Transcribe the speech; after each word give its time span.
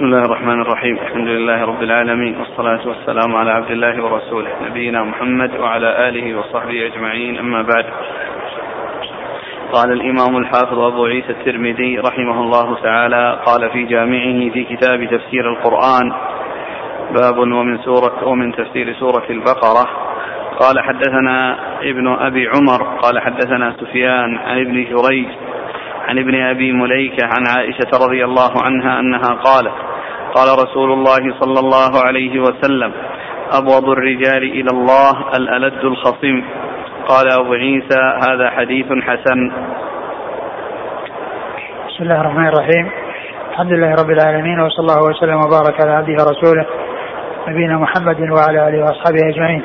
بسم 0.00 0.06
الله 0.06 0.24
الرحمن 0.24 0.60
الرحيم. 0.60 0.96
الحمد 0.96 1.28
لله 1.28 1.64
رب 1.64 1.82
العالمين. 1.82 2.36
والصلاة 2.40 2.88
والسلام 2.88 3.36
على 3.36 3.50
عبد 3.50 3.70
الله 3.70 4.04
ورسوله 4.04 4.48
نبينا 4.62 5.04
محمد 5.04 5.50
وعلى 5.60 6.08
آله 6.08 6.38
وصحبه 6.38 6.86
أجمعين. 6.86 7.38
أما 7.38 7.62
بعد. 7.62 7.86
قال 9.72 9.92
الإمام 9.92 10.36
الحافظ 10.36 10.78
أبو 10.78 11.04
عيسى 11.04 11.30
الترمذي 11.30 11.98
رحمه 11.98 12.40
الله 12.40 12.76
تعالى 12.82 13.40
قال 13.46 13.70
في 13.70 13.82
جامعه 13.82 14.50
في 14.50 14.64
كتاب 14.64 15.04
تفسير 15.04 15.50
القرآن 15.52 16.12
باب 17.20 17.38
ومن 17.38 17.78
سورة 17.78 18.28
ومن 18.28 18.52
تفسير 18.52 18.92
سورة 18.92 19.26
البقرة. 19.30 19.86
قال 20.60 20.80
حدثنا 20.80 21.58
ابن 21.82 22.08
أبي 22.08 22.48
عمر 22.48 22.98
قال 23.02 23.20
حدثنا 23.20 23.76
سفيان 23.80 24.38
عن 24.38 24.60
ابن 24.60 24.84
جريج 24.84 25.28
عن 26.08 26.18
ابن 26.18 26.34
أبي 26.34 26.72
مليكة 26.72 27.26
عن 27.26 27.46
عائشة 27.56 27.90
رضي 28.06 28.24
الله 28.24 28.52
عنها 28.66 29.00
أنها 29.00 29.34
قالت 29.44 29.89
قال 30.34 30.48
رسول 30.64 30.92
الله 30.92 31.40
صلى 31.40 31.60
الله 31.60 31.90
عليه 32.06 32.40
وسلم 32.40 32.92
أبغض 33.52 33.88
الرجال 33.88 34.42
إلى 34.42 34.70
الله 34.72 35.10
الألد 35.36 35.84
الخصم 35.84 36.42
قال 37.08 37.32
أبو 37.40 37.52
عيسى 37.52 38.00
هذا 38.28 38.50
حديث 38.50 38.86
حسن. 38.86 39.52
بسم 41.88 42.02
الله 42.04 42.20
الرحمن 42.20 42.46
الرحيم. 42.48 42.90
الحمد 43.50 43.72
لله 43.72 43.94
رب 44.02 44.10
العالمين 44.10 44.60
وصلى 44.60 44.82
الله 44.82 45.10
وسلم 45.10 45.36
وبارك 45.36 45.80
على 45.80 45.90
عبده 45.90 46.12
ورسوله 46.12 46.66
نبينا 47.48 47.76
محمد 47.76 48.20
وعلى 48.20 48.68
آله 48.68 48.80
وأصحابه 48.82 49.28
أجمعين. 49.28 49.62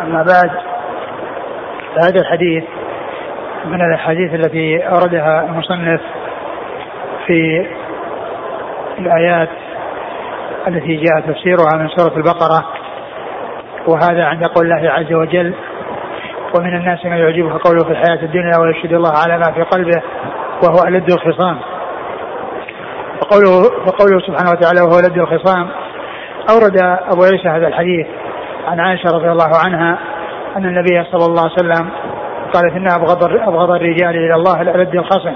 أما 0.00 0.22
بعد 0.22 0.50
فهذا 1.94 2.20
الحديث 2.20 2.64
من 3.64 3.80
الأحاديث 3.80 4.34
التي 4.34 4.88
أوردها 4.88 5.44
المصنف 5.44 6.00
في 7.26 7.66
الآيات 9.00 9.48
التي 10.68 10.96
جاء 10.96 11.20
تفسيرها 11.20 11.76
من 11.76 11.88
سورة 11.88 12.16
البقرة 12.16 12.64
وهذا 13.88 14.24
عند 14.24 14.44
قول 14.46 14.72
الله 14.72 14.90
عز 14.90 15.12
وجل 15.12 15.54
ومن 16.58 16.76
الناس 16.76 17.04
من 17.04 17.16
يعجبك 17.16 17.52
قوله 17.66 17.84
في 17.84 17.90
الحياة 17.90 18.22
الدنيا 18.22 18.52
ويشهد 18.60 18.92
الله 18.92 19.12
على 19.24 19.38
ما 19.38 19.52
في 19.52 19.62
قلبه 19.62 20.02
وهو 20.64 20.88
ألد 20.88 21.12
الخصام. 21.12 21.58
فقوله 23.20 23.62
فقوله 23.86 24.20
سبحانه 24.20 24.50
وتعالى 24.50 24.80
وهو 24.80 24.98
ألد 24.98 25.18
الخصام. 25.18 25.68
أورد 26.50 26.76
أبو 27.12 27.22
عيسى 27.22 27.48
هذا 27.48 27.68
الحديث 27.68 28.06
عن 28.68 28.80
عائشة 28.80 29.10
رضي 29.14 29.30
الله 29.30 29.50
عنها 29.64 29.98
أن 30.56 30.64
النبي 30.64 31.04
صلى 31.04 31.26
الله 31.26 31.42
عليه 31.42 31.52
وسلم 31.52 31.90
قالت 32.54 32.76
إن 32.76 32.90
أبغض 32.90 33.24
أبغض 33.24 33.70
الرجال 33.70 34.16
إلى 34.16 34.34
الله 34.34 34.62
الألد 34.62 34.94
الخصم. 34.94 35.34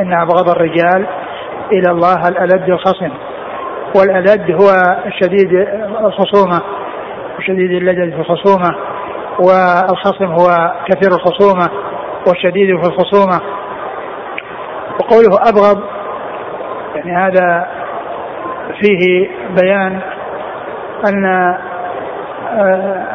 إن 0.00 0.12
أبغض 0.12 0.50
الرجال 0.50 1.06
إلى 1.72 1.90
الله 1.90 2.28
الألد 2.28 2.70
الخصم 2.70 3.10
والألد 3.96 4.50
هو 4.50 4.68
الشديد 5.06 5.52
الخصومة 6.00 6.62
وشديد 7.38 7.70
اللدد 7.70 8.14
في 8.14 8.20
الخصومة 8.20 8.76
والخصم 9.38 10.24
هو 10.24 10.72
كثير 10.88 11.12
الخصومة 11.12 11.70
والشديد 12.28 12.80
في 12.80 12.88
الخصومة. 12.88 13.40
وقوله 15.00 15.48
أبغض 15.48 15.82
يعني 16.94 17.16
هذا 17.16 17.66
فيه 18.80 19.30
بيان 19.60 20.00
أن 21.08 21.24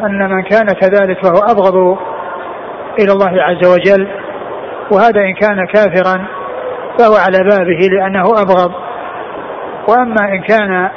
أن 0.06 0.30
من 0.30 0.42
كان 0.42 0.66
كذلك 0.66 1.24
فهو 1.24 1.38
أبغض 1.50 1.98
إلى 3.00 3.12
الله 3.12 3.42
عز 3.42 3.68
وجل 3.68 4.08
وهذا 4.92 5.20
إن 5.20 5.34
كان 5.34 5.66
كافرا 5.66 6.26
فهو 6.98 7.16
على 7.26 7.38
بابه 7.50 7.88
لأنه 7.92 8.22
أبغض. 8.22 8.72
وأما 9.88 10.32
إن 10.32 10.42
كان 10.42 10.88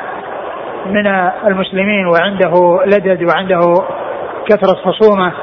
من 0.85 1.07
المسلمين 1.47 2.07
وعنده 2.07 2.79
لدد 2.85 3.23
وعنده 3.23 3.59
كثرة 4.49 4.75
خصومة 4.75 5.33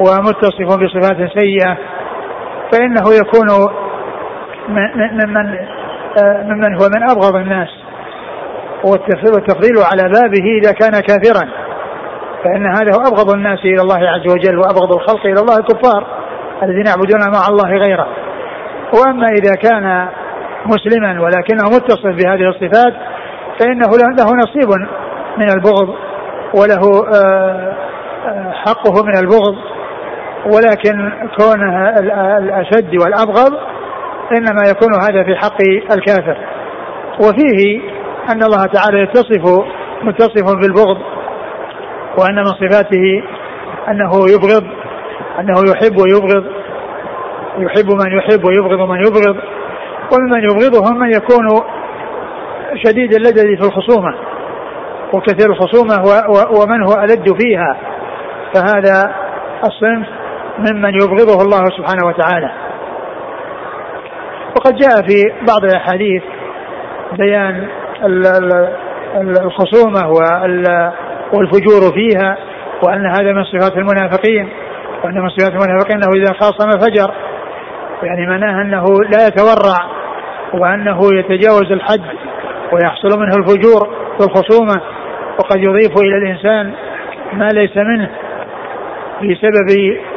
ومتصف 0.00 0.76
بصفات 0.76 1.38
سيئة 1.38 1.76
فإنه 2.72 3.04
يكون 3.20 3.48
ممن 4.68 5.48
ممن 6.44 6.74
هو 6.74 6.88
من 6.94 7.10
أبغض 7.10 7.36
الناس. 7.36 7.68
والتفضيل 8.84 9.76
على 9.92 10.02
بابه 10.02 10.58
إذا 10.62 10.72
كان 10.72 11.00
كافرا. 11.00 11.48
فإن 12.44 12.66
هذا 12.66 12.92
هو 12.94 13.00
أبغض 13.00 13.30
الناس 13.30 13.58
إلى 13.58 13.82
الله 13.82 14.08
عز 14.08 14.32
وجل 14.32 14.58
وأبغض 14.58 14.92
الخلق 14.92 15.26
إلى 15.26 15.40
الله 15.40 15.56
الكفار 15.58 16.06
الذين 16.62 16.86
يعبدون 16.86 17.20
مع 17.20 17.48
الله 17.48 17.78
غيره. 17.78 18.06
وأما 18.94 19.26
إذا 19.26 19.54
كان 19.54 20.08
مسلما 20.66 21.20
ولكنه 21.22 21.64
متصف 21.64 22.06
بهذه 22.06 22.48
الصفات 22.48 22.94
فإنه 23.60 23.86
له 24.18 24.36
نصيب 24.36 24.70
من 25.38 25.50
البغض 25.50 25.94
وله 26.54 27.04
حقه 28.52 29.02
من 29.04 29.16
البغض 29.16 29.54
ولكن 30.46 31.12
كونه 31.38 31.88
الأشد 32.38 32.96
والأبغض 33.02 33.52
إنما 34.32 34.62
يكون 34.70 34.94
هذا 34.94 35.24
في 35.24 35.36
حق 35.36 35.62
الكافر. 35.96 36.36
وفيه 37.20 37.80
أن 38.32 38.42
الله 38.42 38.66
تعالى 38.66 39.02
يتصف 39.02 39.64
متصف 40.02 40.54
بالبغض 40.54 40.98
وأن 42.18 42.34
من 42.34 42.46
صفاته 42.46 43.22
أنه 43.88 44.10
يبغض 44.34 44.64
أنه 45.40 45.70
يحب 45.70 45.96
ويبغض. 46.00 46.59
يحب 47.62 47.90
من 47.90 48.18
يحب 48.18 48.44
ويبغض 48.44 48.88
من 48.88 48.98
يبغض 48.98 49.36
وممن 50.12 50.42
يبغضهم 50.44 50.98
من 50.98 51.10
يكون 51.10 51.62
شديد 52.74 53.14
اللدد 53.14 53.60
في 53.60 53.66
الخصومة 53.66 54.14
وكثير 55.14 55.50
الخصومة 55.50 55.94
ومن 56.60 56.82
هو 56.82 57.02
ألد 57.04 57.42
فيها. 57.42 57.76
فهذا 58.54 59.14
الصنف 59.64 60.08
ممن 60.58 60.94
يبغضه 60.94 61.42
الله 61.42 61.64
سبحانه 61.76 62.06
وتعالى. 62.06 62.50
وقد 64.56 64.74
جاء 64.74 65.02
في 65.08 65.44
بعض 65.48 65.64
الأحاديث 65.64 66.22
بيان 67.12 67.68
الخصومة 69.16 70.08
والفجور 71.32 71.92
فيها 71.94 72.36
وأن 72.82 73.06
هذا 73.06 73.32
من 73.32 73.44
صفات 73.44 73.76
المنافقين 73.76 74.48
وأن 75.04 75.14
من 75.14 75.28
صفات 75.28 75.50
المنافقين 75.50 75.96
أنه 75.96 76.16
إذا 76.16 76.32
خاصم 76.40 76.70
فجر 76.70 77.14
يعني 78.02 78.26
معناه 78.26 78.62
أنه 78.62 78.84
لا 78.84 79.26
يتورع 79.26 79.90
وأنه 80.54 81.00
يتجاوز 81.14 81.72
الحد 81.72 82.02
ويحصل 82.72 83.20
منه 83.20 83.36
الفجور 83.36 83.88
في 84.18 84.24
الخصومه 84.26 84.82
وقد 85.38 85.56
يضيف 85.56 85.92
إلى 85.98 86.16
الإنسان 86.16 86.72
ما 87.32 87.48
ليس 87.48 87.76
منه 87.76 88.10
بسبب 89.22 89.68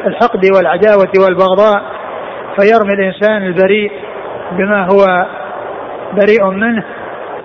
الحقد 0.06 0.46
والعداوة 0.56 1.12
والبغضاء 1.26 1.84
فيرمي 2.60 2.94
الإنسان 2.94 3.44
البريء 3.44 3.92
بما 4.52 4.86
هو 4.86 5.26
بريء 6.14 6.50
منه 6.50 6.84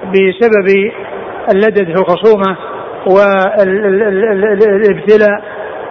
بسبب 0.04 0.93
اللدد 1.54 1.84
في 1.84 2.00
الخصومة 2.00 2.56
والابتلاء 4.27 5.43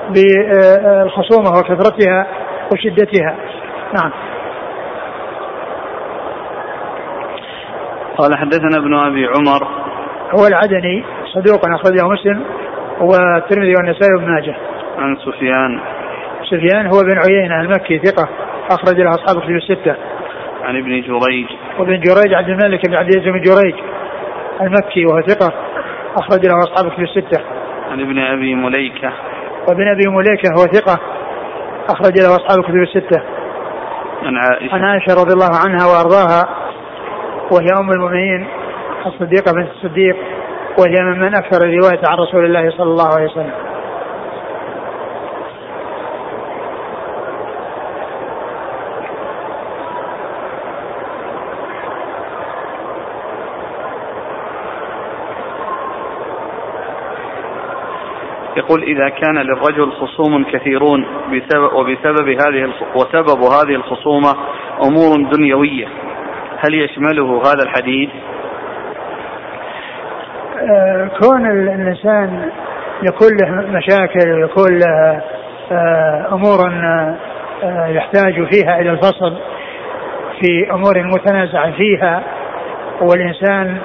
بالخصومة 0.10 1.50
وكثرتها 1.50 2.28
وشدتها. 2.74 3.36
نعم. 3.94 4.12
قال 8.18 8.38
حدثنا 8.38 8.78
ابن 8.78 8.94
أبي 8.94 9.26
عمر. 9.26 9.68
هو 10.36 10.48
العدني 10.48 11.04
صدوق 11.34 11.66
أخرجه 11.66 12.08
مسلم 12.08 12.44
والترمذي 13.02 13.74
والنسائي 13.78 14.14
وابن 14.16 14.32
ماجه. 14.32 14.56
عن 14.98 15.16
سفيان. 15.16 15.80
سفيان 16.50 16.86
هو 16.86 17.04
بن 17.04 17.18
عيينة 17.18 17.62
المكي 17.62 18.00
ثقة 18.00 18.30
أخرج 18.72 19.02
له 19.02 19.10
أصحاب 19.10 19.38
الكتب 19.38 19.56
الستة. 19.56 19.96
عن 20.64 20.78
ابن 20.78 21.02
جريج. 21.02 21.48
وابن 21.80 22.00
جريج 22.00 22.34
عبد 22.34 22.50
الملك 22.50 22.88
بن 22.88 22.96
عبد 22.96 23.10
العزيز 23.10 23.34
بن 23.34 23.42
جريج 23.42 23.76
المكي 24.62 25.06
وهو 25.06 25.22
ثقة 25.22 25.54
أخرج 26.18 26.46
له 26.48 26.60
أصحاب 26.60 26.92
كتب 26.92 27.04
الستة. 27.04 27.42
عن 27.92 28.02
ابن 28.02 28.20
أبي 28.20 28.56
مليكة. 28.56 29.14
وابن 29.68 29.88
أبي 29.88 30.08
مليكة 30.08 30.50
هو 30.58 30.66
ثقة 30.66 31.00
أخرج 31.90 32.20
له 32.22 32.36
أصحاب 32.36 32.60
الكتب 32.60 32.76
الستة. 32.76 33.22
عن 34.24 34.38
عائشة. 34.38 34.74
عن 34.74 34.84
عائشة 34.84 35.14
رضي 35.14 35.34
الله 35.34 35.52
عنها 35.66 35.86
وأرضاها 35.88 36.57
وهي 37.52 37.68
أم 37.80 37.92
المؤمنين 37.92 38.48
الصديقة 39.06 39.52
بنت 39.54 39.70
الصديق 39.72 40.16
وهي 40.80 41.04
ممن 41.04 41.36
أكثر 41.36 41.66
الرواية 41.66 42.02
عن 42.04 42.18
رسول 42.18 42.46
الله 42.46 42.70
صلى 42.70 42.92
الله 42.92 43.14
عليه 43.16 43.26
وسلم. 43.26 43.52
يقول 58.58 58.84
إذا 58.84 59.10
كان 59.10 59.38
للرجل 59.38 59.92
خصوم 59.92 60.44
كثيرون 60.44 61.06
بسبب 61.32 61.74
وبسبب 61.74 62.30
هذه 62.30 62.74
وسبب 62.96 63.42
هذه 63.44 63.76
الخصومة 63.76 64.36
أمور 64.84 65.32
دنيوية 65.32 66.07
هل 66.58 66.74
يشمله 66.74 67.42
هذا 67.42 67.64
الحديث؟ 67.64 68.10
آه، 70.60 71.10
كون 71.20 71.52
الإنسان 71.52 72.50
يكون 73.04 73.28
له 73.42 73.78
مشاكل 73.78 74.32
ويكون 74.32 74.80
له 74.80 75.22
آه، 75.72 76.28
أمور 76.32 76.72
يحتاج 77.88 78.54
فيها 78.54 78.80
إلى 78.80 78.90
الفصل 78.90 79.38
في 80.40 80.72
أمور 80.72 81.04
متنازع 81.04 81.72
فيها 81.72 82.24
والإنسان 83.02 83.78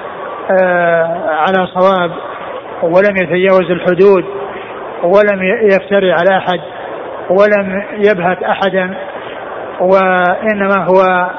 على 1.29 1.67
صواب 1.67 2.11
ولم 2.83 3.15
يتجاوز 3.17 3.71
الحدود 3.71 4.25
ولم 5.03 5.43
يفتري 5.43 6.11
على 6.11 6.37
أحد 6.37 6.59
ولم 7.29 7.83
يبهت 7.97 8.43
أحدا 8.43 8.93
وإنما 9.79 10.85
هو 10.85 11.01
آه، 11.01 11.29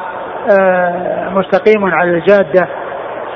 مستقيم 1.31 1.85
على 1.85 2.11
الجادة 2.11 2.69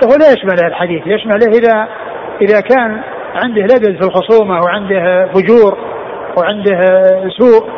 فهو 0.01 0.17
لا 0.21 0.33
يشمله 0.33 0.69
الحديث 0.69 1.07
يشمله 1.07 1.47
إذا 1.47 1.89
إذا 2.43 2.61
كان 2.61 3.01
عنده 3.35 3.63
لبس 3.63 3.89
في 3.89 4.09
الخصومة 4.09 4.61
وعنده 4.61 5.27
فجور 5.27 5.79
وعنده 6.39 6.81
سوء 7.39 7.69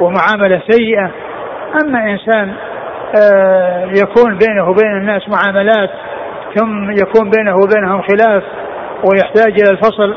ومعاملة 0.00 0.62
سيئة 0.68 1.10
أما 1.82 2.10
إنسان 2.10 2.54
آه، 3.22 3.84
يكون 3.84 4.38
بينه 4.38 4.70
وبين 4.70 4.96
الناس 4.96 5.22
معاملات 5.28 5.90
ثم 6.54 6.90
يكون 6.90 7.30
بينه 7.30 7.56
وبينهم 7.56 8.02
خلاف 8.02 8.42
ويحتاج 9.04 9.60
إلى 9.60 9.70
الفصل 9.70 10.14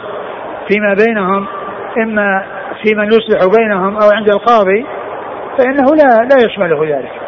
فيما 0.68 0.95
بينهم 1.06 1.48
إما 1.98 2.44
في 2.83 2.95
من 2.95 3.07
يصلح 3.07 3.57
بينهم 3.59 3.98
أو 3.98 4.09
عند 4.12 4.30
القاضي 4.30 4.86
فإنه 5.57 5.95
لا 5.95 6.27
لا 6.30 6.45
يشمله 6.45 6.98
ذلك. 6.98 7.26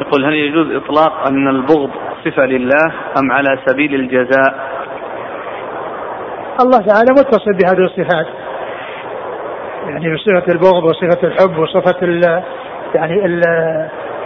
يقول 0.00 0.24
هل 0.24 0.34
يجوز 0.34 0.76
إطلاق 0.76 1.26
أن 1.26 1.48
البغض 1.48 1.90
صفة 2.24 2.46
لله 2.46 2.92
أم 3.22 3.32
على 3.32 3.58
سبيل 3.66 3.94
الجزاء؟ 3.94 4.76
الله 6.60 6.78
تعالى 6.78 7.12
متصل 7.12 7.52
بهذه 7.52 7.84
الصفات 7.84 8.26
يعني 9.88 10.14
بصفة 10.14 10.52
البغض 10.52 10.84
وصفة 10.84 11.26
الحب 11.26 11.58
وصفة 11.58 12.02
ال 12.02 12.42
يعني 12.94 13.24
ال 13.24 13.42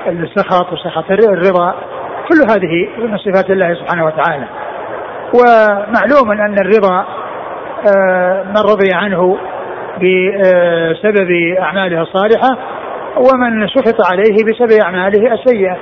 السخط 0.06 0.72
وسخط 0.72 1.10
الرضا 1.10 1.74
كل 2.28 2.50
هذه 2.50 2.88
من 2.98 3.18
صفات 3.18 3.50
الله 3.50 3.74
سبحانه 3.74 4.06
وتعالى 4.06 4.46
ومعلوم 5.34 6.30
أن 6.30 6.58
الرضا 6.58 7.06
آه، 7.96 8.42
من 8.42 8.56
رضي 8.56 8.88
عنه 8.94 9.38
بسبب 9.96 11.30
أعماله 11.60 12.02
الصالحة 12.02 12.58
ومن 13.16 13.68
سخط 13.68 13.96
عليه 14.10 14.36
بسبب 14.44 14.80
أعماله 14.82 15.32
السيئة. 15.32 15.76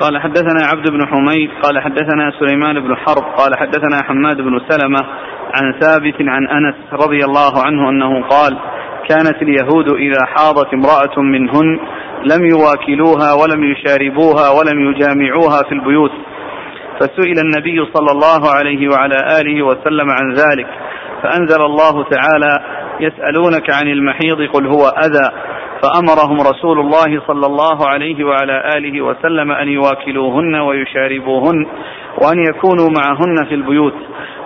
قال 0.00 0.18
حدثنا 0.18 0.66
عبد 0.66 0.90
بن 0.90 1.06
حميد 1.06 1.50
قال 1.62 1.82
حدثنا 1.82 2.32
سليمان 2.38 2.80
بن 2.80 2.96
حرب 2.96 3.24
قال 3.38 3.58
حدثنا 3.58 4.02
حماد 4.02 4.36
بن 4.36 4.60
سلمة 4.68 4.98
عن 5.54 5.80
ثابت 5.80 6.14
عن 6.20 6.48
أنس 6.48 6.74
رضي 6.92 7.24
الله 7.24 7.62
عنه 7.66 7.88
أنه 7.88 8.28
قال 8.28 8.58
كانت 9.08 9.42
اليهود 9.42 9.88
إذا 9.88 10.26
حاضت 10.26 10.74
امرأة 10.74 11.22
منهن 11.22 11.80
لم 12.24 12.44
يواكلوها 12.44 13.32
ولم 13.42 13.64
يشاربوها 13.64 14.50
ولم 14.50 14.90
يجامعوها 14.90 15.62
في 15.68 15.72
البيوت 15.72 16.10
فسئل 17.00 17.38
النبي 17.38 17.86
صلى 17.94 18.10
الله 18.12 18.54
عليه 18.54 18.88
وعلى 18.88 19.16
آله 19.40 19.62
وسلم 19.62 20.10
عن 20.10 20.32
ذلك 20.32 20.66
فأنزل 21.22 21.62
الله 21.64 22.04
تعالى 22.04 22.64
يسألونك 23.00 23.70
عن 23.70 23.88
المحيض 23.88 24.42
قل 24.52 24.66
هو 24.66 24.86
أذى 24.86 25.30
فأمرهم 25.82 26.40
رسول 26.40 26.80
الله 26.80 27.22
صلى 27.26 27.46
الله 27.46 27.88
عليه 27.88 28.24
وعلى 28.24 28.76
آله 28.76 29.00
وسلم 29.02 29.52
أن 29.52 29.68
يواكلوهن 29.68 30.54
ويشاربوهن 30.54 31.66
وأن 32.22 32.38
يكونوا 32.48 32.88
معهن 32.90 33.48
في 33.48 33.54
البيوت 33.54 33.94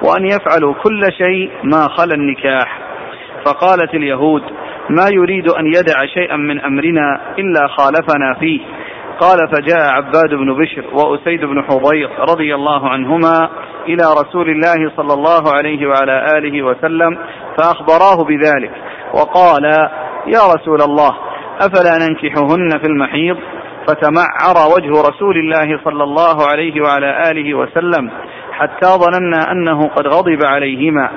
وأن 0.02 0.24
يفعلوا 0.24 0.74
كل 0.74 1.00
شيء 1.18 1.50
ما 1.62 1.88
خلا 1.88 2.14
النكاح. 2.14 2.80
فقالت 3.46 3.94
اليهود 3.94 4.42
ما 4.90 5.08
يريد 5.12 5.48
أن 5.48 5.66
يدع 5.66 6.06
شيئا 6.14 6.36
من 6.36 6.60
أمرنا 6.60 7.20
إلا 7.38 7.66
خالفنا 7.68 8.34
فيه. 8.40 8.60
قال 9.20 9.38
فجاء 9.52 9.90
عباد 9.90 10.34
بن 10.34 10.54
بشر 10.54 10.84
وأسيد 10.92 11.44
بن 11.44 11.62
حضير 11.62 12.10
رضي 12.18 12.54
الله 12.54 12.88
عنهما 12.88 13.48
إلى 13.88 14.02
رسول 14.02 14.50
الله 14.50 14.92
صلى 14.96 15.14
الله 15.14 15.52
عليه 15.52 15.86
وعلى 15.86 16.26
آله 16.38 16.62
وسلم 16.62 17.18
فأخبراه 17.58 18.24
بذلك 18.24 18.70
وقال 19.14 19.64
يا 20.26 20.40
رسول 20.54 20.82
الله 20.82 21.10
أفلا 21.60 22.06
ننكحهن 22.06 22.68
في 22.82 22.86
المحيض؟ 22.86 23.36
فتمعر 23.88 24.56
وجه 24.76 24.90
رسول 25.08 25.36
الله 25.36 25.80
صلى 25.84 26.04
الله 26.04 26.46
عليه 26.52 26.80
وعلى 26.82 27.30
آله 27.30 27.54
وسلم 27.54 28.10
حتى 28.52 28.86
ظننا 28.86 29.52
أنه 29.52 29.88
قد 29.88 30.06
غضب 30.06 30.44
عليهما 30.44 31.10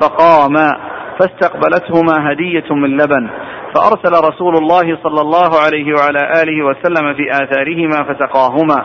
فقاما 0.00 0.76
فاستقبلتهما 1.18 2.32
هدية 2.32 2.74
من 2.74 2.96
لبن 2.96 3.30
فأرسل 3.74 4.28
رسول 4.28 4.54
الله 4.54 4.98
صلى 5.02 5.20
الله 5.20 5.50
عليه 5.66 5.94
وعلى 5.94 6.42
آله 6.42 6.64
وسلم 6.66 7.14
في 7.14 7.30
آثارهما 7.30 8.04
فسقاهما 8.04 8.84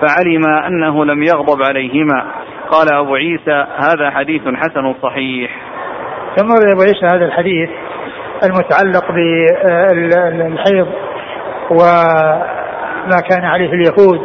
فعلم 0.00 0.46
أنه 0.66 1.04
لم 1.04 1.22
يغضب 1.22 1.62
عليهما. 1.62 2.26
قال 2.70 2.94
أبو 2.94 3.14
عيسى 3.14 3.66
هذا 3.76 4.10
حديث 4.10 4.42
حسن 4.42 4.94
صحيح. 5.02 5.50
ثم 6.36 6.48
أبو 6.72 6.82
عيسى 6.82 7.06
هذا 7.06 7.24
الحديث 7.24 7.70
المتعلق 8.44 9.12
بالحيض 9.12 10.88
وما 11.70 13.20
كان 13.30 13.44
عليه 13.44 13.70
اليهود 13.72 14.20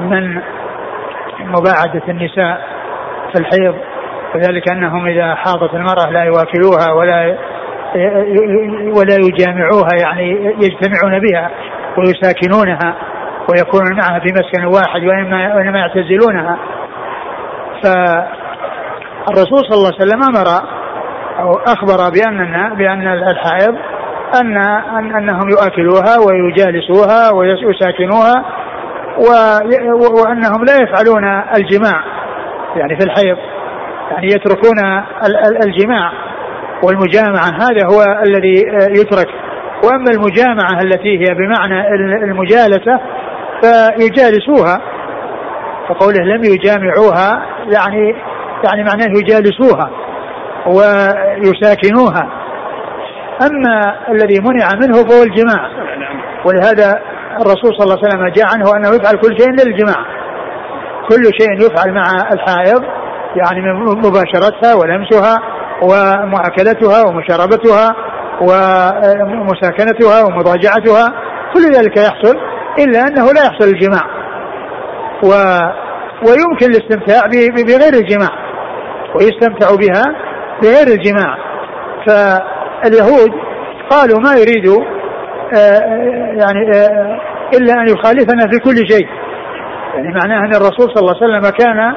من 0.00 0.40
مباعدة 1.40 2.02
النساء 2.08 2.68
في 3.32 3.40
الحيض. 3.40 3.74
وذلك 4.34 4.70
أنهم 4.70 5.06
إذا 5.06 5.34
حاضت 5.34 5.74
المرأة 5.74 6.10
لا 6.10 6.24
يواكلوها 6.24 6.92
ولا 6.92 7.36
ولا 8.96 9.14
يجامعوها 9.14 9.90
يعني 10.02 10.54
يجتمعون 10.58 11.20
بها 11.20 11.50
ويساكنونها 11.98 12.94
ويكونون 13.50 13.96
معها 13.96 14.20
في 14.20 14.32
مسكن 14.32 14.64
واحد 14.64 15.04
وإنما, 15.04 15.54
وإنما 15.54 15.78
يعتزلونها. 15.78 16.58
فالرسول 17.84 19.58
صلى 19.58 19.76
الله 19.76 19.92
عليه 19.92 20.04
وسلم 20.06 20.22
أمر 20.22 20.46
أو 21.40 21.50
أخبر 21.66 22.10
بأن 22.10 22.74
بأن 22.76 23.08
الحائض 23.08 23.76
أن 24.40 24.56
أنهم 25.16 25.50
يؤكلوها 25.50 26.18
ويجالسوها 26.26 27.32
ويساكنوها 27.34 28.44
وأنهم 30.20 30.64
لا 30.64 30.76
يفعلون 30.82 31.24
الجماع 31.56 32.04
يعني 32.76 32.96
في 32.96 33.04
الحيض. 33.04 33.38
يعني 34.12 34.26
يتركون 34.26 34.78
الجماع 35.66 36.12
والمجامعة 36.82 37.46
هذا 37.46 37.86
هو 37.92 38.22
الذي 38.22 38.54
يترك. 39.00 39.28
وأما 39.84 40.10
المجامعة 40.10 40.82
التي 40.82 41.18
هي 41.18 41.34
بمعنى 41.34 41.94
المجالسة 42.24 43.00
فيجالسوها. 43.62 44.80
فقوله 45.88 46.24
لم 46.24 46.44
يجامعوها 46.44 47.46
يعني 47.74 48.14
يعني 48.64 48.84
معناه 48.84 49.06
يجالسوها 49.18 49.90
ويساكنوها. 50.66 52.28
أما 53.42 53.96
الذي 54.08 54.40
منع 54.40 54.68
منه 54.82 55.04
فهو 55.04 55.22
الجماع. 55.22 55.70
ولهذا 56.44 57.02
الرسول 57.40 57.74
صلى 57.74 57.84
الله 57.84 57.98
عليه 57.98 58.08
وسلم 58.08 58.28
جاء 58.28 58.46
عنه 58.54 58.76
أنه 58.76 58.88
يفعل 58.96 59.16
كل 59.16 59.38
شيء 59.38 59.50
إلا 59.50 59.62
الجماع 59.62 60.06
كل 61.08 61.24
شيء 61.40 61.52
يفعل 61.66 61.94
مع 61.94 62.02
الحائض. 62.32 63.01
يعني 63.36 63.60
من 63.60 63.72
مباشرتها 63.84 64.74
ولمسها 64.74 65.38
ومؤاكلتها 65.82 67.02
ومشاربتها 67.08 67.96
ومساكنتها 68.40 70.24
ومضاجعتها 70.24 71.12
كل 71.54 71.62
ذلك 71.74 71.96
يحصل 71.96 72.36
إلا 72.78 73.00
أنه 73.00 73.24
لا 73.32 73.40
يحصل 73.46 73.64
الجماع. 73.64 74.02
و 75.24 75.28
ويمكن 76.28 76.66
الاستمتاع 76.66 77.20
بغير 77.26 77.94
الجماع 77.94 78.30
ويستمتع 79.14 79.68
بها 79.74 80.04
بغير 80.62 80.86
الجماع. 80.86 81.36
فاليهود 82.06 83.30
قالوا 83.90 84.20
ما 84.20 84.32
يريد 84.32 84.68
آه، 85.56 85.80
يعني 86.40 86.70
آه، 86.74 87.20
إلا 87.54 87.72
أن 87.74 87.88
يخالفنا 87.88 88.50
في 88.50 88.58
كل 88.58 88.88
شيء. 88.88 89.08
يعني 89.94 90.08
معناه 90.08 90.38
أن 90.38 90.54
الرسول 90.54 90.94
صلى 90.94 91.00
الله 91.00 91.14
عليه 91.22 91.24
وسلم 91.24 91.50
كان 91.50 91.94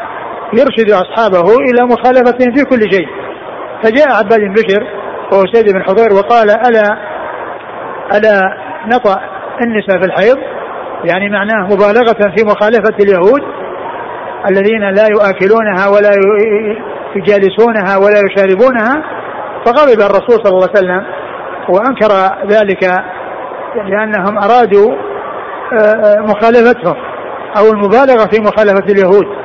يرشد 0.57 0.91
أصحابه 0.91 1.55
إلى 1.55 1.85
مخالفتهم 1.85 2.55
في 2.55 2.63
كل 2.63 2.93
شيء. 2.93 3.07
فجاء 3.83 4.07
عباد 4.17 4.39
بن 4.39 4.53
بشر 4.53 4.87
وسيد 5.33 5.73
بن 5.73 5.83
حضير 5.83 6.13
وقال 6.13 6.49
ألا 6.49 6.97
ألا 8.13 8.41
نطأ 8.87 9.21
النساء 9.61 10.01
في 10.01 10.05
الحيض؟ 10.05 10.37
يعني 11.03 11.29
معناه 11.29 11.65
مبالغة 11.65 12.35
في 12.35 12.45
مخالفة 12.45 12.95
اليهود 12.99 13.41
الذين 14.49 14.89
لا 14.89 15.07
يؤكلونها 15.07 15.87
ولا 15.87 16.11
يجالسونها 17.15 17.97
ولا 17.97 18.21
يشاربونها. 18.31 19.03
فغضب 19.65 20.01
الرسول 20.01 20.45
صلى 20.45 20.49
الله 20.49 20.69
عليه 20.69 20.79
وسلم 20.79 21.05
وأنكر 21.69 22.07
ذلك 22.47 22.83
لأنهم 23.75 24.37
أرادوا 24.37 24.95
آه، 25.73 25.75
آه، 25.77 26.19
مخالفتهم 26.19 26.95
أو 27.57 27.71
المبالغة 27.71 28.25
في 28.31 28.41
مخالفة 28.41 28.85
اليهود. 28.89 29.44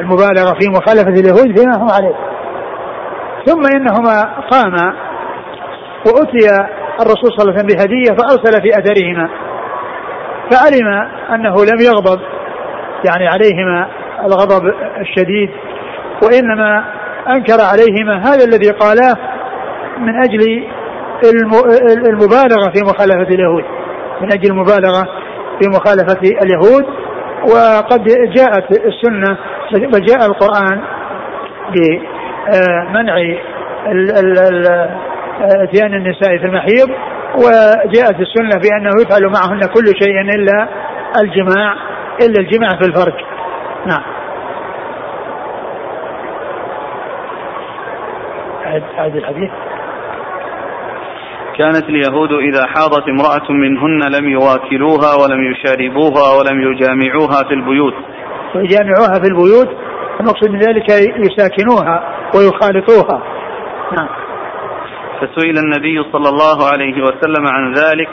المبالغة 0.00 0.58
في 0.60 0.68
مخالفة 0.70 1.20
اليهود 1.20 1.58
فيما 1.58 1.76
هم 1.76 1.88
عليه. 1.90 2.14
ثم 3.46 3.66
إنهما 3.76 4.22
قاما 4.50 4.94
وأتي 6.06 6.46
الرسول 7.00 7.30
صلى 7.36 7.42
الله 7.42 7.52
عليه 7.52 7.64
وسلم 7.64 7.66
بهدية 7.66 8.16
فأرسل 8.16 8.62
في 8.62 8.78
أثرهما. 8.78 9.28
فعلم 10.50 10.88
أنه 11.34 11.54
لم 11.54 11.80
يغضب 11.80 12.20
يعني 13.08 13.28
عليهما 13.28 13.88
الغضب 14.24 14.74
الشديد 15.00 15.50
وإنما 16.22 16.84
أنكر 17.28 17.60
عليهما 17.60 18.18
هذا 18.18 18.44
الذي 18.44 18.70
قالاه 18.70 19.14
من 19.98 20.22
أجل 20.24 20.68
المبالغة 22.08 22.70
في 22.74 22.82
مخالفة 22.82 23.34
اليهود 23.34 23.64
من 24.20 24.32
أجل 24.32 24.50
المبالغة 24.50 25.08
في 25.60 25.68
مخالفة 25.68 26.20
اليهود. 26.22 26.86
وقد 27.42 28.04
جاءت 28.36 28.86
السنة 28.86 29.38
وجاء 29.94 30.26
القرآن 30.26 30.82
بمنع 31.74 33.14
اتيان 35.40 35.94
النساء 35.94 36.38
في 36.38 36.44
المحيض 36.46 36.88
وجاءت 37.34 38.20
السنة 38.20 38.60
بأنه 38.62 38.90
يفعل 39.02 39.22
معهن 39.22 39.60
كل 39.60 39.86
شيء 40.02 40.20
إلا 40.20 40.68
الجماع 41.22 41.74
إلا 42.22 42.40
الجماع 42.40 42.68
في 42.68 42.88
الفرج. 42.88 43.14
نعم. 43.86 44.02
هذا 48.96 49.18
الحديث؟ 49.18 49.50
كانت 51.58 51.88
اليهود 51.88 52.32
إذا 52.32 52.66
حاضت 52.66 53.08
امرأة 53.08 53.52
منهن 53.52 54.12
لم 54.16 54.28
يواكلوها 54.28 55.14
ولم 55.22 55.52
يشاربوها 55.52 56.26
ولم 56.38 56.60
يجامعوها 56.72 57.48
في 57.48 57.54
البيوت. 57.54 57.94
يجامعوها 58.54 59.14
في 59.22 59.28
البيوت 59.28 59.68
المقصود 60.20 60.50
من 60.50 60.58
ذلك 60.58 60.88
يساكنوها 61.16 62.14
ويخالطوها. 62.34 63.22
نعم. 63.98 64.08
فسئل 65.20 65.58
النبي 65.58 66.02
صلى 66.12 66.28
الله 66.28 66.66
عليه 66.72 67.02
وسلم 67.02 67.46
عن 67.46 67.72
ذلك 67.72 68.08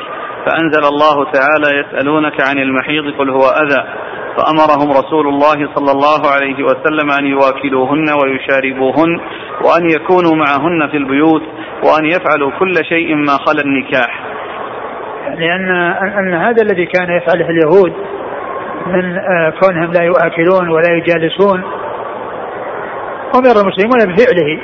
فأنزل 0.46 0.86
الله 0.86 1.32
تعالى 1.32 1.80
يسألونك 1.80 2.42
عن 2.42 2.60
المحيض 2.60 3.04
قل 3.20 3.30
هو 3.30 3.42
أذى. 3.42 3.84
فأمرهم 4.38 4.92
رسول 4.92 5.28
الله 5.28 5.76
صلى 5.76 5.92
الله 5.92 6.32
عليه 6.32 6.64
وسلم 6.64 7.12
أن 7.20 7.26
يواكلوهن 7.26 8.06
ويشاربوهن 8.24 9.20
وأن 9.66 9.90
يكونوا 9.90 10.36
معهن 10.36 10.88
في 10.92 10.98
البيوت 10.98 11.44
وأن 11.84 12.06
يفعلوا 12.06 12.52
كل 12.60 12.86
شيء 12.90 13.16
ما 13.16 13.38
خلا 13.46 13.62
النكاح. 13.66 14.26
لأن 15.38 15.72
أن 16.20 16.34
هذا 16.34 16.62
الذي 16.62 16.86
كان 16.86 17.18
يفعله 17.18 17.50
اليهود 17.50 17.94
من 18.88 19.18
آه، 19.18 19.54
كونهم 19.62 19.92
لا 19.92 20.04
يؤكلون 20.04 20.70
ولا 20.70 20.92
يجالسون 20.92 21.64
أمر 23.36 23.62
المسلمون 23.62 24.00
بفعله 24.00 24.60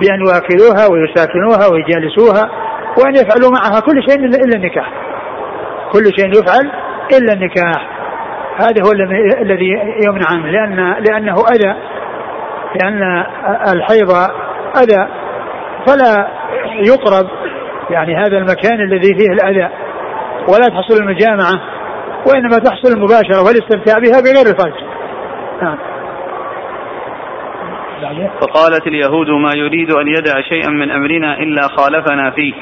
بأن 0.00 0.20
يواكلوها 0.20 0.86
ويساكنوها 0.92 1.72
ويجالسوها 1.72 2.50
وأن 2.98 3.14
يفعلوا 3.14 3.50
معها 3.50 3.80
كل 3.80 4.02
شيء 4.10 4.24
إلا 4.24 4.56
النكاح. 4.56 4.92
كل 5.92 6.04
شيء 6.18 6.28
يفعل 6.28 6.70
إلا 7.12 7.32
النكاح. 7.32 7.97
هذا 8.58 8.82
هو 8.86 8.92
الذي 9.42 9.68
يمنع 10.06 10.26
عنه 10.30 10.46
لأن 10.46 10.94
لأنه 11.08 11.34
أذى 11.34 11.74
لأن 12.80 13.24
الحيض 13.72 14.10
أذى 14.76 15.08
فلا 15.86 16.28
يقرب 16.86 17.28
يعني 17.90 18.16
هذا 18.16 18.38
المكان 18.38 18.80
الذي 18.80 19.14
فيه 19.18 19.32
الأذى 19.32 19.68
ولا 20.48 20.68
تحصل 20.68 21.02
المجامعة 21.02 21.60
وإنما 22.26 22.58
تحصل 22.58 22.92
المباشرة 22.92 23.42
والاستمتاع 23.46 23.98
بها 23.98 24.20
بغير 24.20 24.46
الفرج. 24.46 24.74
نعم. 25.62 25.78
فقالت 28.40 28.86
اليهود 28.86 29.30
ما 29.30 29.50
يريد 29.56 29.90
أن 29.90 30.08
يدع 30.08 30.40
شيئا 30.40 30.70
من 30.70 30.90
أمرنا 30.90 31.38
إلا 31.38 31.62
خالفنا 31.62 32.30
فيه. 32.30 32.52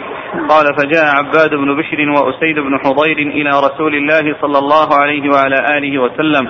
قال 0.49 0.67
فجاء 0.79 1.17
عباد 1.17 1.51
بن 1.55 1.77
بشر 1.77 2.11
وأسيد 2.11 2.59
بن 2.59 2.79
حضير 2.79 3.19
إلى 3.19 3.51
رسول 3.51 3.95
الله 3.95 4.37
صلى 4.41 4.59
الله 4.59 4.89
عليه 4.95 5.31
وعلى 5.31 5.79
آله 5.79 5.99
وسلم 5.99 6.49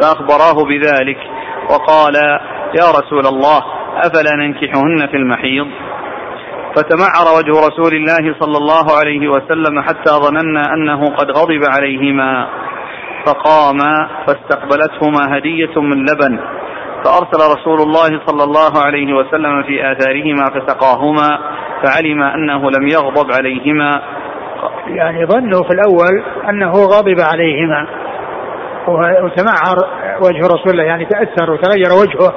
فأخبراه 0.00 0.64
بذلك 0.64 1.18
وقال 1.70 2.14
يا 2.80 2.90
رسول 2.98 3.26
الله 3.26 3.64
أفلا 3.96 4.36
ننكحهن 4.36 5.06
في 5.10 5.16
المحيض؟ 5.16 5.66
فتمعر 6.76 7.36
وجه 7.38 7.66
رسول 7.68 7.94
الله 7.94 8.34
صلى 8.40 8.58
الله 8.58 8.86
عليه 8.98 9.28
وسلم 9.28 9.80
حتى 9.80 10.10
ظننا 10.10 10.62
أنه 10.74 11.10
قد 11.16 11.30
غضب 11.30 11.62
عليهما 11.76 12.48
فقاما 13.26 14.08
فاستقبلتهما 14.26 15.38
هدية 15.38 15.80
من 15.80 15.96
لبن. 16.02 16.38
فأرسل 17.04 17.58
رسول 17.58 17.80
الله 17.80 18.20
صلى 18.26 18.44
الله 18.44 18.82
عليه 18.84 19.14
وسلم 19.14 19.62
في 19.62 19.92
آثارهما 19.92 20.44
فسقاهما 20.44 21.38
فعلم 21.82 22.22
أنه 22.22 22.70
لم 22.70 22.88
يغضب 22.88 23.32
عليهما. 23.32 24.02
يعني 24.86 25.26
ظنوا 25.26 25.62
في 25.62 25.70
الأول 25.70 26.24
أنه 26.48 26.72
غضب 26.72 27.20
عليهما. 27.20 27.86
وتمعر 29.22 29.76
وجه 30.22 30.46
رسول 30.46 30.72
الله 30.72 30.84
يعني 30.84 31.04
تأثر 31.04 31.50
وتغير 31.50 31.92
وجهه 32.02 32.34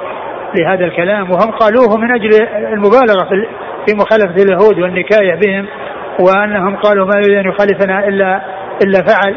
لهذا 0.58 0.84
الكلام 0.84 1.30
وهم 1.30 1.50
قالوه 1.50 1.98
من 1.98 2.10
أجل 2.10 2.42
المبالغة 2.72 3.28
في 3.86 3.94
مخالفة 3.96 4.42
اليهود 4.42 4.78
والنكاية 4.80 5.34
بهم 5.34 5.66
وأنهم 6.20 6.76
قالوا 6.76 7.06
ما 7.06 7.12
يريد 7.16 7.38
أن 7.38 7.52
يخالفنا 7.52 8.08
إلا 8.08 8.42
إلا 8.84 9.04
فعل. 9.06 9.36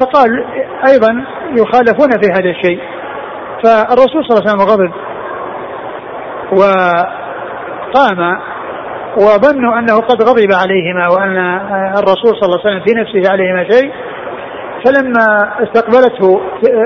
فقال 0.00 0.44
أيضا 0.90 1.24
يخالفون 1.50 2.10
في 2.22 2.32
هذا 2.32 2.50
الشيء. 2.50 2.80
فالرسول 3.64 4.24
صلى 4.24 4.38
الله 4.38 4.42
عليه 4.42 4.50
وسلم 4.50 4.60
غضب 4.60 4.92
وقام 6.52 8.40
وظنوا 9.16 9.78
أنه 9.78 9.96
قد 9.96 10.22
غضب 10.22 10.52
عليهما 10.62 11.08
وأن 11.08 11.36
الرسول 11.98 12.36
صلى 12.36 12.46
الله 12.46 12.60
عليه 12.64 12.68
وسلم 12.68 12.84
في 12.86 12.94
نفسه 12.94 13.32
عليهما 13.32 13.64
شيء. 13.70 13.92
فلما 14.84 15.52
استقبلته 15.62 16.40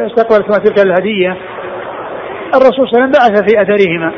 استقبلتهما 0.06 0.58
تلك 0.64 0.78
الهدية 0.78 1.36
الرسول 2.54 2.88
صلى 2.88 2.92
الله 2.92 3.02
عليه 3.02 3.10
وسلم 3.10 3.12
بعث 3.12 3.50
في 3.50 3.62
أثرهما 3.62 4.12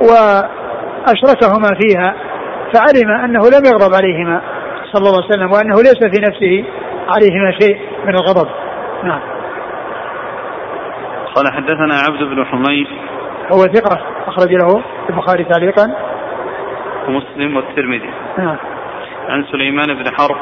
وأشركهما 0.00 1.70
فيها 1.80 2.14
فعلم 2.74 3.10
أنه 3.24 3.40
لم 3.40 3.64
يغضب 3.66 3.94
عليهما 3.94 4.40
صلى 4.92 5.08
الله 5.08 5.22
عليه 5.22 5.34
وسلم 5.34 5.52
وأنه 5.52 5.74
ليس 5.76 5.98
في 5.98 6.20
نفسه 6.20 6.64
عليهما 7.08 7.50
شيء 7.60 7.78
من 8.04 8.14
الغضب. 8.14 8.48
نعم. 9.04 9.20
قال 11.38 11.52
حدثنا 11.52 11.94
عبد 12.08 12.22
بن 12.22 12.44
حميد. 12.44 12.86
هو 13.52 13.58
ثقة 13.58 14.00
أخرج 14.26 14.52
له 14.52 14.82
البخاري 15.10 15.44
تعليقا. 15.44 15.94
ومسلم 17.08 17.56
والترمذي. 17.56 18.10
نعم. 18.38 18.56
عن 19.28 19.44
سليمان 19.44 19.86
بن 19.86 20.04
حرب. 20.18 20.36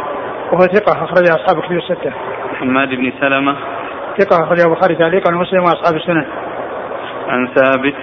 وهو 0.53 0.61
ثقة 0.61 1.05
أخرج 1.05 1.29
أصحاب 1.29 1.63
كتب 1.63 1.73
الستة. 1.73 2.13
حماد 2.61 2.89
بن 2.89 3.13
سلمة. 3.21 3.57
ثقة 4.19 4.45
أخرج 4.45 4.61
البخاري 4.61 4.95
تعليقا 4.95 5.35
ومسلم 5.35 5.63
وأصحاب 5.63 5.97
السنن 5.97 6.27
عن 7.29 7.49
ثابت. 7.55 7.95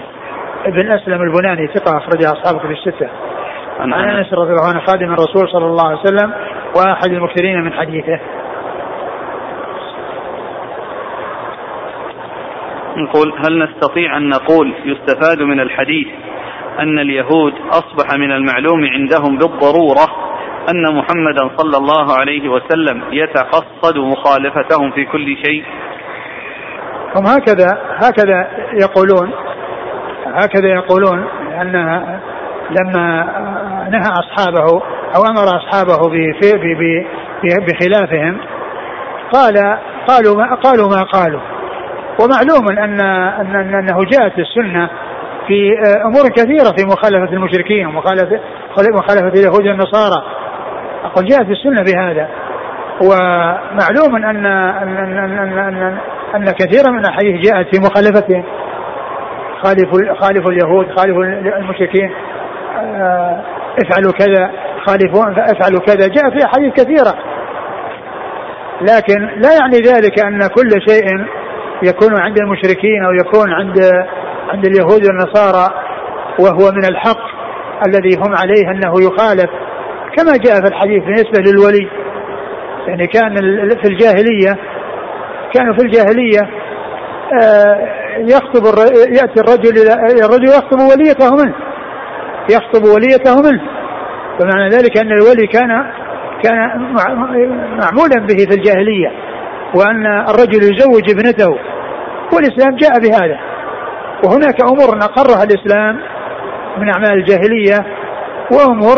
ابن 0.65 0.91
أسلم 0.91 1.21
البناني 1.21 1.67
ثقة 1.67 1.97
أخرج 1.97 2.23
أصحاب 2.23 2.59
كتب 2.59 2.71
الستة. 2.71 3.09
عن 3.79 3.93
أنس 3.93 4.33
رضي 4.33 4.51
الله 4.51 4.69
عنه 4.69 4.79
خادم 4.79 5.13
الرسول 5.13 5.49
صلى 5.49 5.65
الله 5.65 5.87
عليه 5.87 5.99
وسلم 5.99 6.33
وأحد 6.77 7.11
المكثرين 7.11 7.61
من 7.61 7.73
حديثه. 7.73 8.19
نقول 12.97 13.33
هل 13.45 13.63
نستطيع 13.63 14.17
أن 14.17 14.29
نقول 14.29 14.73
يستفاد 14.85 15.41
من 15.41 15.59
الحديث 15.59 16.07
أن 16.79 16.99
اليهود 16.99 17.53
أصبح 17.71 18.17
من 18.17 18.31
المعلوم 18.31 18.85
عندهم 18.85 19.37
بالضرورة 19.37 20.33
أن 20.71 20.95
محمدا 20.95 21.57
صلى 21.57 21.77
الله 21.77 22.17
عليه 22.19 22.49
وسلم 22.49 23.03
يتقصد 23.11 23.97
مخالفتهم 23.97 24.91
في 24.91 25.05
كل 25.05 25.37
شيء؟ 25.45 25.63
هم 27.15 27.25
هكذا 27.25 27.81
هكذا 27.95 28.47
يقولون 28.81 29.31
هكذا 30.25 30.67
يقولون 30.67 31.27
أن 31.61 31.71
لما 32.69 33.23
نهى 33.91 34.11
أصحابه 34.11 34.81
أو 35.15 35.21
أمر 35.29 35.43
أصحابه 35.43 36.09
بخلافهم 37.43 38.37
قال 39.33 39.77
قالوا 40.07 40.35
ما 40.37 40.55
قالوا 40.55 40.89
ما 40.89 41.03
قالوا. 41.03 41.52
ومعلوم 42.21 42.79
ان 42.79 42.99
ان 43.55 43.73
أنه 43.75 43.99
جاءت 44.11 44.39
السنة 44.39 44.89
في 45.47 45.73
أمور 46.05 46.29
كثيرة 46.29 46.75
في 46.77 46.85
مخالفة 46.85 47.33
المشركين 47.33 47.85
ومخالفه 47.85 48.39
مخالفة 48.93 49.27
اليهود 49.27 49.67
والنصارى. 49.67 50.23
أقول 51.03 51.25
جاءت 51.25 51.49
السنة 51.49 51.83
بهذا. 51.83 52.27
ومعلوم 53.01 54.15
أن 54.15 54.45
أن 54.45 54.97
أن 54.97 55.17
أن, 55.17 55.59
أن, 55.59 55.97
أن 56.35 56.45
كثيرا 56.45 56.91
من 56.91 56.99
الأحاديث 56.99 57.51
جاءت 57.51 57.75
في 57.75 57.81
مخالفتهم. 57.81 58.43
خالفوا 59.63 60.15
خالفوا 60.21 60.51
اليهود 60.51 60.87
خالفوا 60.97 61.23
المشركين. 61.59 62.11
آه، 62.77 63.41
افعلوا 63.83 64.11
كذا 64.11 64.51
خالفوا 64.85 65.51
افعلوا 65.51 65.79
كذا. 65.79 66.07
جاء 66.07 66.29
في 66.29 66.45
أحاديث 66.45 66.73
كثيرة. 66.73 67.13
لكن 68.81 69.19
لا 69.19 69.49
يعني 69.61 69.77
ذلك 69.77 70.25
أن 70.25 70.39
كل 70.39 70.69
شيء 70.89 71.25
يكون 71.83 72.19
عند 72.19 72.37
المشركين 72.37 73.03
أو 73.05 73.11
يكون 73.11 73.53
عند 73.53 73.79
عند 74.49 74.65
اليهود 74.65 75.05
والنصارى 75.07 75.73
وهو 76.39 76.71
من 76.71 76.85
الحق 76.85 77.33
الذي 77.87 78.17
هم 78.17 78.35
عليه 78.35 78.71
أنه 78.71 78.93
يخالف. 79.01 79.49
كما 80.17 80.37
جاء 80.37 80.61
في 80.61 80.67
الحديث 80.67 81.03
بالنسبة 81.03 81.39
للولي 81.39 81.87
يعني 82.87 83.07
كان 83.07 83.35
في 83.81 83.87
الجاهلية 83.87 84.57
كانوا 85.53 85.73
في 85.73 85.85
الجاهلية 85.85 86.49
آه، 87.41 87.77
يخطب 88.17 88.65
يأتي 89.09 89.39
الرجل 89.39 89.77
إلى 89.77 90.25
الرجل 90.25 90.47
يخطب 90.47 90.79
وليته 90.79 91.35
منه 91.35 91.55
يخطب 92.49 92.83
وليته 92.83 93.41
منه. 93.41 93.61
فمعنى 94.39 94.69
ذلك 94.69 94.97
أن 94.97 95.11
الولي 95.11 95.47
كان 95.47 95.85
كان 96.43 96.57
معمولا 97.81 98.19
به 98.19 98.45
في 98.49 98.55
الجاهلية 98.55 99.11
وأن 99.75 100.05
الرجل 100.05 100.63
يزوج 100.63 101.11
ابنته. 101.11 101.72
والاسلام 102.35 102.75
جاء 102.75 102.99
بهذا. 102.99 103.39
وهناك 104.25 104.61
أمور 104.61 104.97
أقرها 104.97 105.43
الإسلام 105.43 105.99
من 106.77 106.89
أعمال 106.93 107.13
الجاهلية 107.13 107.85
وأمور 108.51 108.95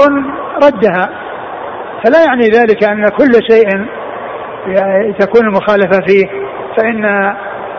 ردها. 0.63 1.10
فلا 2.04 2.24
يعني 2.27 2.44
ذلك 2.44 2.84
أن 2.84 3.04
كل 3.04 3.32
شيء 3.51 3.70
تكون 5.20 5.42
المخالفه 5.48 6.01
فيه. 6.08 6.25
فإن 6.77 7.01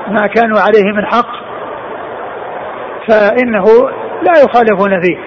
ما 0.08 0.26
كانوا 0.26 0.58
عليه 0.60 0.92
من 0.92 1.06
حق 1.06 1.46
فإنه 3.08 3.64
لا 4.22 4.32
يخالفون 4.44 5.00
فيه. 5.00 5.18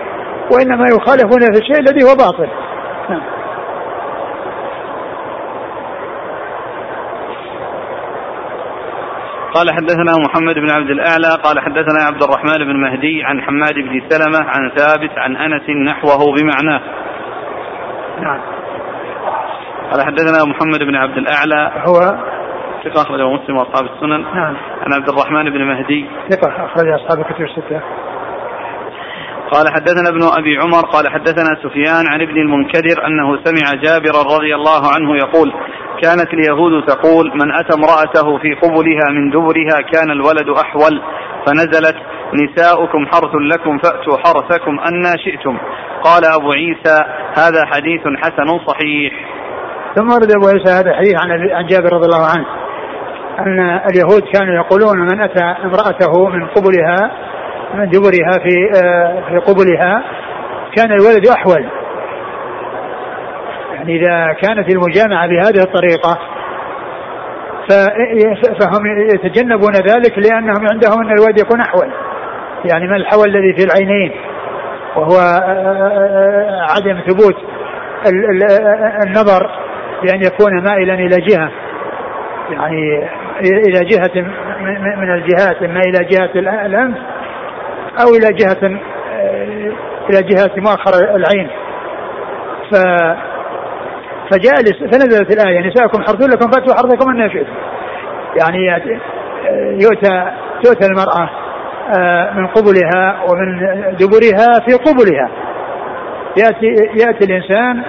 وإنما 0.53 0.86
يخالفون 0.86 1.41
في 1.53 1.59
الشيء 1.59 1.79
الذي 1.79 2.03
هو 2.03 2.15
باطل. 2.15 2.50
نعم. 3.09 3.21
قال 9.53 9.72
حدثنا 9.72 10.12
محمد 10.27 10.56
بن 10.56 10.70
عبد 10.70 10.89
الأعلى 10.89 11.41
قال 11.44 11.60
حدثنا 11.60 12.03
عبد 12.03 12.24
الرحمن 12.24 12.65
بن 12.65 12.82
مهدي 12.82 13.24
عن 13.24 13.41
حماد 13.41 13.74
بن 13.74 14.10
سلمة 14.10 14.50
عن 14.50 14.72
ثابت 14.77 15.12
عن 15.18 15.36
أنس 15.36 15.70
نحوه 15.70 16.36
بمعناه. 16.36 16.82
نعم. 18.22 18.41
قال 19.91 20.06
حدثنا 20.06 20.46
محمد 20.46 20.79
بن 20.84 20.96
عبد 20.96 21.18
الأعلى 21.18 21.72
هو 21.88 22.00
ثقة 22.84 23.01
أخرجه 23.01 23.29
مسلم 23.29 23.58
وأصحاب 23.58 23.86
السنن 23.86 24.22
نعم 24.22 24.58
عن 24.82 24.94
عبد 24.94 25.10
الرحمن 25.10 25.50
بن 25.50 25.63
مهدي 25.63 26.10
ثقة 26.29 26.65
أخرج 26.65 26.88
أصحاب 26.88 27.20
الكتب 27.20 27.41
الستة 27.41 27.82
قال 29.51 29.65
حدثنا 29.70 30.10
ابن 30.10 30.22
أبي 30.38 30.58
عمر 30.58 30.82
قال 30.82 31.12
حدثنا 31.12 31.56
سفيان 31.63 32.08
عن 32.08 32.22
ابن 32.22 32.38
المنكدر 32.38 33.06
أنه 33.08 33.39
سمع 33.44 33.82
جابرا 33.82 34.36
رضي 34.36 34.56
الله 34.56 34.82
عنه 34.96 35.15
يقول 35.15 35.53
كانت 36.01 36.34
اليهود 36.34 36.86
تقول 36.86 37.32
من 37.34 37.51
أتى 37.51 37.74
امرأته 37.77 38.38
في 38.38 38.53
قبلها 38.53 39.06
من 39.12 39.29
دبرها 39.29 39.82
كان 39.94 40.12
الولد 40.12 40.50
أحول 40.50 41.01
فنزلت 41.46 41.96
نساؤكم 42.34 43.06
حرث 43.06 43.36
لكم 43.51 43.77
فأتوا 43.77 44.18
حرثكم 44.18 44.79
أنا 44.79 45.13
شئتم. 45.25 45.58
قال 46.03 46.25
أبو 46.25 46.51
عيسى 46.51 47.03
هذا 47.38 47.65
حديث 47.65 48.01
حسن 48.01 48.60
صحيح. 48.68 49.13
ثم 49.96 50.10
ورد 50.10 50.32
أبو 50.32 50.48
عيسى 50.48 50.72
هذا 50.72 50.89
الحديث 50.91 51.13
عن 51.53 51.65
جابر 51.68 51.94
رضي 51.94 52.06
الله 52.06 52.25
عنه 52.36 52.46
أن 53.39 53.60
اليهود 53.60 54.24
كانوا 54.33 54.55
يقولون 54.55 55.00
من 55.00 55.22
أتى 55.22 55.44
امرأته 55.44 56.27
من 56.29 56.48
قبلها 56.48 57.12
من 57.74 57.90
دبرها 57.90 58.31
في 58.44 58.83
آه، 58.83 59.24
في 59.29 59.38
قبلها 59.38 60.03
كان 60.75 60.92
الولد 60.92 61.27
أحول. 61.27 61.78
يعني 63.79 63.96
إذا 63.96 64.33
كانت 64.33 64.70
المجامعة 64.70 65.27
بهذه 65.27 65.63
الطريقة 65.63 66.20
فهم 68.59 68.85
يتجنبون 69.13 69.74
ذلك 69.74 70.18
لأنهم 70.18 70.68
عندهم 70.72 71.01
أن 71.01 71.11
الولد 71.11 71.39
يكون 71.39 71.61
أحول. 71.61 71.92
يعني 72.65 72.87
من 72.87 72.96
الحول 72.96 73.29
الذي 73.29 73.53
في 73.57 73.63
العينين؟ 73.63 74.11
وهو 74.96 75.18
آه، 75.18 75.42
آه، 75.42 76.68
عدم 76.72 77.01
ثبوت 77.07 77.35
النظر 79.05 79.50
بأن 80.03 80.22
يكون 80.22 80.63
مائلا 80.63 80.94
إلى 80.94 81.15
جهة. 81.22 81.51
يعني 82.51 83.07
إلى 83.42 83.85
جهة 83.85 84.22
من 84.98 85.13
الجهات 85.13 85.63
إما 85.63 85.79
إلى 85.79 86.05
جهة 86.05 86.31
الأنف 86.65 86.98
أو 88.01 88.07
إلى 88.09 88.33
جهة 88.33 88.79
إلى 90.09 90.24
جهة 90.24 90.51
مؤخر 90.57 91.15
العين. 91.15 91.50
ف 92.72 92.75
فجاء 94.31 94.55
فنزلت 94.92 95.33
الآية 95.33 95.68
نساءكم 95.68 96.01
حرث 96.01 96.22
لكم 96.22 96.51
فأتوا 96.51 96.74
حرثكم 96.75 97.09
أن 97.09 97.29
شئتم. 97.29 97.53
يعني 98.42 98.83
يؤتى 99.83 100.31
تؤتى 100.63 100.87
المرأة 100.87 101.29
آه، 101.98 102.33
من 102.33 102.48
قبلها 102.48 103.24
ومن 103.29 103.59
دبرها 104.00 104.59
في 104.68 104.74
قبلها. 104.74 105.29
يأتي 106.37 106.65
يأتي 107.00 107.25
الإنسان 107.25 107.83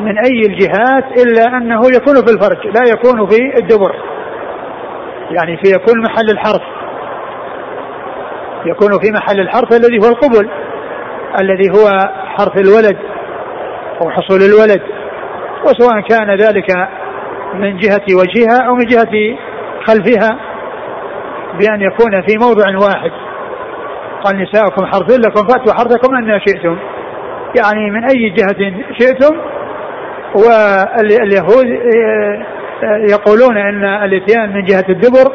من 0.00 0.18
أي 0.18 0.40
الجهات 0.48 1.04
إلا 1.22 1.56
أنه 1.56 1.80
يكون 1.96 2.14
في 2.14 2.32
الفرج 2.34 2.66
لا 2.66 2.82
يكون 2.92 3.28
في 3.28 3.58
الدبر. 3.58 3.94
يعني 5.30 5.56
في 5.56 5.70
يكون 5.74 6.02
محل 6.02 6.30
الحرث. 6.30 6.62
يكون 8.66 8.90
في 8.90 9.12
محل 9.12 9.40
الحرث 9.40 9.72
الذي 9.72 9.98
هو 9.98 10.08
القبل 10.08 10.48
الذي 11.40 11.70
هو 11.70 11.88
حرث 12.26 12.56
الولد 12.56 12.98
أو 14.00 14.10
حصول 14.10 14.40
الولد. 14.42 14.82
وسواء 15.64 16.00
كان 16.00 16.30
ذلك 16.30 16.88
من 17.54 17.76
جهة 17.76 18.04
وجهها 18.20 18.66
أو 18.68 18.74
من 18.74 18.84
جهة 18.84 19.36
خلفها 19.84 20.38
بأن 21.58 21.80
يكون 21.80 22.22
في 22.22 22.38
موضع 22.40 22.86
واحد. 22.86 23.10
قال 24.24 24.42
نساؤكم 24.42 24.86
حرث 24.86 25.10
لكم 25.10 25.46
فأتوا 25.48 25.74
حرثكم 25.74 26.14
أن 26.14 26.40
شئتم. 26.40 26.78
يعني 27.60 27.90
من 27.90 28.04
أي 28.10 28.30
جهة 28.30 28.72
شئتم 29.00 29.36
واليهود 30.34 31.66
يقولون 33.10 33.56
أن 33.56 33.84
الإتيان 33.84 34.52
من 34.54 34.64
جهة 34.64 34.84
الدبر 34.88 35.32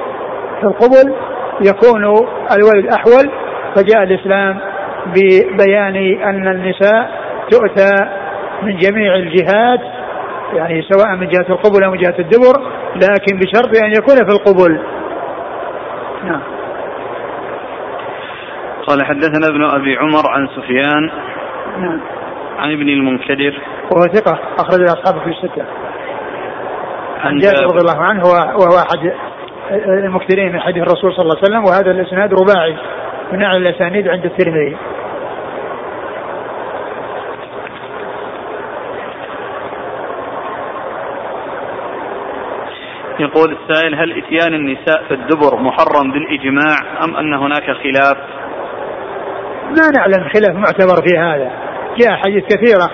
في 0.60 0.64
القبل 0.64 1.14
يكون 1.62 2.04
الولد 2.52 2.88
أحول. 2.94 3.32
فجاء 3.76 4.04
الإسلام 4.04 4.60
ببيان 5.08 6.22
أن 6.24 6.48
النساء 6.48 7.12
تؤتى 7.52 7.96
من 8.64 8.78
جميع 8.78 9.16
الجهات 9.16 9.80
يعني 10.54 10.82
سواء 10.82 11.16
من 11.16 11.28
جهة 11.28 11.46
القبل 11.50 11.84
أو 11.84 11.92
من 11.92 11.98
جهة 11.98 12.16
الدبر 12.20 12.54
لكن 12.96 13.38
بشرط 13.38 13.84
أن 13.84 13.92
يكون 13.92 14.16
في 14.16 14.32
القبل 14.32 14.80
نعم. 16.24 16.42
قال 18.88 19.06
حدثنا 19.06 19.48
ابن 19.48 19.64
أبي 19.64 19.98
عمر 19.98 20.30
عن 20.30 20.48
سفيان 20.48 21.12
نعم. 21.80 22.00
عن 22.58 22.72
ابن 22.72 22.90
المنكدر. 22.90 23.62
وهو 23.92 24.02
ثقة 24.02 24.40
أخرج 24.60 24.82
أصحابه 24.84 25.20
في 25.20 25.30
الستة. 25.30 25.66
عن 27.20 27.38
جابر 27.38 27.64
رضي 27.64 27.80
الله 27.80 28.02
عنه 28.02 28.24
وهو 28.60 28.78
أحد 28.78 29.14
المكثرين 29.86 30.54
من 30.54 30.60
حديث 30.60 30.84
الرسول 30.84 31.14
صلى 31.14 31.22
الله 31.22 31.36
عليه 31.36 31.48
وسلم 31.48 31.66
وهذا 31.66 31.92
الإسناد 31.92 32.34
رباعي 32.34 32.78
من 33.32 33.44
أعلى 33.44 33.58
الأسانيد 33.58 34.08
عند 34.08 34.26
الترمذي. 34.26 34.78
يقول 43.20 43.58
السائل 43.58 43.96
هل 43.96 44.24
إتيان 44.24 44.54
النساء 44.54 45.04
في 45.08 45.14
الدبر 45.14 45.56
محرم 45.56 46.12
بالإجماع 46.12 47.04
أم 47.04 47.16
أن 47.16 47.34
هناك 47.34 47.64
خلاف؟ 47.64 48.18
ما 49.68 49.92
نعلم 49.98 50.30
خلاف 50.30 50.56
معتبر 50.56 51.08
في 51.08 51.18
هذا. 51.18 51.52
جاء 51.98 52.18
حديث 52.18 52.44
كثيرة. 52.44 52.90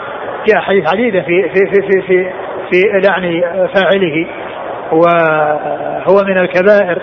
جاء 0.48 0.62
حديث 0.62 0.90
عديدة 0.94 1.22
في 1.22 1.50
في 1.50 1.66
في 1.72 1.82
في 1.82 2.02
في, 2.02 2.32
في 2.72 2.82
لعن 3.08 3.42
فاعله. 3.76 4.28
وهو 4.92 6.24
من 6.26 6.38
الكبائر. 6.38 7.02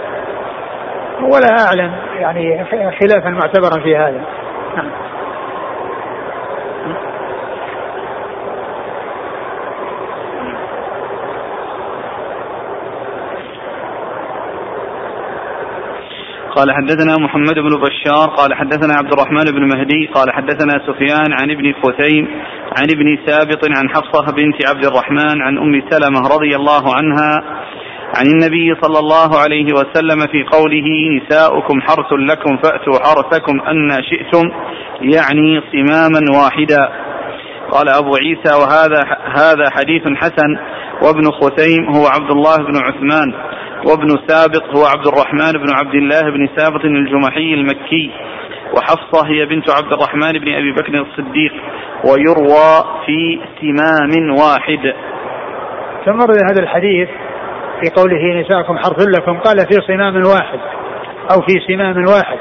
ولا 1.23 1.65
أعلم 1.67 1.93
يعني 2.21 2.65
خلافا 3.01 3.31
معتبرا 3.31 3.83
في 3.83 3.97
هذا. 3.97 4.25
نعم. 4.77 4.91
قال 16.57 16.73
حدثنا 16.73 17.17
محمد 17.25 17.55
بن 17.55 17.81
بشار 17.81 18.29
قال 18.37 18.55
حدثنا 18.55 18.95
عبد 18.95 19.13
الرحمن 19.13 19.45
بن 19.45 19.77
مهدي 19.77 20.07
قال 20.15 20.33
حدثنا 20.33 20.83
سفيان 20.87 21.33
عن 21.41 21.51
ابن 21.51 21.75
خثيم 21.83 22.29
عن 22.79 22.87
ابن 22.95 23.19
سابط 23.27 23.79
عن 23.79 23.89
حفصة 23.89 24.37
بنت 24.37 24.69
عبد 24.69 24.85
الرحمن 24.85 25.43
عن 25.43 25.59
أم 25.59 25.83
سلمة 25.91 26.21
رضي 26.21 26.57
الله 26.57 26.95
عنها 26.95 27.33
عن 28.19 28.27
النبي 28.27 28.75
صلى 28.83 28.99
الله 28.99 29.39
عليه 29.39 29.67
وسلم 29.73 30.27
في 30.33 30.45
قوله 30.53 30.87
نساؤكم 31.17 31.81
حرث 31.81 32.13
لكم 32.13 32.57
فأتوا 32.57 32.99
حرثكم 33.05 33.61
أن 33.61 34.03
شئتم 34.03 34.51
يعني 35.01 35.63
صماما 35.73 36.21
واحدا. 36.43 36.93
قال 37.71 37.89
أبو 37.89 38.17
عيسى 38.17 38.53
وهذا 38.61 39.01
هذا 39.37 39.71
حديث 39.71 40.03
حسن. 40.17 40.59
وابن 41.03 41.31
خثيم 41.31 41.85
هو 41.97 42.07
عبد 42.07 42.31
الله 42.31 42.57
بن 42.57 42.77
عثمان. 42.77 43.35
وابن 43.87 44.09
سابط 44.27 44.65
هو 44.77 44.85
عبد 44.85 45.07
الرحمن 45.07 45.53
بن 45.53 45.75
عبد 45.75 45.95
الله 45.95 46.21
بن 46.21 46.49
سابط 46.57 46.85
الجمحي 46.85 47.55
المكي. 47.55 48.11
وحفصة 48.75 49.27
هي 49.27 49.47
بنت 49.47 49.71
عبد 49.71 49.93
الرحمن 49.93 50.33
بن 50.33 50.55
أبي 50.55 50.73
بكر 50.73 50.93
الصديق. 50.93 51.53
ويروى 52.05 52.85
في 53.07 53.41
سمام 53.61 54.31
واحد. 54.31 54.95
ثم 56.07 56.21
هذا 56.21 56.63
الحديث؟ 56.63 57.09
في 57.81 57.91
قوله 57.97 58.41
نساءكم 58.41 58.79
حرث 58.79 59.07
لكم 59.19 59.39
قال 59.39 59.57
في 59.59 59.81
صمام 59.87 60.17
واحد 60.17 60.61
أو 61.33 61.41
في 61.41 61.75
سمام 61.75 62.05
واحد. 62.09 62.39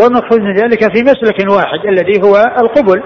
والمقصود 0.00 0.40
من 0.42 0.52
ذلك 0.52 0.80
في 0.80 1.02
مسلك 1.02 1.52
واحد 1.52 1.86
الذي 1.86 2.20
هو 2.24 2.36
القبل. 2.62 3.02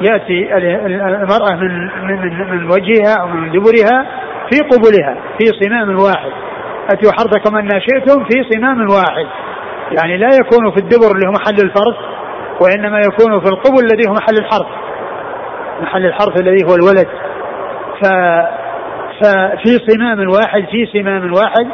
يأتي 0.00 0.56
المرأة 0.56 1.54
من 1.54 1.88
من 2.06 2.50
من 2.50 2.64
وجهها 2.64 3.20
أو 3.20 3.26
من 3.26 3.50
دبرها 3.50 4.06
في 4.50 4.60
قبلها 4.60 5.16
في 5.38 5.44
صمام 5.60 5.98
واحد. 5.98 6.30
أتوا 6.90 7.12
حرثكم 7.12 7.56
أن 7.56 7.68
شئتم 7.80 8.24
في 8.24 8.42
صمام 8.50 8.86
واحد. 8.90 9.26
يعني 9.98 10.16
لا 10.16 10.28
يكون 10.40 10.70
في 10.70 10.76
الدبر 10.76 11.14
اللي 11.14 11.26
هو 11.26 11.32
محل 11.32 11.54
الفرث 11.54 11.96
وإنما 12.60 12.98
يكون 12.98 13.40
في 13.40 13.48
القبل 13.48 13.84
الذي 13.84 14.08
هو 14.08 14.12
محل 14.12 14.38
الحرث. 14.38 14.66
محل 15.82 16.06
الحرث 16.06 16.40
الذي 16.40 16.64
هو 16.64 16.74
الولد. 16.74 17.08
ف 18.02 18.06
ففي 19.20 19.78
صمام 19.88 20.30
واحد 20.30 20.64
في 20.70 20.86
صمام 20.86 21.32
واحد 21.32 21.68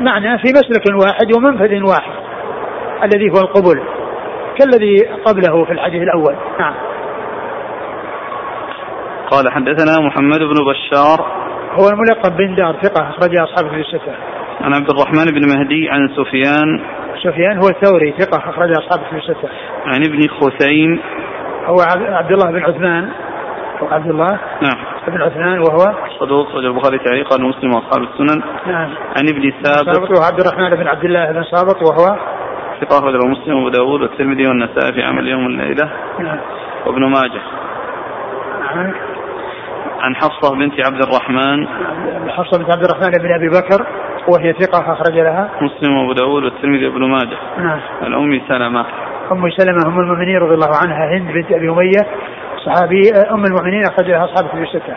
معناه 0.00 0.36
في 0.36 0.52
مسلك 0.52 1.06
واحد 1.06 1.36
ومنفذ 1.36 1.82
واحد 1.82 2.12
الذي 3.04 3.30
هو 3.30 3.40
القبل 3.40 3.82
كالذي 4.58 4.96
قبله 5.24 5.64
في 5.64 5.72
الحديث 5.72 6.02
الأول. 6.02 6.34
نعم. 6.58 6.74
قال 9.32 9.52
حدثنا 9.52 10.06
محمد 10.06 10.38
بن 10.38 10.58
بشار. 10.70 11.18
هو 11.80 11.88
الملقب 11.88 12.36
بن 12.36 12.54
دار 12.54 12.76
ثقة 12.82 13.10
أخرج 13.10 13.36
أصحابه 13.36 13.68
في 13.68 13.80
الستة. 13.80 14.14
عن 14.60 14.74
عبد 14.74 14.90
الرحمن 14.90 15.24
بن 15.24 15.56
مهدي 15.56 15.88
عن 15.90 16.08
سفيان. 16.08 16.80
سفيان 17.22 17.56
هو 17.56 17.68
الثوري 17.68 18.14
ثقة 18.18 18.38
أخرج 18.50 18.70
أصحابه 18.70 19.10
في 19.10 19.16
الستة. 19.16 19.48
عن 19.86 20.04
ابن 20.04 20.28
خثيم. 20.28 21.00
هو 21.64 21.76
عبد 22.16 22.32
الله 22.32 22.50
بن 22.52 22.62
عثمان. 22.62 23.08
أو 23.82 23.86
عبد 23.86 24.10
الله. 24.10 24.38
نعم. 24.62 24.78
بن 25.08 25.22
عثمان 25.22 25.58
وهو؟ 25.58 25.94
صدوق 26.20 26.48
أخرج 26.48 26.64
البخاري 26.64 26.98
تعليقا 26.98 27.44
ومسلم 27.44 27.74
وأصحاب 27.74 28.02
السنن. 28.02 28.42
نعم. 28.66 28.90
عن 29.16 29.28
ابن 29.28 29.52
ثابت. 29.62 30.10
وهو 30.10 30.22
عبد 30.22 30.40
الرحمن 30.40 30.76
بن 30.76 30.86
عبد 30.86 31.04
الله 31.04 31.32
بن 31.32 31.42
صابط 31.42 31.82
وهو؟ 31.82 32.16
ثقة 32.80 32.98
أخرجه 32.98 33.26
مسلم 33.26 33.56
وأبو 33.56 33.68
داوود 33.68 34.00
والترمذي 34.00 34.46
والنسائي 34.46 34.92
في 34.92 35.02
عمل 35.02 35.28
يوم 35.28 35.46
الليلة. 35.46 35.90
نعم. 36.18 36.38
وابن 36.86 37.10
ماجه. 37.10 37.42
نعم. 38.74 39.11
عن 40.02 40.16
حفصة 40.16 40.54
بنت 40.54 40.72
عبد 40.86 41.02
الرحمن. 41.02 41.68
حفصة 42.28 42.58
بنت 42.58 42.72
عبد 42.72 42.84
الرحمن 42.84 43.10
بن 43.10 43.34
أبي 43.34 43.48
بكر 43.48 43.86
وهي 44.28 44.52
ثقة 44.52 44.92
أخرج 44.92 45.18
لها. 45.18 45.50
مسلم 45.60 45.96
وأبو 45.96 46.12
داود 46.12 46.44
والترمذي 46.44 46.86
وابن 46.86 47.10
ماجه. 47.10 47.38
نعم. 47.58 47.80
عن 48.02 48.14
أم 48.14 48.40
سلمة. 48.48 48.86
أم 49.32 49.50
سلمة 49.50 49.86
أم 49.86 50.00
المؤمنين 50.00 50.36
رضي 50.36 50.54
الله 50.54 50.70
عنها 50.82 51.16
هند 51.16 51.32
بنت 51.32 51.52
أبي 51.52 51.70
أمية 51.70 52.06
صحابي 52.66 53.10
أم 53.30 53.44
المؤمنين 53.44 53.82
أخرج 53.84 54.10
لها 54.10 54.24
أصحاب 54.24 54.48
كتب 54.48 54.62
الستة. 54.62 54.94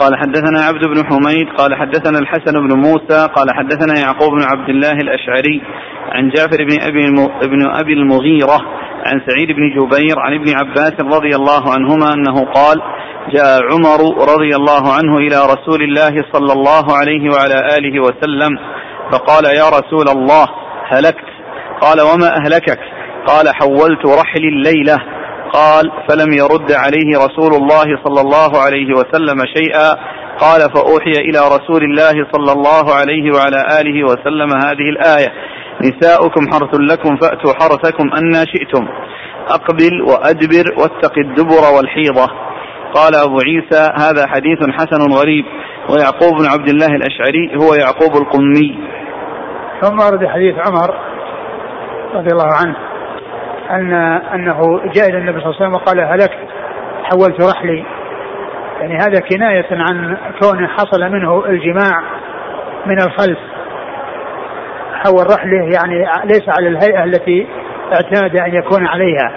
قال 0.00 0.16
حدثنا 0.16 0.60
عبد 0.60 0.84
بن 0.84 1.06
حميد 1.06 1.48
قال 1.58 1.74
حدثنا 1.74 2.18
الحسن 2.18 2.52
بن 2.52 2.76
موسى 2.76 3.28
قال 3.36 3.54
حدثنا 3.54 4.00
يعقوب 4.00 4.30
بن 4.30 4.44
عبد 4.44 4.68
الله 4.68 4.92
الأشعري 4.92 5.62
عن 6.12 6.28
جعفر 6.28 6.64
بن 6.64 6.76
أبي 6.82 7.06
ابن 7.42 7.70
أبي 7.70 7.92
المغيرة 7.92 8.58
عن 9.06 9.20
سعيد 9.28 9.48
بن 9.48 9.70
جبير 9.76 10.18
عن 10.18 10.34
ابن 10.34 10.56
عباس 10.56 10.92
رضي 11.00 11.36
الله 11.36 11.72
عنهما 11.74 12.14
أنه 12.14 12.44
قال 12.44 12.82
جاء 13.34 13.60
عمر 13.72 14.00
رضي 14.34 14.56
الله 14.56 14.92
عنه 14.92 15.16
إلى 15.18 15.36
رسول 15.36 15.82
الله 15.82 16.24
صلى 16.32 16.52
الله 16.52 16.96
عليه 16.96 17.30
وعلى 17.30 17.76
آله 17.78 18.00
وسلم 18.00 18.58
فقال 19.12 19.44
يا 19.44 19.68
رسول 19.68 20.08
الله 20.08 20.46
هلكت. 20.88 21.30
قال 21.80 22.00
وما 22.00 22.36
أهلكك؟ 22.36 22.80
قال 23.26 23.54
حولت 23.54 24.06
رحلي 24.06 24.48
الليلة. 24.48 24.96
قال 25.52 25.92
فلم 26.08 26.32
يرد 26.32 26.72
عليه 26.72 27.18
رسول 27.18 27.54
الله 27.54 27.88
صلى 28.04 28.20
الله 28.20 28.50
عليه 28.64 28.94
وسلم 28.94 29.38
شيئا. 29.56 29.90
قال 30.40 30.60
فأوحي 30.60 31.12
إلى 31.12 31.38
رسول 31.38 31.82
الله 31.84 32.26
صلى 32.32 32.52
الله 32.52 32.94
عليه 32.94 33.34
وعلى 33.34 33.80
آله 33.80 34.04
وسلم 34.04 34.50
هذه 34.64 34.88
الآية 34.94 35.32
نساؤكم 35.82 36.42
حرث 36.52 36.74
لكم 36.74 37.16
فأتوا 37.16 37.52
حرثكم 37.60 38.10
أنا 38.12 38.44
شئتم. 38.44 38.88
أقبل 39.48 40.02
وأدبر 40.02 40.64
واتق 40.78 41.18
الدبر 41.18 41.64
والحيضة. 41.76 42.26
قال 42.94 43.14
أبو 43.14 43.38
عيسى 43.46 43.92
هذا 44.00 44.26
حديث 44.26 44.58
حسن 44.72 45.12
غريب. 45.12 45.44
ويعقوب 45.90 46.38
بن 46.38 46.46
عبد 46.46 46.68
الله 46.68 46.86
الأشعري 46.86 47.56
هو 47.62 47.74
يعقوب 47.74 48.22
القمي. 48.22 48.78
ثم 49.82 49.98
ورد 49.98 50.26
حديث 50.26 50.54
عمر 50.66 50.94
رضي 52.14 52.30
الله 52.32 52.50
عنه. 52.54 52.89
أن 53.70 53.92
أنه 54.34 54.80
جاء 54.94 55.08
إلى 55.08 55.18
النبي 55.18 55.40
صلى 55.40 55.50
الله 55.50 55.56
عليه 55.60 55.66
وسلم 55.66 55.74
وقال 55.74 56.00
هلكت. 56.00 56.48
حولت 57.02 57.54
رحلي. 57.54 57.84
يعني 58.80 58.96
هذا 58.96 59.20
كناية 59.30 59.66
عن 59.70 60.16
كونه 60.42 60.66
حصل 60.66 61.12
منه 61.12 61.44
الجماع 61.46 62.02
من 62.86 62.98
الخلف. 62.98 63.38
حول 64.92 65.26
رحله 65.36 65.70
يعني 65.74 66.06
ليس 66.24 66.48
على 66.58 66.68
الهيئة 66.68 67.04
التي 67.04 67.46
اعتاد 67.94 68.36
أن 68.36 68.54
يكون 68.54 68.86
عليها. 68.86 69.32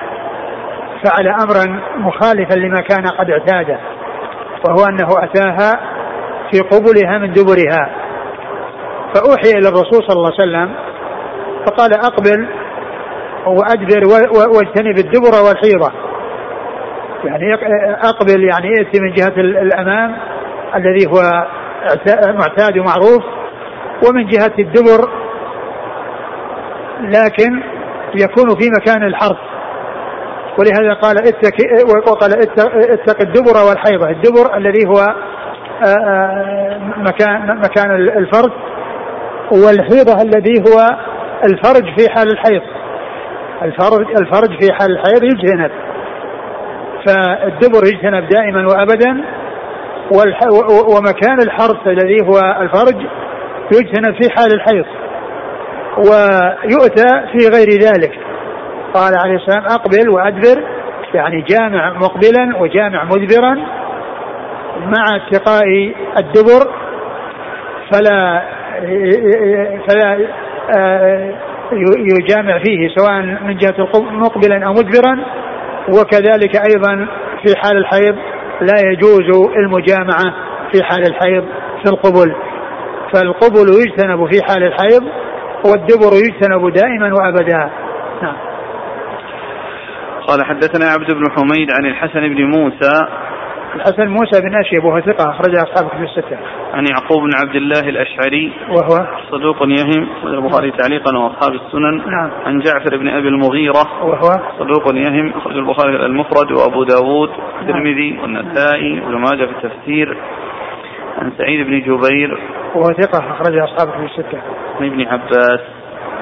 فعل 1.05 1.27
أمرا 1.27 1.81
مخالفا 1.97 2.53
لما 2.53 2.81
كان 2.81 3.07
قد 3.07 3.29
اعتاده. 3.29 3.79
وهو 4.67 4.85
أنه 4.89 5.09
أتاها 5.23 5.79
في 6.51 6.59
قبلها 6.59 7.17
من 7.17 7.33
دبرها. 7.33 7.89
فأوحي 9.15 9.51
إلى 9.57 9.69
الرسول 9.69 10.03
صلى 10.07 10.15
الله 10.15 10.31
عليه 10.39 10.43
وسلم 10.43 10.75
فقال 11.65 11.93
أقبل 11.93 12.47
وأدبر 13.45 14.03
واجتنب 14.55 14.97
الدبر 14.97 15.43
والحيضة. 15.47 15.91
يعني 17.23 17.53
أقبل 18.03 18.43
يعني 18.43 18.69
ائتي 18.79 19.01
من 19.01 19.13
جهة 19.13 19.33
الأمام 19.37 20.15
الذي 20.75 21.07
هو 21.07 21.47
معتاد 22.33 22.77
ومعروف 22.77 23.23
ومن 24.07 24.27
جهة 24.27 24.53
الدبر 24.59 25.09
لكن 27.01 27.63
يكون 28.15 28.49
في 28.49 28.69
مكان 28.79 29.03
الحرث. 29.03 29.37
ولهذا 30.59 30.93
قال 30.93 31.17
اتق 31.17 31.55
وقال 32.07 32.31
اتق 32.91 33.21
الدبر 33.21 33.57
والحيضة. 33.69 34.09
الدبر 34.09 34.57
الذي 34.57 34.87
هو 34.87 35.15
مكان 36.97 37.59
مكان 37.59 37.91
الفرج 37.95 38.51
والحيضة 39.51 40.21
الذي 40.21 40.53
هو 40.59 40.97
الفرج 41.45 41.83
في 41.97 42.09
حال 42.09 42.31
الحيض. 42.31 42.61
الفرج 43.63 44.07
الفرج 44.21 44.49
في 44.61 44.73
حال 44.73 44.91
الحيض 44.91 45.23
يجتنب 45.23 45.71
فالدبر 47.07 47.85
يجتنب 47.85 48.27
دائما 48.27 48.67
وابدا. 48.67 49.23
ومكان 50.95 51.41
الحرث 51.41 51.87
الذي 51.87 52.17
هو 52.27 52.61
الفرج 52.61 52.95
يجتنب 53.73 54.15
في 54.21 54.29
حال 54.37 54.53
الحيض. 54.53 54.85
ويؤتى 55.97 57.07
في 57.31 57.47
غير 57.47 57.69
ذلك. 57.81 58.19
قال 58.93 59.13
عليه 59.25 59.35
السلام 59.35 59.65
أقبل 59.65 60.09
وأدبر. 60.09 60.63
يعني 61.13 61.41
جامع 61.41 61.93
مقبلا 61.93 62.57
وجامع 62.57 63.03
مدبرا 63.03 63.55
مع 64.79 65.15
اتقاء 65.15 65.93
الدبر. 66.17 66.73
فلا 67.93 68.43
فلا 69.87 70.27
يجامع 72.19 72.59
فيه 72.63 72.87
سواء 72.95 73.21
من 73.21 73.57
جهة 73.57 73.75
مقبلا 74.11 74.65
أو 74.65 74.73
مدبرا. 74.73 75.25
وكذلك 75.89 76.55
أيضا 76.55 77.07
في 77.43 77.53
حال 77.57 77.77
الحيض 77.77 78.15
لا 78.61 78.91
يجوز 78.91 79.49
المجامعة 79.57 80.33
في 80.71 80.83
حال 80.83 81.07
الحيض 81.07 81.45
في 81.83 81.91
القبل. 81.91 82.35
فالقبل 83.13 83.69
يجتنب 83.69 84.31
في 84.31 84.43
حال 84.43 84.63
الحيض 84.63 85.03
والدبر 85.65 86.13
يجتنب 86.13 86.73
دائما 86.73 87.13
وابدا. 87.13 87.69
نعم. 88.21 88.35
قال 90.27 90.45
حدثنا 90.45 90.85
عبد 90.91 91.13
بن 91.13 91.23
حميد 91.31 91.71
عن 91.71 91.85
الحسن 91.85 92.19
بن 92.19 92.43
موسى 92.45 93.07
الحسن 93.75 94.07
موسى 94.07 94.41
بن 94.41 94.55
أشيب 94.55 94.83
وهو 94.83 95.01
ثقة 95.01 95.29
أخرج 95.29 95.55
أصحاب 95.55 95.89
في 95.89 96.03
الستة. 96.03 96.37
عن 96.73 96.85
يعقوب 96.91 97.23
بن 97.23 97.31
عبد 97.41 97.55
الله 97.55 97.79
الأشعري 97.79 98.53
وهو 98.69 99.07
صدوق 99.31 99.55
يهم 99.63 100.07
البخاري 100.23 100.71
تعليقا 100.71 101.17
وأصحاب 101.17 101.53
السنن. 101.53 101.97
نعم. 101.97 102.31
عن 102.45 102.59
جعفر 102.59 102.97
بن 102.97 103.07
أبي 103.07 103.27
المغيرة 103.27 104.03
وهو 104.03 104.39
صدوق 104.59 104.95
يهم 104.95 105.33
أخرج 105.33 105.57
البخاري 105.57 106.05
المفرد 106.05 106.51
وأبو 106.51 106.83
داود 106.83 107.29
الترمذي 107.61 108.19
والنسائي 108.21 108.99
وابن 108.99 109.15
ماجه 109.15 109.45
في 109.45 109.65
التفسير. 109.65 110.17
عن 111.17 111.31
سعيد 111.37 111.67
بن 111.67 111.79
جبير 111.79 112.39
وهو 112.75 112.93
ثقة 112.93 113.19
أخرج 113.31 113.57
أصحاب 113.57 113.89
في 113.89 114.05
الستة. 114.05 114.41
عن 114.79 114.85
ابن 114.85 115.07
عباس. 115.07 115.59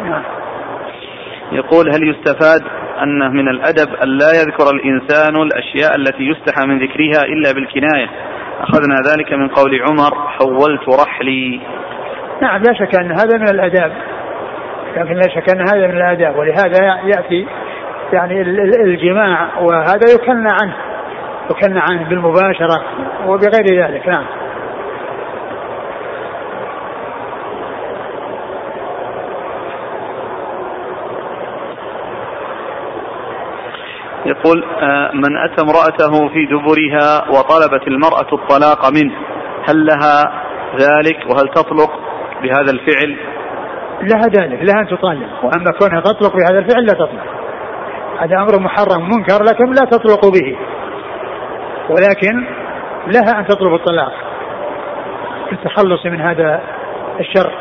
نعم. 0.05 0.40
يقول 1.51 1.89
هل 1.89 2.09
يستفاد 2.09 2.61
أنه 3.03 3.29
من 3.29 3.47
الأدب 3.47 3.95
أن 4.03 4.07
لا 4.07 4.31
يذكر 4.41 4.69
الإنسان 4.73 5.35
الأشياء 5.35 5.95
التي 5.95 6.23
يستحى 6.23 6.67
من 6.67 6.77
ذكرها 6.77 7.23
إلا 7.25 7.51
بالكناية؟ 7.51 8.09
أخذنا 8.61 8.95
ذلك 9.11 9.33
من 9.33 9.47
قول 9.47 9.81
عمر 9.81 10.27
حولت 10.27 10.89
رحلي. 10.89 11.61
نعم 12.41 12.61
لا 12.61 12.73
شك 12.73 12.99
أن 12.99 13.11
هذا 13.11 13.37
من 13.37 13.49
الآداب. 13.49 13.91
لكن 14.97 15.13
لا 15.13 15.29
شك 15.35 15.49
أن 15.55 15.61
هذا 15.61 15.87
من 15.87 15.97
الآداب 15.97 16.35
ولهذا 16.37 16.99
يأتي 17.03 17.47
يعني 18.13 18.41
الجماع 18.83 19.59
وهذا 19.59 20.13
يكنى 20.15 20.49
عنه 20.61 20.73
يكنى 21.51 21.79
عنه 21.79 22.09
بالمباشرة 22.09 22.83
وبغير 23.27 23.85
ذلك. 23.85 24.07
نعم. 24.07 24.25
يقول 34.31 34.63
آه، 34.63 35.11
من 35.13 35.37
أتى 35.37 35.61
امرأته 35.61 36.29
في 36.29 36.45
دبرها 36.45 37.29
وطلبت 37.29 37.87
المرأة 37.87 38.33
الطلاق 38.33 38.91
منه 38.91 39.13
هل 39.69 39.85
لها 39.85 40.43
ذلك؟ 40.75 41.17
وهل 41.29 41.47
تطلق 41.47 41.91
بهذا 42.41 42.71
الفعل؟ 42.71 43.17
لها 44.01 44.21
ذلك 44.21 44.63
لها 44.63 44.81
أن 44.81 44.87
تطلق. 44.87 45.43
وأما 45.43 45.71
كونها 45.79 46.01
تطلق 46.01 46.35
بهذا 46.35 46.59
الفعل 46.59 46.83
لا 46.83 46.93
تطلق. 46.93 47.25
هذا 48.19 48.35
أمر 48.35 48.59
محرم 48.59 49.09
منكر 49.09 49.43
لكن 49.43 49.71
لا 49.71 49.85
تطلق 49.85 50.25
به. 50.25 50.57
ولكن 51.89 52.47
لها 53.07 53.39
أن 53.39 53.45
تطلب 53.45 53.73
الطلاق 53.73 54.13
للتخلص 55.51 56.05
من 56.05 56.21
هذا 56.21 56.61
الشر 57.19 57.51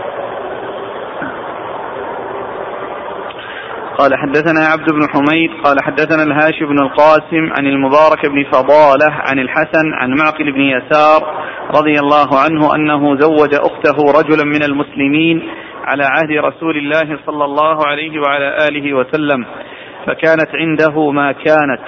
قال 4.01 4.19
حدثنا 4.19 4.61
عبد 4.67 4.93
بن 4.93 5.09
حميد 5.09 5.51
قال 5.65 5.77
حدثنا 5.83 6.23
الهاشم 6.23 6.67
بن 6.67 6.79
القاسم 6.79 7.53
عن 7.59 7.67
المبارك 7.67 8.27
بن 8.27 8.45
فضالة 8.53 9.07
عن 9.11 9.39
الحسن 9.39 9.93
عن 9.95 10.11
معقل 10.11 10.53
بن 10.53 10.61
يسار 10.61 11.23
رضي 11.75 11.95
الله 12.01 12.29
عنه 12.39 12.75
أنه 12.75 13.17
زوج 13.17 13.55
أخته 13.55 14.21
رجلا 14.21 14.45
من 14.45 14.63
المسلمين 14.63 15.43
على 15.85 16.05
عهد 16.05 16.31
رسول 16.45 16.77
الله 16.77 17.19
صلى 17.27 17.45
الله 17.45 17.87
عليه 17.87 18.21
وعلى 18.21 18.57
آله 18.69 18.95
وسلم 18.95 19.47
فكانت 20.07 20.49
عنده 20.55 21.11
ما 21.11 21.33
كانت 21.33 21.81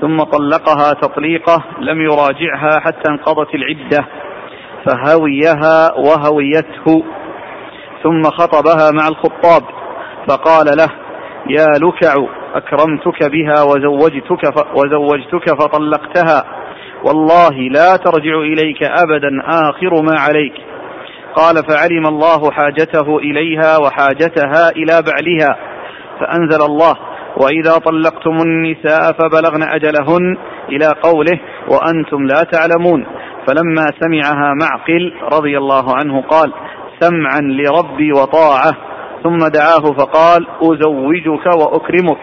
ثم 0.00 0.16
طلقها 0.16 0.92
تطليقه 0.92 1.64
لم 1.80 2.00
يراجعها 2.00 2.80
حتى 2.80 3.10
انقضت 3.10 3.54
العدة 3.54 4.06
فهويها 4.86 5.94
وهويته 5.98 7.04
ثم 8.02 8.22
خطبها 8.22 8.90
مع 8.90 9.08
الخطاب 9.08 9.62
فقال 10.28 10.66
له 10.66 11.05
يا 11.48 11.66
لكع 11.82 12.14
أكرمتك 12.54 13.30
بها 13.30 13.62
وزوجتك 13.62 14.54
وزوجتك 14.74 15.62
فطلقتها. 15.62 16.44
والله 17.04 17.50
لا 17.50 17.96
ترجع 17.96 18.38
إليك 18.38 18.82
أبدا 18.82 19.28
آخر 19.46 20.02
ما 20.02 20.14
عليك. 20.18 20.54
قال 21.34 21.54
فعلم 21.54 22.06
الله 22.06 22.50
حاجته 22.50 23.18
إليها 23.18 23.78
وحاجتها 23.78 24.70
إلى 24.70 25.02
بعلها. 25.02 25.58
فأنزل 26.20 26.62
الله 26.66 26.94
وإذا 27.36 27.78
طلقتم 27.78 28.36
النساء 28.46 29.12
فبلغن 29.12 29.62
أجلهن 29.62 30.38
إلى 30.68 30.86
قوله 31.02 31.40
وأنتم 31.68 32.26
لا 32.26 32.42
تعلمون. 32.52 33.06
فلما 33.46 33.86
سمعها 34.00 34.54
معقل 34.54 35.12
رضي 35.32 35.58
الله 35.58 35.96
عنه 35.96 36.22
قال 36.22 36.52
سمعا 37.00 37.40
لربي 37.40 38.12
وطاعة. 38.12 38.95
ثم 39.26 39.38
دعاه 39.38 39.94
فقال 39.98 40.46
أزوجك 40.62 41.46
وأكرمك. 41.46 42.20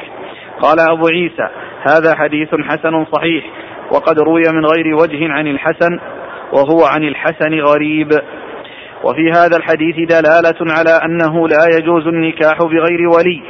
قال 0.62 0.80
أبو 0.80 1.08
عيسى 1.08 1.48
هذا 1.90 2.16
حديث 2.16 2.50
حسن 2.56 3.06
صحيح 3.06 3.44
وقد 3.92 4.20
روي 4.20 4.44
من 4.54 4.66
غير 4.66 4.96
وجه 4.96 5.32
عن 5.32 5.48
الحسن 5.48 6.00
وهو 6.54 6.86
عن 6.86 7.04
الحسن 7.04 7.60
غريب. 7.60 8.10
وفي 9.04 9.32
هذا 9.32 9.58
الحديث 9.58 9.96
دلالة 9.96 10.74
على 10.74 11.00
أنه 11.06 11.48
لا 11.48 11.66
يجوز 11.78 12.08
النكاح 12.08 12.58
بغير 12.58 13.10
ولي 13.16 13.42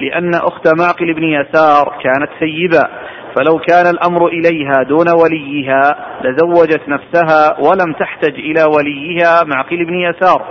لأن 0.00 0.34
أخت 0.34 0.68
معقل 0.78 1.14
بن 1.14 1.22
يسار 1.22 1.94
كانت 2.02 2.30
سيبا 2.38 2.88
فلو 3.36 3.58
كان 3.58 3.86
الأمر 3.86 4.26
إليها 4.26 4.82
دون 4.88 5.06
وليها 5.22 5.96
لزوجت 6.24 6.80
نفسها 6.88 7.56
ولم 7.60 7.92
تحتج 7.92 8.34
إلى 8.34 8.64
وليها 8.76 9.44
معقل 9.44 9.84
بن 9.84 9.94
يسار. 9.94 10.42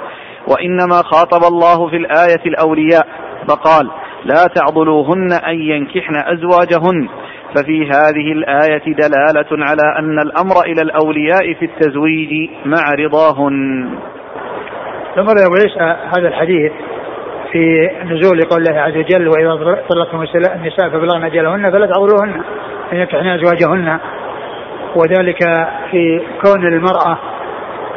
وإنما 0.48 1.02
خاطب 1.04 1.44
الله 1.54 1.90
في 1.90 1.98
الآية 1.98 2.46
الأولياء 2.46 3.08
فقال 3.50 3.92
لا 4.26 4.46
تعضلوهن 4.56 5.30
أن 5.48 5.56
ينكحن 5.60 6.16
أزواجهن. 6.16 7.10
ففي 7.56 7.86
هذه 7.86 8.32
الآية 8.32 8.84
دلالة 8.86 9.66
على 9.66 10.00
أن 10.00 10.20
الأمر 10.20 10.62
إلى 10.66 10.82
الأولياء 10.82 11.54
في 11.54 11.66
التزويج 11.66 12.50
مع 12.66 12.94
رضاهن. 13.00 13.90
ثم 15.16 15.28
عيسى 15.30 15.98
هذا 16.18 16.28
الحديث 16.28 16.72
في 17.52 17.90
نزول 18.06 18.42
قول 18.42 18.68
الله 18.68 18.82
عز 18.82 18.98
وجل 18.98 19.28
وإذا 19.28 19.82
طلقتم 19.90 20.26
النساء 20.56 20.90
فبلغن 20.90 21.24
أجلهن 21.24 21.72
فلا 21.72 21.86
تعضلوهن 21.86 22.42
أن 22.94 22.98
ينكحن 22.98 23.28
أزواجهن. 23.28 24.00
وذلك 24.96 25.40
في 25.92 26.22
كون 26.46 26.68
المرأة 26.68 27.18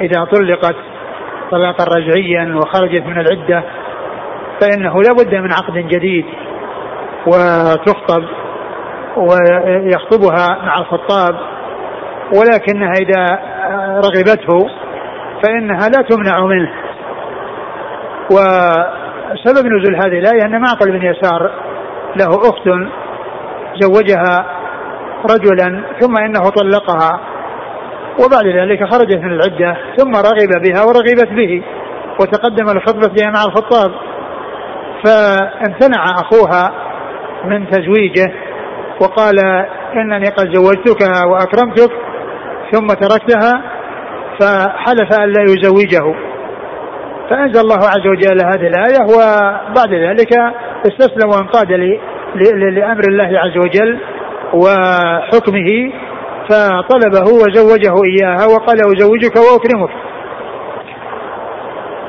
إذا 0.00 0.24
طلقت 0.24 0.76
طلاقا 1.50 1.84
رجعيا 1.84 2.56
وخرجت 2.56 3.06
من 3.06 3.18
العدة 3.20 3.64
فإنه 4.61 5.02
لا 5.02 5.12
بد 5.12 5.34
من 5.34 5.52
عقد 5.52 5.74
جديد 5.74 6.24
وتخطب 7.26 8.24
ويخطبها 9.16 10.58
مع 10.64 10.78
الخطاب 10.78 11.34
ولكنها 12.34 12.92
إذا 12.92 13.38
رغبته 13.94 14.70
فإنها 15.42 15.88
لا 15.88 16.02
تمنع 16.02 16.40
منه. 16.40 16.72
وسبب 18.30 19.66
نزول 19.66 19.96
هذه 19.96 20.18
الآية 20.18 20.44
أن 20.44 20.61
معقل 20.61 20.98
بن 20.98 21.06
يسار 21.06 21.50
له 22.16 22.28
أخت 22.28 22.68
زوجها 23.80 24.46
رجلا 25.30 25.82
ثم 26.00 26.16
إنه 26.16 26.50
طلقها. 26.50 27.20
وبعد 28.24 28.46
ذلك 28.46 28.85
خرجت 28.85 29.18
من 29.18 29.33
العدة 29.33 29.76
ثم 29.96 30.11
رغب 30.11 30.62
بها 30.64 30.83
ورغبت 30.83 31.28
به 31.28 31.62
وتقدم 32.20 32.68
الخطبة 32.68 33.09
بها 33.09 33.31
مع 33.31 33.44
الخطاب. 33.44 33.90
فامتنع 35.04 36.04
أخوها 36.04 36.70
من 37.44 37.70
تزويجه 37.70 38.33
وقال 39.00 39.38
إنني 39.94 40.28
قد 40.28 40.54
زوجتك 40.54 41.00
وأكرمتك 41.26 41.92
ثم 42.72 42.87
تركتها 42.87 43.62
فحلف 44.40 45.20
أن 45.20 45.33
لا 45.33 45.42
يزوجه. 45.42 46.14
فأنزل 47.31 47.61
الله 47.61 47.76
عز 47.76 48.07
وجل 48.07 48.46
هذه 48.46 48.66
الآية 48.66 49.00
وبعد 49.14 49.94
ذلك 49.94 50.33
استسلم 50.87 51.31
وانقاد 51.31 51.72
لأمر 52.74 53.02
الله 53.09 53.38
عز 53.38 53.57
وجل 53.59 53.98
وحكمه 54.52 55.92
فطلبه 56.50 57.32
وزوجه 57.32 57.94
إياها 58.04 58.46
وقال 58.46 58.78
أزوجك 58.78 59.37
وأكرمك. 59.37 59.90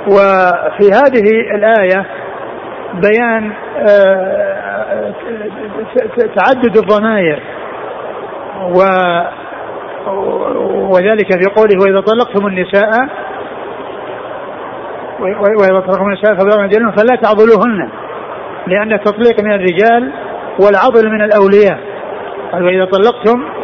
وفي 0.08 0.92
هذه 0.94 1.56
الآية 1.56 2.06
بيان 2.94 3.52
آه، 3.78 5.14
تعدد 6.36 6.78
الضمائر 6.78 7.42
و 8.62 8.82
وذلك 10.90 11.34
في 11.34 11.46
قوله 11.56 11.76
وإذا 11.82 12.02
طلقتم 12.02 12.48
النساء 12.48 12.90
وإذا 15.20 15.80
طلقتم 15.80 16.06
النساء 16.06 16.36
فلا 16.98 17.16
تعضلوهن 17.22 17.90
لأن 18.68 18.94
التطليق 18.94 19.44
من 19.44 19.52
الرجال 19.52 20.12
والعضل 20.60 21.10
من 21.10 21.22
الأولياء. 21.22 21.80
وإذا 22.54 22.86
طلقتم 22.86 23.59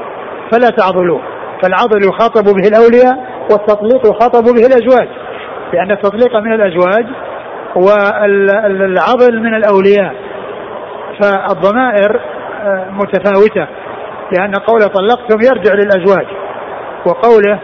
فلا 0.51 0.69
تعضلوه. 0.69 1.21
فالعضل 1.63 1.99
يخاطب 2.07 2.43
به 2.43 2.67
الأولياء 2.67 3.35
والتطليق 3.51 4.01
يخاطب 4.07 4.43
به 4.43 4.65
الأزواج. 4.65 5.07
لأن 5.73 5.91
التطليق 5.91 6.35
من 6.35 6.53
الأزواج 6.53 7.05
والعضل 7.75 9.39
من 9.39 9.53
الأولياء. 9.55 10.15
فالضمائر 11.21 12.21
آه، 12.65 12.89
متفاوتة. 12.91 13.67
لأن 14.31 14.53
قول 14.53 14.81
طلقتم 14.81 15.37
يرجع 15.41 15.73
للأزواج. 15.73 16.27
وقوله 17.05 17.59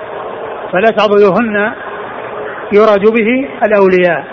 فلا 0.72 0.90
تعبدوهن 0.98 1.72
يراد 2.74 3.02
به 3.02 3.50
الأولياء. 3.64 4.26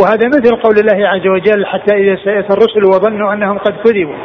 وهذا 0.00 0.28
مثل 0.28 0.56
قول 0.56 0.76
الله 0.78 1.08
عز 1.08 1.26
وجل 1.26 1.66
حتى 1.66 1.94
إذا 1.94 2.16
سيأتى 2.24 2.52
الرسل 2.52 2.84
وظنوا 2.84 3.32
أنهم 3.32 3.58
قد 3.58 3.72
كذبوا. 3.84 4.16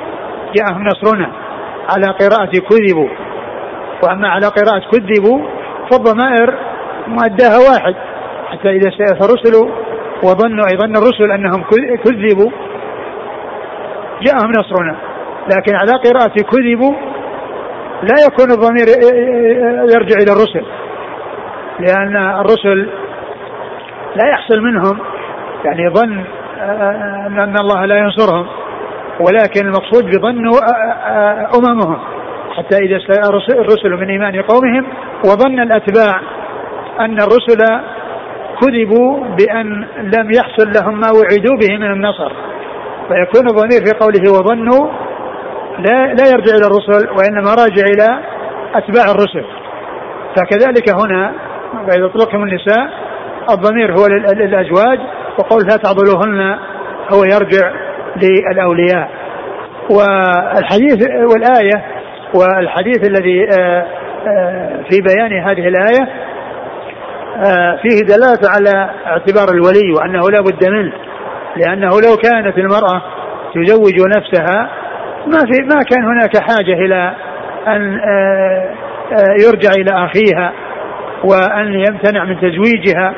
جاءهم 0.56 0.84
نصرنا 0.84 1.32
على 1.90 2.08
قراءة 2.08 2.52
كذبوا. 2.70 3.10
وأما 4.04 4.28
على 4.28 4.48
قراءة 4.48 4.84
كذبوا 4.92 5.40
فالضمائر 5.92 6.58
مؤداها 7.08 7.58
واحد 7.70 7.96
حتى 8.52 8.70
إذا 8.70 8.90
سيأتى 8.90 9.26
الرسل 9.26 9.72
وظنوا 10.24 10.66
أي 10.72 10.78
ظن 10.78 10.96
الرسل 10.96 11.32
أنهم 11.32 11.64
كذبوا 12.04 12.52
جاءهم 14.22 14.52
نصرنا. 14.60 14.96
لكن 15.56 15.74
على 15.76 15.92
قراءة 15.92 16.34
كذبوا 16.52 16.94
لا 18.04 18.16
يكون 18.28 18.52
الضمير 18.52 18.88
يرجع 19.94 20.18
إلى 20.24 20.32
الرسل 20.32 20.66
لأن 21.80 22.18
الرسل 22.18 22.90
لا 24.16 24.30
يحصل 24.30 24.62
منهم 24.62 25.00
يعني 25.66 25.90
ظن 25.90 26.24
أن 27.40 27.56
الله 27.60 27.86
لا 27.86 27.98
ينصرهم 27.98 28.48
ولكن 29.20 29.66
المقصود 29.66 30.06
بظن 30.06 30.52
أممهم. 31.58 32.00
حتى 32.58 32.78
إذا 32.78 32.98
الرسل 33.60 33.90
من 33.90 34.10
إيمان 34.10 34.42
قومهم 34.42 34.88
وظن 35.26 35.60
الأتباع 35.60 36.22
أن 37.00 37.18
الرسل 37.22 37.82
كذبوا 38.62 39.26
بأن 39.40 39.88
لم 39.98 40.32
يحصل 40.32 40.72
لهم 40.76 41.00
ما 41.00 41.08
وعدوا 41.12 41.58
به 41.62 41.78
من 41.78 41.92
النصر. 41.92 42.32
فيكون 43.08 43.48
الضمير 43.48 43.86
في 43.86 43.94
قوله 44.00 44.32
وظنوا 44.32 44.88
لا 45.80 46.14
لا 46.14 46.30
يرجع 46.32 46.56
إلى 46.56 46.68
الرسل 46.68 47.10
وإنما 47.10 47.50
راجع 47.50 47.84
إلى 47.84 48.20
أتباع 48.76 49.06
الرسل. 49.12 49.46
فكذلك 50.36 50.90
هنا 50.90 51.34
اذا 51.98 52.06
أطلقهم 52.06 52.44
النساء 52.44 52.90
الضمير 53.50 53.92
هو 53.92 54.08
للأزواج 54.34 55.00
وقول 55.40 55.62
لا 55.64 55.78
تعضلوهن 55.78 56.60
هو 57.14 57.24
يرجع 57.24 57.72
للأولياء. 58.16 59.12
والحديث 59.90 61.08
والآية 61.34 62.01
والحديث 62.34 63.10
الذي 63.10 63.48
آه، 63.60 63.86
آه، 64.28 64.84
في 64.90 65.02
بيان 65.02 65.44
هذه 65.44 65.68
الآية 65.68 66.10
آه، 67.38 67.80
فيه 67.82 68.02
دلالة 68.06 68.50
على 68.50 68.90
اعتبار 69.06 69.50
الولي 69.54 69.94
وأنه 69.94 70.30
لا 70.30 70.42
بد 70.42 70.68
منه 70.68 70.94
لأنه 71.58 71.90
لو 71.90 72.16
كانت 72.24 72.58
المرأة 72.58 73.02
تزوج 73.56 73.94
نفسها 74.18 74.70
ما 75.28 75.40
في 75.40 75.62
ما 75.62 75.84
كان 75.84 76.04
هناك 76.04 76.38
أن 77.68 78.00
آه، 78.00 78.76
آه، 79.12 79.36
يرجع 79.46 79.72
إلى 79.78 80.06
أخيها 80.06 80.54
وأن 81.24 81.74
يمتنع 81.74 82.24
من 82.24 82.38
تزويجها 82.38 83.14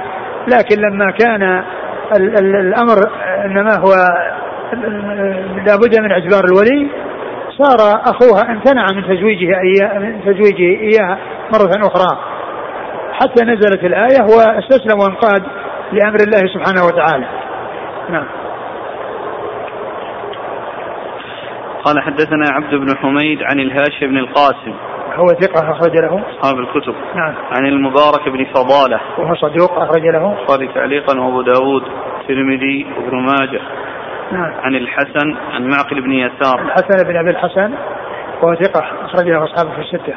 لكن 0.47 0.81
لما 0.81 1.11
كان 1.11 1.63
الأمر 2.39 2.95
إنما 3.45 3.75
هو 3.75 3.93
لابد 5.65 5.99
من 5.99 6.11
اعتبار 6.11 6.45
الولي 6.45 6.89
صار 7.57 8.01
أخوها 8.01 8.51
امتنع 8.51 8.85
من 8.95 9.03
تزويجها 9.03 9.59
إياه 9.59 9.99
من 9.99 10.21
تزويجه 10.21 10.81
إياها 10.81 11.17
مرة 11.53 11.87
أخرى. 11.87 12.17
حتى 13.13 13.45
نزلت 13.45 13.83
الآية 13.83 14.21
واستسلم 14.23 14.99
وانقاد 14.99 15.43
لأمر 15.91 16.17
الله 16.27 16.53
سبحانه 16.53 16.85
وتعالى. 16.85 17.25
نعم. 18.09 18.25
قال 21.83 22.01
حدثنا 22.01 22.45
عبد 22.51 22.75
بن 22.75 22.97
حميد 22.97 23.39
عن 23.43 23.59
الهاشم 23.59 24.07
بن 24.07 24.17
القاسم. 24.17 24.73
هو 25.15 25.25
ثقة 25.25 25.71
أخرج 25.71 25.97
له. 25.97 26.23
أصحاب 26.29 26.59
الكتب. 26.59 26.95
نعم. 27.15 27.33
عن 27.51 27.65
المبارك 27.65 28.29
بن 28.29 28.45
فضالة. 28.45 28.99
وهو 29.17 29.35
صدوق 29.35 29.79
أخرج 29.79 30.03
له. 30.03 30.39
البخاري 30.39 30.67
تعليقا 30.67 31.19
وأبو 31.19 31.41
داود 31.41 31.83
الترمذي 32.21 32.87
وابن 32.97 33.17
ماجه. 33.17 33.61
نعم. 34.33 34.53
عن 34.63 34.75
الحسن 34.75 35.35
عن 35.51 35.67
معقل 35.67 36.01
بن 36.01 36.11
يسار. 36.11 36.61
الحسن 36.61 37.07
بن 37.07 37.17
أبي 37.17 37.29
الحسن 37.29 37.73
وهو 38.41 38.55
ثقة 38.55 39.05
أخرج 39.05 39.27
له 39.27 39.43
أصحابه 39.43 39.71
في 39.75 39.81
الستة. 39.81 40.13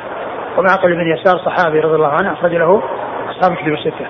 ومعقل 0.59 0.95
بن 0.95 1.07
يسار 1.07 1.39
صحابي 1.39 1.81
رضي 1.81 1.95
الله 1.95 2.13
عنه 2.21 2.33
أخرج 2.33 2.53
له 2.53 2.83
أصحاب 3.31 3.53
الكتب 3.53 3.73
الستة. 3.73 4.07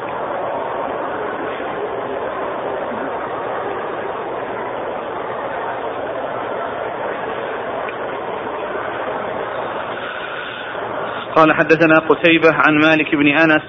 قال 11.37 11.53
حدثنا 11.53 11.99
قتيبة 12.09 12.49
عن 12.53 12.75
مالك 12.75 13.15
بن 13.15 13.27
أنس 13.27 13.63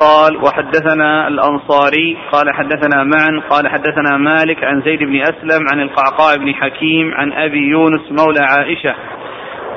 قال 0.00 0.36
وحدثنا 0.36 1.28
الأنصاري 1.28 2.18
قال 2.32 2.54
حدثنا 2.54 3.04
معا 3.04 3.42
قال 3.50 3.68
حدثنا 3.68 4.16
مالك 4.16 4.64
عن 4.64 4.82
زيد 4.82 4.98
بن 4.98 5.20
أسلم 5.20 5.66
عن 5.72 5.80
القعقاع 5.80 6.34
بن 6.34 6.54
حكيم 6.54 7.14
عن 7.14 7.32
أبي 7.32 7.68
يونس 7.68 8.00
مولى 8.10 8.40
عائشة. 8.40 8.94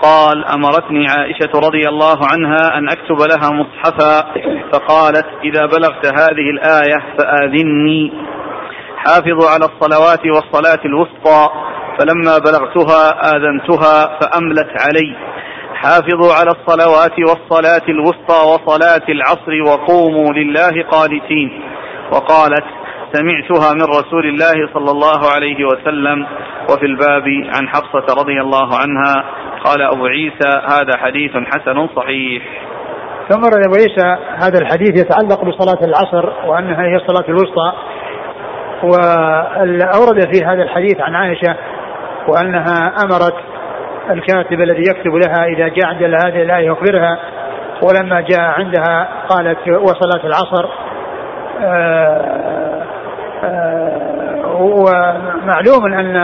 قال 0.04 0.46
أمرتني 0.46 1.08
عائشة 1.10 1.52
رضي 1.56 1.82
الله 1.88 2.18
عنها 2.32 2.78
أن 2.78 2.90
أكتب 2.90 3.18
لها 3.18 3.50
مصحفا 3.54 4.34
فقالت 4.72 5.26
إذا 5.44 5.66
بلغت 5.66 6.06
هذه 6.06 6.50
الآية 6.54 7.16
فآذني 7.18 8.14
حافظوا 8.98 9.50
على 9.50 9.66
الصلوات 9.66 10.26
والصلاة 10.26 10.86
الوسطى 10.86 11.50
فلما 12.00 12.38
بلغتها 12.38 13.36
آذنتها 13.36 14.20
فأملت 14.20 14.70
علي. 14.86 15.16
حافظوا 15.84 16.34
على 16.34 16.52
الصلوات 16.52 17.20
والصلاة 17.20 17.86
الوسطى 17.90 18.40
وصلاة 18.52 19.06
العصر 19.10 19.62
وقوموا 19.68 20.34
لله 20.34 20.84
قانتين. 20.92 21.62
وقالت 22.12 22.66
سمعتها 23.14 23.74
من 23.74 23.84
رسول 23.84 24.26
الله 24.26 24.74
صلى 24.74 24.92
الله 24.92 25.22
عليه 25.36 25.66
وسلم 25.66 26.28
وفي 26.70 26.86
الباب 26.86 27.24
عن 27.56 27.68
حفصة 27.68 28.22
رضي 28.22 28.42
الله 28.42 28.78
عنها. 28.78 29.26
قال 29.66 29.82
أبو 29.82 30.06
عيسى 30.06 30.50
هذا 30.72 30.98
حديث 30.98 31.32
حسن 31.32 31.88
صحيح. 31.96 32.44
ثم 33.30 33.42
رد 33.46 33.66
أبو 33.68 33.76
عيسى 33.76 34.18
هذا 34.44 34.60
الحديث 34.62 35.06
يتعلق 35.06 35.46
بصلاة 35.46 35.86
العصر 35.86 36.48
وأنها 36.48 36.84
هي 36.84 36.96
الصلاة 36.96 37.30
الوسطى. 37.30 37.74
وأورد 38.84 40.34
في 40.34 40.46
هذا 40.46 40.64
الحديث 40.64 41.02
عن 41.02 41.16
عائشة 41.16 41.56
وأنها 42.28 42.96
أمرت 43.04 43.36
الكاتب 44.10 44.62
الذي 44.62 44.82
يكتب 44.90 45.16
لها 45.16 45.46
إذا 45.46 45.68
جاء 45.68 45.86
عند 45.86 46.04
هذه 46.04 46.42
الآية 46.42 46.68
يخبرها. 46.68 47.20
ولما 47.82 48.22
جاء 48.22 48.40
عندها 48.40 49.08
قالت 49.30 49.68
وصلاة 49.68 50.26
العصر 50.26 50.70
آه، 51.62 52.84
آه، 53.44 54.56
ومعلوم 54.56 55.94
أن 55.94 56.16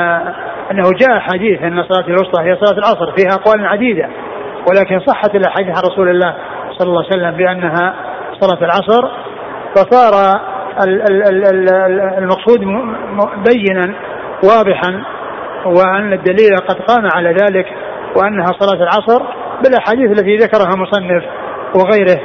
أنه 0.72 0.84
جاء 1.00 1.20
حديث 1.20 1.62
أن 1.62 1.84
صلاة 1.84 2.08
الوسطى 2.08 2.44
هي 2.44 2.56
صلاة 2.56 2.78
العصر 2.78 3.12
فيها 3.18 3.30
أقوال 3.34 3.66
عديدة. 3.66 4.10
ولكن 4.70 5.00
صحت 5.00 5.36
الأحاديث 5.36 5.78
عن 5.78 5.92
رسول 5.92 6.10
الله 6.10 6.36
صلى 6.78 6.90
الله 6.90 7.04
عليه 7.04 7.10
وسلم 7.10 7.32
بأنها 7.32 7.94
صلاة 8.40 8.64
العصر. 8.64 9.10
فصار 9.76 10.40
المقصود 12.18 12.60
بينا 13.48 13.94
واضحا 14.44 15.04
وأن 15.66 16.14
الدليل 16.14 16.56
قد 16.68 16.76
قام 16.76 17.08
على 17.16 17.30
ذلك 17.30 17.66
وأنها 18.16 18.46
صلاة 18.46 18.84
العصر 18.84 19.24
بالأحاديث 19.64 20.12
التي 20.12 20.38
ذكرها 20.38 20.76
مصنف 20.76 21.24
وغيره 21.76 22.20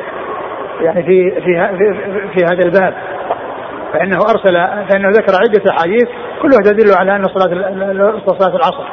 يعني 0.80 1.02
في 1.02 1.30
في 1.30 1.76
في, 1.78 2.28
في 2.34 2.44
هذا 2.44 2.64
الباب. 2.64 2.94
فإنه 3.92 4.16
أرسل 4.16 4.86
فإنه 4.88 5.08
ذكر 5.08 5.32
عدة 5.40 5.70
أحاديث 5.70 6.08
كلها 6.42 6.58
تدل 6.64 6.94
على 6.98 7.16
أن 7.16 7.24
صلاة 7.24 7.48
صلاة 8.38 8.56
العصر. 8.56 8.84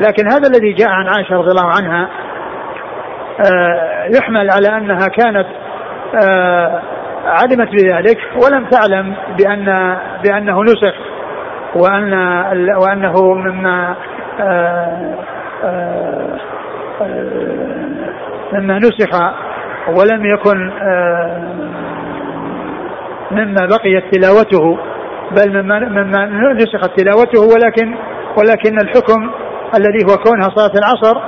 لكن 0.00 0.26
هذا 0.26 0.48
الذي 0.48 0.72
جاء 0.72 0.88
عن 0.88 1.06
عائشة 1.06 1.34
رضي 1.34 1.50
الله 1.50 1.72
عنها 1.80 2.08
آه، 3.40 4.10
يحمل 4.16 4.50
على 4.50 4.68
أنها 4.68 5.06
كانت 5.08 5.46
آه، 6.24 6.82
علمت 7.24 7.68
بذلك 7.68 8.18
ولم 8.44 8.68
تعلم 8.70 9.14
بأن 9.38 9.96
بأنه 10.24 10.62
نسخ 10.62 11.09
وأن 11.74 12.14
وأنه 12.82 13.34
مما 13.34 13.96
آه، 14.40 15.14
آه، 15.64 16.38
مما 18.52 18.78
نسخ 18.78 19.14
ولم 19.88 20.26
يكن 20.26 20.70
آه، 20.82 21.42
مما 23.30 23.66
بقيت 23.66 24.14
تلاوته 24.14 24.78
بل 25.30 25.62
مما 25.62 25.78
مما 25.78 26.52
نسخت 26.52 27.00
تلاوته 27.00 27.40
ولكن 27.40 27.94
ولكن 28.38 28.78
الحكم 28.80 29.30
الذي 29.74 30.04
هو 30.04 30.16
كونها 30.16 30.48
صلاة 30.54 30.72
العصر 30.78 31.20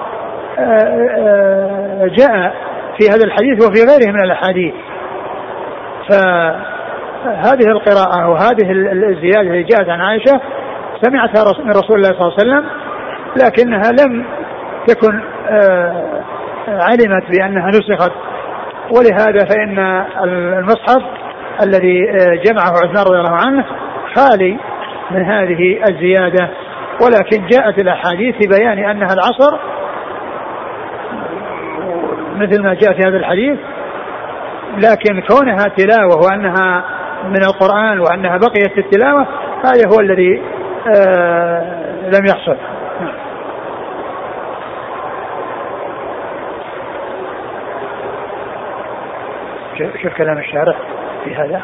جاء 2.09 2.55
في 2.99 3.09
هذا 3.09 3.25
الحديث 3.25 3.69
وفي 3.69 3.85
غيره 3.85 4.13
من 4.13 4.25
الأحاديث. 4.25 4.75
هذه 7.27 7.67
القراءة 7.69 8.29
وهذه 8.31 8.73
الزيادة 9.11 9.41
اللي 9.41 9.63
جاءت 9.63 9.89
عن 9.89 10.01
عائشة 10.01 10.41
سمعتها 11.03 11.65
من 11.65 11.71
رسول 11.71 11.97
الله 11.97 12.09
صلى 12.09 12.21
الله 12.21 12.35
عليه 12.39 12.43
وسلم 12.43 12.65
لكنها 13.37 13.91
لم 13.91 14.25
تكن 14.87 15.23
آه، 15.51 16.23
علمت 16.69 17.25
بأنها 17.31 17.69
نسخت. 17.69 18.13
ولهذا 18.91 19.45
فإن 19.45 19.79
المصحف 20.25 21.03
الذي 21.63 22.07
جمعه 22.45 22.71
عثمان 22.71 23.05
رضي 23.07 23.19
الله 23.19 23.37
عنه 23.47 23.65
خالي 24.15 24.59
من 25.11 25.25
هذه 25.25 25.81
الزيادة. 25.89 26.51
ولكن 27.01 27.47
جاءت 27.47 27.79
الأحاديث 27.79 28.35
في 28.35 28.49
بيان 28.49 28.79
أنها 28.79 29.15
العصر 29.15 29.59
مثل 32.37 32.63
ما 32.63 32.75
جاء 32.75 32.93
في 32.93 33.09
هذا 33.09 33.17
الحديث 33.17 33.59
لكن 34.79 35.21
كونها 35.21 35.65
تلاوة 35.77 36.17
وأنها 36.17 36.85
من 37.25 37.45
القرآن 37.45 38.01
وأنها 38.01 38.37
بقيت 38.37 38.73
في 38.73 38.81
التلاوة 38.81 39.27
هذا 39.65 39.89
هو 39.95 40.01
الذي 40.01 40.43
آه 40.97 41.83
لم 42.03 42.27
يحصل. 42.27 42.57
شوف 50.03 50.15
كلام 50.17 50.39
الشارع 50.39 50.75
في 51.25 51.35
هذا. 51.35 51.63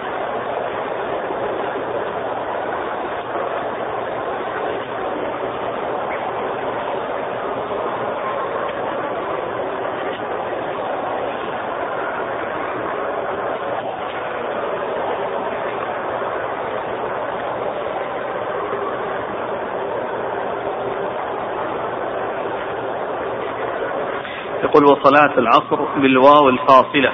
وصلاة 25.08 25.38
العصر 25.38 25.76
بالواو 25.96 26.48
الفاصلة 26.48 27.12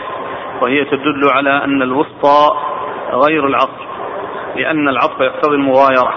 وهي 0.62 0.84
تدل 0.84 1.30
على 1.30 1.64
أن 1.64 1.82
الوسطى 1.82 2.48
غير 3.12 3.46
العصر 3.46 3.86
لأن 4.56 4.88
العطف 4.88 5.20
يقتضي 5.20 5.54
المغايرة 5.54 6.14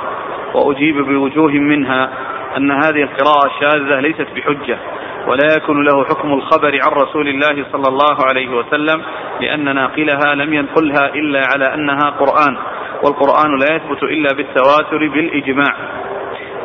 وأجيب 0.53 0.95
بوجوه 0.97 1.51
منها 1.51 2.09
أن 2.57 2.71
هذه 2.71 3.03
القراءة 3.03 3.45
الشاذة 3.45 3.99
ليست 3.99 4.28
بحجة 4.36 4.78
ولا 5.28 5.53
يكون 5.57 5.84
له 5.84 6.03
حكم 6.03 6.34
الخبر 6.34 6.80
عن 6.84 6.91
رسول 6.91 7.28
الله 7.28 7.65
صلى 7.71 7.88
الله 7.88 8.15
عليه 8.30 8.55
وسلم 8.55 9.01
لأن 9.41 9.75
ناقلها 9.75 10.36
لم 10.36 10.53
ينقلها 10.53 11.07
إلا 11.15 11.41
على 11.53 11.73
أنها 11.73 12.09
قرآن 12.09 12.57
والقرآن 13.03 13.59
لا 13.59 13.75
يثبت 13.75 14.03
إلا 14.03 14.34
بالتواتر 14.34 15.07
بالإجماع. 15.07 15.75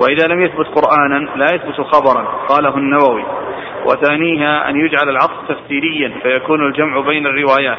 وإذا 0.00 0.26
لم 0.34 0.40
يثبت 0.40 0.66
قرآنا 0.66 1.18
لا 1.36 1.46
يثبت 1.54 1.80
خبرا 1.80 2.22
قاله 2.48 2.76
النووي. 2.76 3.41
وثانيها 3.86 4.68
أن 4.68 4.76
يجعل 4.76 5.08
العطف 5.08 5.48
تفسيريا 5.48 6.12
فيكون 6.22 6.66
الجمع 6.66 7.00
بين 7.00 7.26
الروايات. 7.26 7.78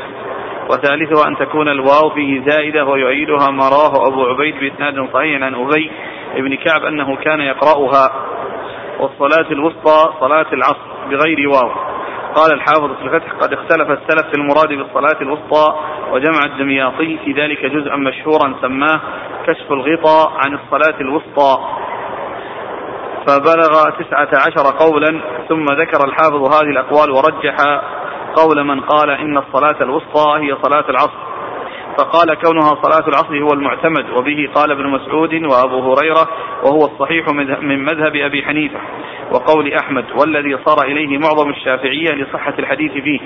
وثالثها 0.70 1.28
أن 1.28 1.38
تكون 1.38 1.68
الواو 1.68 2.10
فيه 2.10 2.42
زائدة 2.50 2.86
ويؤيدها 2.86 3.52
ما 3.52 3.70
رواه 3.70 4.08
أبو 4.08 4.26
عبيد 4.26 4.56
بإسناد 4.60 5.10
صحيح 5.14 5.44
عن 5.44 5.56
أبي 5.56 5.92
بن 6.38 6.56
كعب 6.56 6.84
أنه 6.86 7.16
كان 7.16 7.42
يقرأها. 7.42 8.10
والصلاة 9.00 9.52
الوسطى 9.52 10.14
صلاة 10.20 10.54
العصر 10.54 11.08
بغير 11.10 11.50
واو. 11.50 11.72
قال 12.36 12.54
الحافظ 12.54 12.96
في 12.96 13.02
الفتح 13.02 13.32
قد 13.32 13.54
اختلف 13.54 13.90
السلف 13.90 14.28
في 14.28 14.36
المراد 14.36 14.68
بالصلاة 14.68 15.22
الوسطى 15.22 15.76
وجمع 16.12 16.46
الدمياطي 16.46 17.18
في 17.26 17.32
ذلك 17.32 17.66
جزءا 17.66 17.96
مشهورا 17.96 18.56
سماه 18.62 19.02
كشف 19.48 19.72
الغطاء 19.72 20.32
عن 20.38 20.54
الصلاة 20.54 21.02
الوسطى. 21.02 21.60
فبلغ 23.28 23.84
تسعة 24.00 24.30
عشر 24.34 24.78
قولا 24.80 25.22
ثم 25.50 25.66
ذكر 25.66 26.08
الحافظ 26.08 26.54
هذه 26.54 26.70
الأقوال 26.70 27.12
ورجح 27.12 27.56
قول 28.36 28.64
من 28.64 28.80
قال 28.80 29.10
إن 29.10 29.38
الصلاة 29.38 29.84
الوسطى 29.84 30.40
هي 30.40 30.58
صلاة 30.64 30.90
العصر. 30.90 31.34
فقال 31.98 32.34
كونها 32.34 32.70
صلاة 32.84 33.08
العصر 33.08 33.44
هو 33.44 33.54
المعتمد 33.54 34.10
وبه 34.10 34.50
قال 34.56 34.72
ابن 34.72 34.88
مسعود 34.88 35.34
وأبو 35.34 35.94
هريرة 35.94 36.28
وهو 36.64 36.86
الصحيح 36.86 37.28
من 37.62 37.84
مذهب 37.84 38.16
أبي 38.16 38.44
حنيفة. 38.44 38.80
وقول 39.32 39.74
أحمد 39.74 40.06
والذي 40.22 40.58
صار 40.66 40.86
إليه 40.86 41.18
معظم 41.18 41.50
الشافعية 41.50 42.12
لصحة 42.12 42.54
الحديث 42.60 42.92
فيه. 42.92 43.20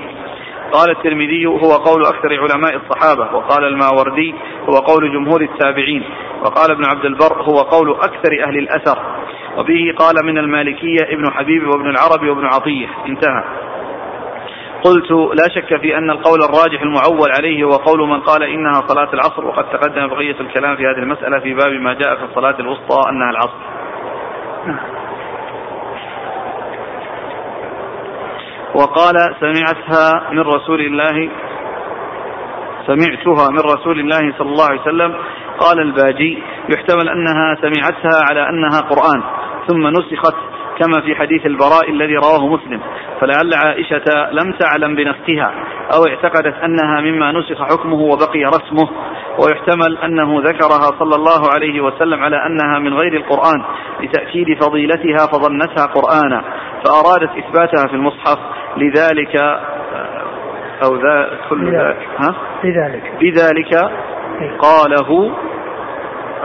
قال 0.72 0.92
الترمذي 0.92 1.46
هو 1.46 1.72
قول 1.72 2.06
أكثر 2.06 2.40
علماء 2.40 2.76
الصحابة 2.76 3.36
وقال 3.36 3.64
الماوردي 3.64 4.36
هو 4.70 4.74
قول 4.74 5.14
جمهور 5.14 5.42
التابعين. 5.42 6.04
وقال 6.46 6.72
ابن 6.72 6.86
عبد 6.86 7.06
البر 7.06 7.42
هو 7.42 7.56
قول 7.56 7.92
أكثر 7.92 8.44
أهل 8.48 8.58
الأثر. 8.58 9.17
وبه 9.58 9.94
قال 9.98 10.16
من 10.26 10.38
المالكية 10.38 11.04
ابن 11.10 11.32
حبيب 11.32 11.68
وابن 11.68 11.90
العربي 11.90 12.30
وابن 12.30 12.46
عطية. 12.46 12.88
انتهى. 13.06 13.44
قلت 14.84 15.12
لا 15.12 15.48
شك 15.56 15.82
في 15.82 15.98
أن 15.98 16.10
القول 16.10 16.40
الراجح 16.44 16.82
المعول 16.82 17.30
عليه 17.38 17.64
هو 17.64 17.72
قول 17.72 18.10
من 18.10 18.20
قال 18.20 18.44
إنها 18.44 18.82
صلاة 18.88 19.14
العصر 19.14 19.46
وقد 19.46 19.70
تقدم 19.70 20.08
بقية 20.08 20.36
الكلام 20.40 20.76
في 20.76 20.84
هذه 20.84 21.00
المسألة 21.00 21.40
في 21.40 21.54
باب 21.54 21.72
ما 21.72 21.94
جاء 21.94 22.16
في 22.16 22.24
الصلاة 22.24 22.56
الوسطى 22.60 23.10
أنها 23.10 23.30
العصر. 23.30 23.62
وقال 28.76 29.16
سمعتها 29.40 30.32
من 30.32 30.40
رسول 30.40 30.82
الله 30.82 31.30
سمعتها 32.88 33.50
من 33.52 33.60
رسول 33.60 34.00
الله 34.00 34.34
صلى 34.38 34.50
الله 34.50 34.66
عليه 34.70 34.82
وسلم. 34.82 35.16
قال 35.60 35.80
الباجي 35.80 36.44
يحتمل 36.70 37.10
أنها 37.10 37.56
سمعتها 37.62 38.26
على 38.30 38.50
أنها 38.50 38.82
قرآن. 38.82 39.24
ثم 39.68 39.88
نسخت 39.88 40.36
كما 40.80 41.02
في 41.02 41.16
حديث 41.16 41.46
البراء 41.46 41.90
الذي 41.90 42.16
رواه 42.16 42.48
مسلم. 42.48 42.82
فلعل 43.22 43.54
عائشة 43.54 44.32
لم 44.32 44.52
تعلم 44.52 44.96
بنسخها 44.96 45.52
أو 45.96 46.08
اعتقدت 46.08 46.56
أنها 46.64 47.02
مما 47.02 47.32
نسخ 47.32 47.62
حكمه 47.62 48.02
وبقي 48.02 48.44
رسمه. 48.46 48.90
ويحتمل 49.40 49.98
أنه 49.98 50.42
ذكرها 50.42 51.00
صلى 51.00 51.16
الله 51.16 51.52
عليه 51.54 51.82
وسلم 51.82 52.24
على 52.24 52.46
أنها 52.46 52.80
من 52.80 52.94
غير 52.94 53.14
القرآن 53.14 53.64
لتأكيد 54.00 54.64
فضيلتها 54.64 55.28
فظنتها 55.32 55.86
قرآنا. 55.86 56.44
فأرادت 56.86 57.38
إثباتها 57.38 57.88
في 57.88 57.94
المصحف 57.94 58.38
لذلك 58.78 59.36
أو 60.86 60.96
ذا 60.96 61.30
كل 61.50 61.72
ذلك 61.72 62.08
ها؟ 62.20 62.36
لذلك. 62.64 63.12
لذلك 63.22 63.74
إيه. 64.42 64.58
قاله 64.58 65.32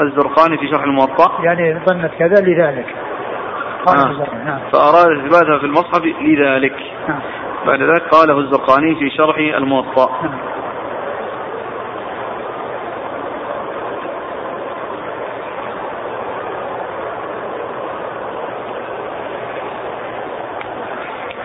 الزرقاني 0.01 0.59
في 0.59 0.69
شرح 0.73 0.83
الموطأ. 0.83 1.45
يعني 1.45 1.81
ظنت 1.89 2.11
كذا 2.19 2.41
لذلك. 2.41 2.87
آه. 3.89 4.45
نعم. 4.45 4.61
فأراد 4.73 5.19
إثباتها 5.19 5.59
في 5.59 5.67
المصحف 5.67 6.03
لذلك 6.03 6.75
نعم. 7.09 7.21
بعد 7.67 7.83
ذلك 7.83 8.03
قاله 8.03 8.39
الزرقاني 8.39 8.95
في 8.95 9.11
شرح 9.11 9.37
الموطأ 9.57 10.11
نعم. 10.23 10.39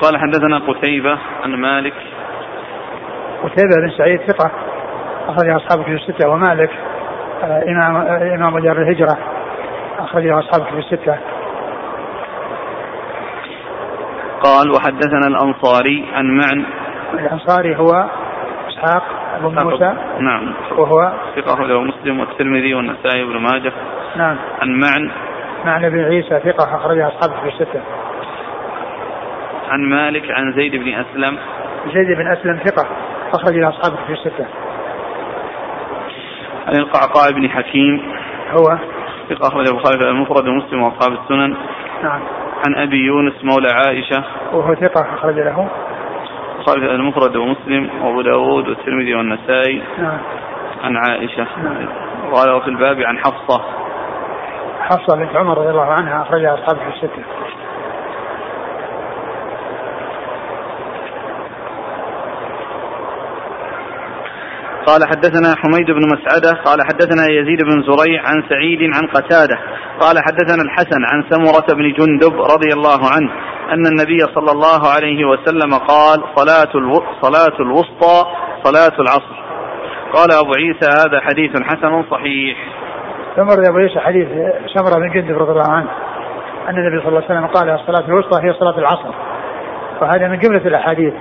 قال 0.01 0.17
حدثنا 0.17 0.57
قتيبة 0.57 1.19
عن 1.43 1.55
مالك 1.55 1.93
قتيبة 3.43 3.75
بن 3.81 3.89
سعيد 3.97 4.21
ثقة 4.21 4.51
أخرج 5.27 5.49
أصحاب 5.49 5.83
في 5.83 5.91
الستة 5.91 6.29
ومالك 6.29 6.69
آه، 7.43 7.63
إمام 7.67 7.95
آه، 7.95 8.35
إمام 8.35 8.59
دار 8.59 8.81
الهجرة 8.81 9.17
أخرج 9.99 10.27
أصحاب 10.27 10.65
في 10.65 10.79
الستة 10.79 11.17
قال 14.43 14.71
وحدثنا 14.71 15.27
الأنصاري 15.27 16.05
عن 16.13 16.37
معن. 16.37 16.65
الأنصاري 17.13 17.75
هو 17.75 18.09
إسحاق 18.69 19.03
بن 19.41 19.63
موسى. 19.63 19.93
نعم. 20.19 20.53
وهو 20.77 21.13
ثقة 21.35 21.53
أخرجه 21.53 21.81
مسلم 21.81 22.19
والترمذي 22.19 22.73
والنسائي 22.73 23.23
وابن 23.23 23.37
ماجه. 23.37 23.73
نعم. 24.15 24.37
عن 24.61 24.79
معن. 24.79 25.11
معن 25.65 25.89
بن 25.89 25.99
عيسى 25.99 26.39
ثقة 26.39 26.75
أخرج 26.75 26.99
أصحابه 26.99 27.41
في 27.41 27.47
الستة. 27.47 27.81
عن 29.69 29.89
مالك 29.89 30.31
عن 30.31 30.53
زيد 30.53 30.75
بن 30.75 30.93
أسلم. 30.93 31.37
زيد 31.93 32.17
بن 32.17 32.27
أسلم 32.27 32.59
ثقة 32.65 32.87
أخرج 33.33 33.63
أصحابه 33.63 33.97
في 34.07 34.13
الستة. 34.13 34.45
عن 36.67 36.75
القعقاع 36.75 37.29
بن 37.29 37.49
حكيم. 37.49 38.01
هو 38.51 38.77
ثقة 39.29 39.47
أخرج 39.47 39.67
البخاري 39.67 40.09
المفرد 40.09 40.47
ومسلم 40.47 40.83
وأصحاب 40.83 41.11
السنن. 41.11 41.55
نعم. 42.03 42.21
عن 42.65 42.75
أبي 42.75 42.97
يونس 42.97 43.33
مولى 43.43 43.67
عائشة. 43.73 44.23
وهو 44.53 44.75
ثقة 44.75 45.13
أخرج 45.13 45.35
له. 45.35 45.69
البخاري 46.59 46.95
المفرد 46.95 47.35
ومسلم 47.35 47.89
وأبو 48.03 48.21
داود 48.21 48.67
والترمذي 48.67 49.15
والنسائي. 49.15 49.83
نعم. 49.97 50.19
عن 50.83 50.97
عائشة. 50.97 51.47
نعم. 51.63 51.87
قال 52.33 52.61
في 52.61 52.67
الباب 52.67 53.01
عن 53.01 53.17
حفصة. 53.17 53.61
حفصة 54.81 55.17
بنت 55.17 55.35
عمر 55.35 55.57
رضي 55.57 55.69
الله 55.69 55.95
عنها 55.99 56.21
أخرجها 56.21 56.53
أصحابه 56.53 56.79
في 56.79 56.95
الستة. 56.95 57.23
قال 64.87 65.01
حدثنا 65.07 65.55
حميد 65.61 65.91
بن 65.91 66.01
مسعدة 66.13 66.63
قال 66.65 66.77
حدثنا 66.81 67.23
يزيد 67.31 67.61
بن 67.63 67.83
زريع 67.83 68.21
عن 68.21 68.43
سعيد 68.49 68.79
عن 68.95 69.07
قتادة 69.07 69.57
قال 69.99 70.15
حدثنا 70.19 70.63
الحسن 70.63 71.01
عن 71.11 71.23
سمرة 71.29 71.67
بن 71.77 71.93
جندب 71.93 72.41
رضي 72.41 72.73
الله 72.73 72.99
عنه 73.15 73.31
أن 73.73 73.85
النبي 73.85 74.19
صلى 74.19 74.51
الله 74.51 74.87
عليه 74.95 75.25
وسلم 75.25 75.73
قال 75.73 76.23
صلاة 76.35 76.73
صلاة 77.21 77.57
الوسطى 77.59 78.17
صلاة 78.63 78.99
العصر. 78.99 79.35
قال 80.13 80.31
أبو 80.43 80.51
عيسى 80.53 80.89
هذا 80.89 81.19
حديث 81.19 81.51
حسن 81.63 82.03
صحيح. 82.11 82.57
ثم 83.35 83.47
أبو 83.69 83.77
عيسى 83.77 83.99
حديث 83.99 84.27
سمرة 84.75 84.99
بن 84.99 85.09
جندب 85.13 85.37
رضي 85.37 85.51
الله 85.51 85.71
عنه 85.71 85.89
أن 86.69 86.77
النبي 86.77 86.99
صلى 86.99 87.09
الله 87.09 87.23
عليه 87.29 87.39
وسلم 87.39 87.47
قال 87.47 87.69
الصلاة 87.69 88.07
الوسطى 88.07 88.47
هي 88.47 88.53
صلاة 88.53 88.79
العصر. 88.79 89.13
وهذا 90.01 90.27
من 90.27 90.39
جملة 90.39 90.67
الأحاديث 90.67 91.13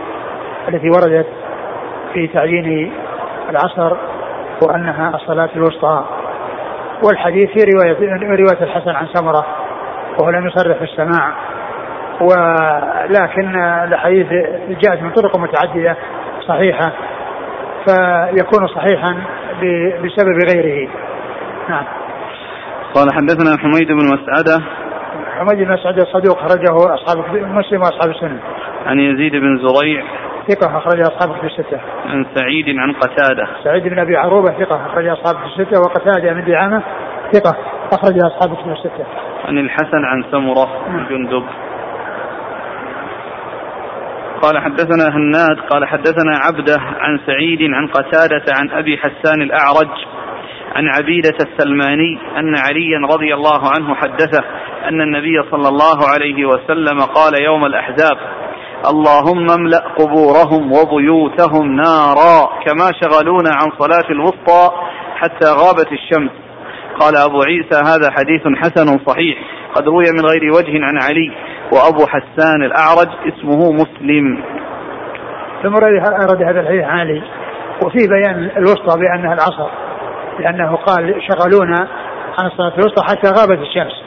التي 0.68 0.88
وردت 0.90 1.26
في 2.12 2.26
تعيين 2.26 2.92
العصر 3.50 3.96
وأنها 4.62 5.14
الصلاة 5.14 5.50
الوسطى. 5.56 6.04
والحديث 7.04 7.50
في 7.50 7.58
رواية 7.74 7.96
رواية 8.20 8.62
الحسن 8.62 8.90
عن 8.90 9.06
سمرة 9.14 9.46
وهو 10.18 10.30
لم 10.30 10.46
يصرح 10.46 10.76
في 10.76 10.84
السماع 10.84 11.32
ولكن 12.20 13.56
الحديث 13.92 14.26
جاءت 14.68 15.02
من 15.02 15.10
طرق 15.10 15.38
متعددة 15.38 15.96
صحيحة 16.48 16.92
فيكون 17.86 18.66
صحيحا 18.66 19.16
بسبب 20.04 20.38
غيره. 20.54 20.88
نعم. 21.68 21.84
قال 22.94 23.12
حدثنا 23.12 23.58
حميد 23.58 23.88
بن 23.88 24.06
مسعدة. 24.06 24.64
حميد 25.38 25.58
بن 25.58 25.72
مسعدة 25.72 26.04
صدوق 26.04 26.38
خرجه 26.38 26.94
أصحاب 26.94 27.24
مسلم 27.34 27.80
وأصحاب 27.80 28.10
السنة 28.10 28.40
عن 28.86 28.98
يزيد 28.98 29.32
بن 29.32 29.68
زريع. 29.68 30.04
ثقة 30.48 30.78
أخرج 30.78 31.00
أصحاب 31.00 31.40
في 31.40 31.46
الستة. 31.46 31.80
عن 32.06 32.26
سعيد 32.34 32.78
عن 32.78 32.92
قتادة. 32.92 33.48
سعيد 33.64 33.82
بن 33.82 33.98
أبي 33.98 34.16
عروبة 34.16 34.52
ثقة 34.64 34.86
أخرج 34.86 35.06
أصحاب 35.06 35.36
في 35.36 35.46
الستة 35.46 35.80
وقتادة 35.80 36.34
من 36.34 36.44
دعامة 36.44 36.82
ثقة 37.32 37.56
أخرج 37.92 38.18
أصحاب 38.18 38.56
في 38.56 38.72
الستة. 38.72 39.06
عن 39.44 39.58
الحسن 39.58 40.04
عن 40.04 40.24
سمرة 40.30 40.68
بن 40.88 41.06
جندب. 41.10 41.44
قال 44.42 44.58
حدثنا 44.58 45.16
هناد 45.16 45.60
قال 45.70 45.86
حدثنا 45.88 46.38
عبدة 46.44 46.76
عن 46.80 47.20
سعيد 47.26 47.58
عن 47.74 47.86
قتادة 47.86 48.44
عن 48.58 48.70
أبي 48.70 48.98
حسان 48.98 49.42
الأعرج 49.42 49.90
عن 50.76 50.88
عبيدة 50.88 51.36
السلماني 51.40 52.18
أن 52.38 52.56
عليا 52.56 52.98
رضي 53.14 53.34
الله 53.34 53.60
عنه 53.76 53.94
حدثه 53.94 54.44
أن 54.88 55.00
النبي 55.00 55.42
صلى 55.50 55.68
الله 55.68 55.98
عليه 56.14 56.46
وسلم 56.46 57.00
قال 57.00 57.42
يوم 57.42 57.64
الأحزاب 57.64 58.18
اللهم 58.92 59.50
املأ 59.50 59.82
قبورهم 59.98 60.72
وبيوتهم 60.72 61.76
نارا 61.76 62.48
كما 62.64 62.90
شغلونا 63.00 63.50
عن 63.50 63.68
صلاة 63.78 64.10
الوسطى 64.10 64.70
حتى 65.16 65.48
غابت 65.48 65.92
الشمس. 65.92 66.30
قال 67.00 67.16
أبو 67.16 67.42
عيسى 67.42 67.78
هذا 67.90 68.10
حديث 68.10 68.42
حسن 68.56 68.98
صحيح. 69.06 69.38
قد 69.74 69.88
روي 69.88 70.04
من 70.12 70.26
غير 70.30 70.52
وجه 70.56 70.84
عن 70.84 70.98
علي 71.02 71.32
وأبو 71.72 72.06
حسان 72.06 72.62
الأعرج 72.62 73.08
اسمه 73.28 73.72
مسلم. 73.72 74.42
ثم 75.62 75.74
أرد 75.74 76.42
هذا 76.42 76.60
الحديث 76.60 76.84
عن 76.84 76.98
علي. 76.98 77.22
وفي 77.84 78.08
بيان 78.08 78.50
الوسطى 78.56 79.00
بأنها 79.00 79.34
العصر 79.34 79.68
لأنه 80.38 80.76
قال 80.76 81.22
شغلونا 81.28 81.88
عن 82.38 82.46
الصلاة 82.46 82.72
الوسطى 82.78 83.04
حتى 83.04 83.28
غابت 83.28 83.58
الشمس. 83.58 84.02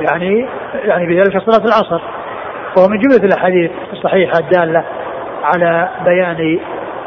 يعني 0.00 0.48
يعني 0.84 1.06
بذلك 1.06 1.42
صلاة 1.50 1.64
العصر. 1.64 2.21
وهو 2.76 2.88
من 2.88 2.98
جملة 2.98 3.24
الأحاديث 3.24 3.70
الصحيحة 3.92 4.38
الدالة 4.38 4.84
على 5.44 5.88
بيان 6.04 6.60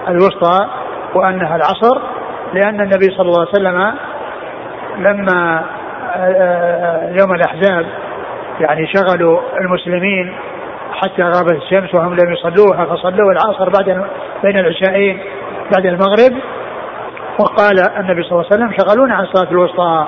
الوسطى 0.07 0.67
وأنها 1.15 1.55
العصر 1.55 2.01
لأن 2.53 2.81
النبي 2.81 3.05
صلى 3.17 3.27
الله 3.27 3.39
عليه 3.39 3.49
وسلم 3.49 3.93
لما 4.97 5.63
يوم 7.19 7.33
الأحزاب 7.33 7.85
يعني 8.59 8.87
شغلوا 8.87 9.39
المسلمين 9.61 10.33
حتى 10.93 11.23
غابت 11.23 11.51
الشمس 11.51 11.95
وهم 11.95 12.13
لم 12.13 12.33
يصلوها 12.33 12.85
فصلوا 12.85 13.31
العصر 13.31 13.69
بعد 13.69 14.05
بين 14.43 14.57
العشاءين 14.57 15.19
بعد 15.73 15.85
المغرب 15.85 16.41
وقال 17.39 17.79
النبي 17.79 18.23
صلى 18.23 18.31
الله 18.31 18.45
عليه 18.51 18.55
وسلم 18.55 18.73
شغلونا 18.77 19.15
عن 19.15 19.25
صلاة 19.25 19.51
الوسطى. 19.51 20.07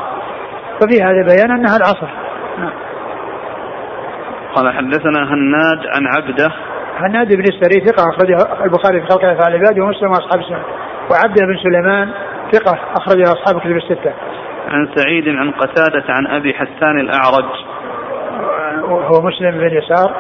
ففي 0.82 1.04
هذا 1.04 1.36
بيان 1.36 1.52
أنها 1.52 1.78
العصر. 1.78 2.08
نعم. 2.58 2.87
قال 4.58 4.74
حدثنا 4.74 5.34
هناد 5.34 5.80
عن 5.96 6.08
عبده 6.18 6.52
هناد 6.98 7.28
بن 7.36 7.44
السري 7.44 7.86
ثقة 7.86 8.04
أخرجه 8.10 8.64
البخاري 8.66 9.02
في 9.02 9.08
خلق 9.08 9.26
أفعال 9.26 9.56
العباد 9.56 9.80
ومسلم 9.80 10.10
وأصحاب 10.10 10.40
السنة 10.40 10.64
وعبده 11.12 11.46
بن 11.46 11.58
سليمان 11.64 12.10
ثقة 12.52 12.80
أخرجه 12.98 13.24
أصحاب 13.24 13.60
كتب 13.62 13.78
الستة. 13.78 14.14
عن 14.70 14.90
سعيد 14.96 15.30
عن 15.30 15.52
قتادة 15.52 16.04
عن 16.10 16.28
أبي 16.28 16.54
حسان 16.54 17.00
الأعرج 17.00 17.46
وهو 18.84 19.22
مسلم 19.22 19.52
بن 19.52 19.78
يسار 19.78 20.16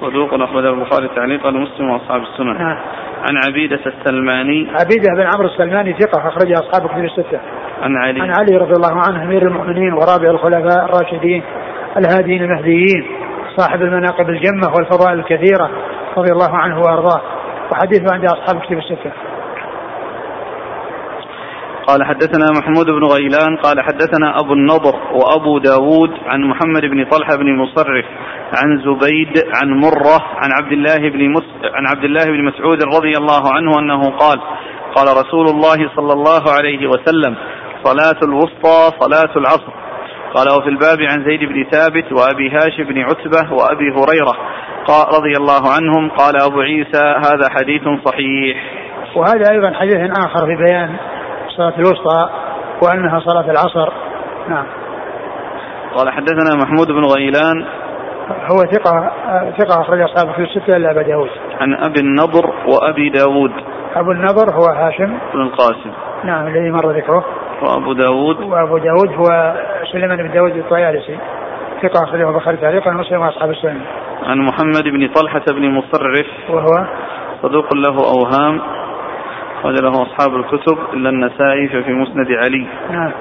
صدوق 0.00 0.34
أخرجه 0.34 0.70
البخاري 0.70 1.08
تعليقا 1.16 1.48
ومسلم 1.48 1.90
وأصحاب 1.90 2.22
السنن. 2.22 2.58
نعم. 2.58 2.78
عن 3.28 3.36
عبيدة 3.48 3.80
السلماني 3.86 4.68
عبيدة 4.80 5.14
بن 5.16 5.26
عمرو 5.34 5.48
السلماني 5.48 5.92
ثقة 5.92 6.28
أخرجه 6.28 6.54
أصحاب 6.54 6.88
كتب 6.88 7.04
الستة. 7.04 7.40
عن 7.82 7.96
علي 7.96 8.20
عن 8.20 8.30
علي 8.30 8.56
رضي 8.56 8.72
الله 8.72 9.02
عنه 9.08 9.24
أمير 9.24 9.42
المؤمنين 9.42 9.92
ورابع 9.92 10.30
الخلفاء 10.30 10.84
الراشدين 10.84 11.42
الهاديين 11.96 12.42
المهديين 12.42 13.29
صاحب 13.60 13.82
المناقب 13.82 14.28
الجمة 14.28 14.74
والفضائل 14.74 15.18
الكثيرة 15.18 15.70
رضي 16.18 16.32
الله 16.32 16.56
عنه 16.56 16.80
وأرضاه. 16.80 17.20
وحديثه 17.72 18.14
عند 18.14 18.24
أصحاب 18.24 18.60
كتب 18.60 18.78
الستة. 18.78 19.12
قال 21.88 22.04
حدثنا 22.04 22.46
محمود 22.58 22.86
بن 22.86 23.04
غيلان 23.04 23.56
قال 23.56 23.80
حدثنا 23.80 24.40
أبو 24.40 24.52
النضر 24.52 24.94
وأبو 25.12 25.58
داود 25.58 26.10
عن 26.26 26.40
محمد 26.40 26.82
بن 26.82 27.04
طلحة 27.04 27.36
بن 27.36 27.56
مصرف 27.56 28.04
عن 28.58 28.78
زبيد 28.78 29.44
عن 29.54 29.68
مرة 29.70 30.16
عن 30.36 30.50
عبد 30.60 30.72
الله 30.72 31.10
بن 31.10 31.30
مس 31.30 31.44
عن 31.74 31.86
عبد 31.86 32.04
الله 32.04 32.24
بن 32.24 32.44
مسعود 32.44 32.78
رضي 32.82 33.12
الله 33.18 33.52
عنه 33.54 33.78
أنه 33.78 34.02
قال 34.10 34.40
قال 34.96 35.06
رسول 35.26 35.46
الله 35.46 35.90
صلى 35.96 36.12
الله 36.12 36.42
عليه 36.58 36.86
وسلم 36.86 37.36
صلاة 37.84 38.20
الوسطى 38.22 38.78
صلاة 39.00 39.36
العصر. 39.36 39.72
قال 40.34 40.48
وفي 40.58 40.68
الباب 40.68 40.98
عن 41.00 41.24
زيد 41.24 41.40
بن 41.40 41.64
ثابت 41.72 42.12
وأبي 42.12 42.50
هاشم 42.50 42.84
بن 42.84 42.98
عتبة 42.98 43.52
وأبي 43.52 43.90
هريرة 43.90 44.34
قال 44.86 45.06
رضي 45.18 45.32
الله 45.38 45.62
عنهم. 45.76 46.10
قال 46.10 46.42
أبو 46.42 46.60
عيسى 46.60 47.14
هذا 47.16 47.48
حديث 47.50 47.82
صحيح. 48.04 48.56
وهذا 49.16 49.52
أيضا 49.52 49.72
حديث 49.74 50.18
آخر 50.26 50.46
في 50.46 50.56
بيان 50.56 50.96
صلاة 51.56 51.74
الوسطى 51.78 52.30
وأنها 52.82 53.20
صلاة 53.20 53.50
العصر. 53.50 53.92
نعم. 54.48 54.66
قال 55.96 56.12
حدثنا 56.12 56.56
محمود 56.62 56.86
بن 56.86 57.04
غيلان. 57.04 57.66
هو 58.30 58.58
ثقة 58.58 59.12
ثقة 59.58 59.80
أخرج 59.80 60.00
أصحابه 60.00 60.32
في 60.32 60.42
الستة 60.42 60.76
إلا 60.76 60.90
أبا 60.90 61.02
داود. 61.02 61.30
عن 61.60 61.74
أبي 61.74 62.00
النضر 62.00 62.50
وأبي 62.66 63.08
داود. 63.08 63.52
أبو 63.94 64.10
النضر 64.12 64.54
هو 64.54 64.64
هاشم. 64.64 65.18
بن 65.34 65.40
القاسم 65.40 65.90
نعم 66.24 66.46
الذي 66.46 66.70
مر 66.70 66.90
ذكره. 66.96 67.24
وأبو 67.62 67.92
داود. 67.92 68.40
وأبو 68.40 68.78
داود 68.78 69.12
هو 69.12 69.54
سليمان 69.92 70.16
بن 70.16 70.30
داود 70.32 70.56
الطيالسي. 70.56 71.18
ثقة 71.82 72.04
أخرجه 72.04 72.28
البخاري 72.30 72.56
تعليقا 72.56 72.90
ومسلم 72.90 73.20
وأصحاب 73.20 73.50
السنة. 73.50 73.80
عن 74.22 74.38
محمد 74.38 74.84
بن 74.84 75.08
طلحة 75.08 75.44
بن 75.50 75.70
مصرف. 75.70 76.26
وهو؟ 76.50 76.86
صدوق 77.42 77.74
له 77.74 77.96
أوهام. 77.96 78.60
أخرج 79.60 79.80
له 79.82 80.02
أصحاب 80.02 80.36
الكتب 80.36 80.78
إلا 80.92 81.10
النسائي 81.10 81.68
ففي 81.68 81.92
مسند 81.92 82.32
علي. 82.32 82.66
نعم. 82.90 83.12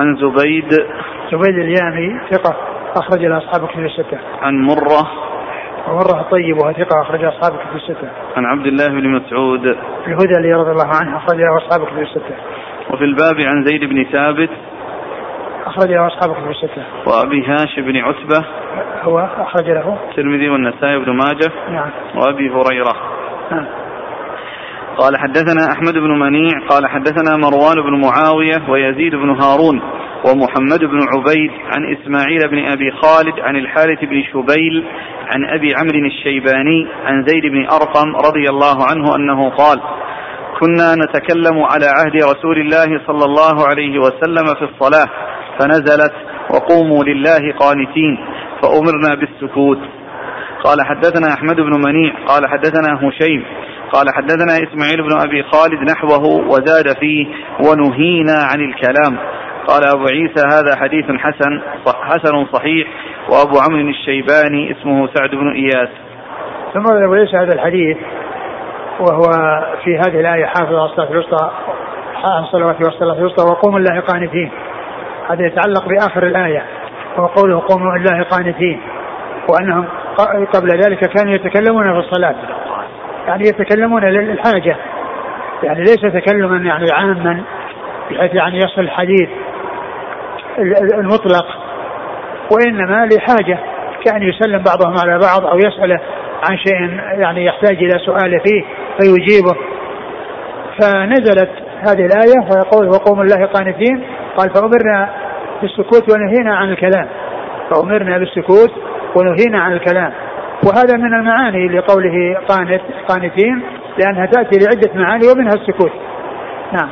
عن 0.00 0.16
زبيد. 0.16 0.72
زبيد 1.32 1.58
اليامي 1.58 2.20
ثقة 2.30 2.56
أخرج 2.96 3.24
له 3.24 3.38
أصحاب 3.38 3.64
الكتب 3.64 3.84
الستة. 3.84 4.18
عن 4.42 4.54
مرة. 4.54 5.10
ومرة 5.88 6.20
الطيب 6.20 6.56
وهو 6.58 6.72
ثقة 6.72 7.02
أخرج 7.02 7.24
أصحاب 7.24 7.52
الكتب 7.54 7.76
الستة. 7.76 8.08
عن 8.36 8.44
عبد 8.44 8.66
الله 8.66 8.88
بن 8.88 9.08
مسعود. 9.08 9.64
الهدى 10.06 10.36
اللي 10.36 10.52
رضي 10.52 10.70
الله 10.70 10.90
عنه 11.00 11.16
أخرج 11.16 11.38
له 11.38 11.56
أصحاب 11.56 11.82
الكتب 11.82 11.98
الستة. 11.98 12.34
وفي 12.90 13.04
الباب 13.04 13.40
عن 13.40 13.64
زيد 13.64 13.84
بن 13.84 14.04
ثابت. 14.12 14.50
أخرج 15.66 15.90
له 15.90 16.06
أصحاب 16.06 16.30
الكتب 16.30 16.50
الستة. 16.50 16.84
وأبي 17.06 17.46
هاشم 17.46 17.82
بن 17.82 17.96
عتبة. 17.96 18.46
هو 19.02 19.18
أخرج 19.18 19.70
له. 19.70 19.98
الترمذي 20.10 20.48
والنسائي 20.48 20.98
بن 20.98 21.10
ماجه. 21.12 21.52
نعم. 21.70 21.90
وأبي 22.16 22.50
هريرة. 22.50 22.94
نعم. 23.50 23.66
قال 24.98 25.18
حدثنا 25.18 25.72
أحمد 25.72 25.94
بن 25.94 26.18
منيع 26.18 26.58
قال 26.68 26.86
حدثنا 26.86 27.36
مروان 27.36 27.82
بن 27.82 28.00
معاوية 28.00 28.70
ويزيد 28.70 29.14
بن 29.14 29.30
هارون 29.30 29.82
ومحمد 30.26 30.80
بن 30.80 30.98
عبيد 31.14 31.50
عن 31.50 31.96
إسماعيل 31.96 32.48
بن 32.50 32.72
أبي 32.72 32.90
خالد 32.90 33.40
عن 33.40 33.56
الحارث 33.56 34.00
بن 34.00 34.22
شبيل 34.32 34.84
عن 35.34 35.44
أبي 35.44 35.74
عمرو 35.74 36.06
الشيباني 36.06 36.86
عن 37.04 37.24
زيد 37.26 37.42
بن 37.42 37.66
أرقم 37.66 38.16
رضي 38.16 38.48
الله 38.48 38.76
عنه 38.90 39.16
أنه 39.16 39.50
قال 39.50 39.80
كنا 40.60 40.94
نتكلم 40.94 41.62
على 41.62 41.86
عهد 41.86 42.16
رسول 42.16 42.58
الله 42.60 43.00
صلى 43.06 43.24
الله 43.24 43.68
عليه 43.68 43.98
وسلم 43.98 44.54
في 44.58 44.64
الصلاة 44.64 45.06
فنزلت 45.58 46.12
وقوموا 46.50 47.04
لله 47.04 47.52
قانتين 47.58 48.26
فأمرنا 48.62 49.14
بالسكوت. 49.14 49.78
قال 50.64 50.86
حدثنا 50.86 51.34
أحمد 51.34 51.56
بن 51.56 51.72
منيع 51.86 52.12
قال 52.26 52.48
حدثنا 52.48 53.08
هشيم 53.08 53.44
قال 53.92 54.06
حدثنا 54.14 54.52
إسماعيل 54.52 55.02
بن 55.02 55.20
أبي 55.20 55.42
خالد 55.42 55.90
نحوه 55.90 56.24
وزاد 56.48 56.98
فيه 57.00 57.26
ونهينا 57.66 58.34
عن 58.52 58.60
الكلام. 58.60 59.18
قال 59.68 59.84
أبو 59.94 60.04
عيسى 60.06 60.46
هذا 60.46 60.76
حديث 60.76 61.04
حسن 61.04 61.62
حسن 61.86 62.46
صحيح 62.52 62.88
وأبو 63.28 63.58
عمرو 63.58 63.88
الشيباني 63.88 64.72
اسمه 64.72 65.08
سعد 65.14 65.30
بن 65.30 65.52
إياس. 65.52 65.88
ثم 66.74 67.04
أبو 67.04 67.14
عيسى 67.14 67.36
هذا 67.36 67.54
الحديث 67.54 67.96
وهو 69.00 69.22
في 69.84 69.96
هذه 69.96 70.20
الآية 70.20 70.46
حافظ 70.46 70.74
على 70.74 70.84
الصلاة 70.84 71.10
الوسطى 71.10 71.50
عن 72.24 72.44
صلوات 72.52 72.76
والصلاة 72.84 73.18
الوسطى 73.18 73.50
وقوموا 73.50 73.78
الله 73.78 74.00
قانتين. 74.00 74.50
هذا 75.30 75.46
يتعلق 75.46 75.88
بآخر 75.88 76.26
الآية 76.26 76.62
وهو 77.16 77.26
قوله 77.26 77.62
قوموا 77.68 77.96
الله 77.96 78.22
قانتين 78.22 78.80
وأنهم 79.48 79.84
قبل 80.54 80.68
ذلك 80.68 80.98
كانوا 80.98 81.32
يتكلمون 81.32 81.92
في 81.92 81.98
الصلاة. 81.98 82.34
يعني 83.26 83.42
يتكلمون 83.42 84.04
للحاجة 84.04 84.76
يعني 85.62 85.80
ليس 85.80 86.00
تكلما 86.00 86.56
يعني 86.56 86.86
عاما 86.92 87.42
بحيث 88.10 88.34
يعني 88.34 88.56
يصل 88.56 88.80
الحديث 88.80 89.28
المطلق 90.98 91.46
وإنما 92.52 93.06
لحاجة 93.06 93.58
كأن 94.04 94.22
يسلم 94.22 94.62
بعضهم 94.62 94.94
على 94.98 95.18
بعض 95.18 95.46
أو 95.46 95.58
يسأله 95.58 96.00
عن 96.50 96.56
شيء 96.56 97.00
يعني 97.20 97.44
يحتاج 97.44 97.76
إلى 97.76 97.98
سؤال 97.98 98.40
فيه 98.40 98.64
فيجيبه. 99.00 99.56
فنزلت 100.80 101.50
هذه 101.88 102.06
الآية 102.06 102.48
ويقول 102.50 102.88
وقوم 102.88 103.20
الله 103.20 103.46
قانتين 103.46 104.04
قال 104.36 104.50
فأمرنا 104.54 105.10
بالسكوت 105.62 106.12
ونهينا 106.12 106.56
عن 106.56 106.70
الكلام. 106.70 107.08
فأمرنا 107.70 108.18
بالسكوت 108.18 108.70
ونهينا 109.16 109.62
عن 109.62 109.72
الكلام. 109.72 110.12
وهذا 110.66 110.96
من 110.96 111.14
المعاني 111.14 111.68
لقوله 111.68 112.36
قانت 112.48 112.82
قانتين 113.08 113.62
لأنها 113.98 114.26
تأتي 114.26 114.58
لعدة 114.58 114.90
معاني 114.94 115.28
ومنها 115.28 115.54
السكوت. 115.54 115.92
نعم. 116.72 116.88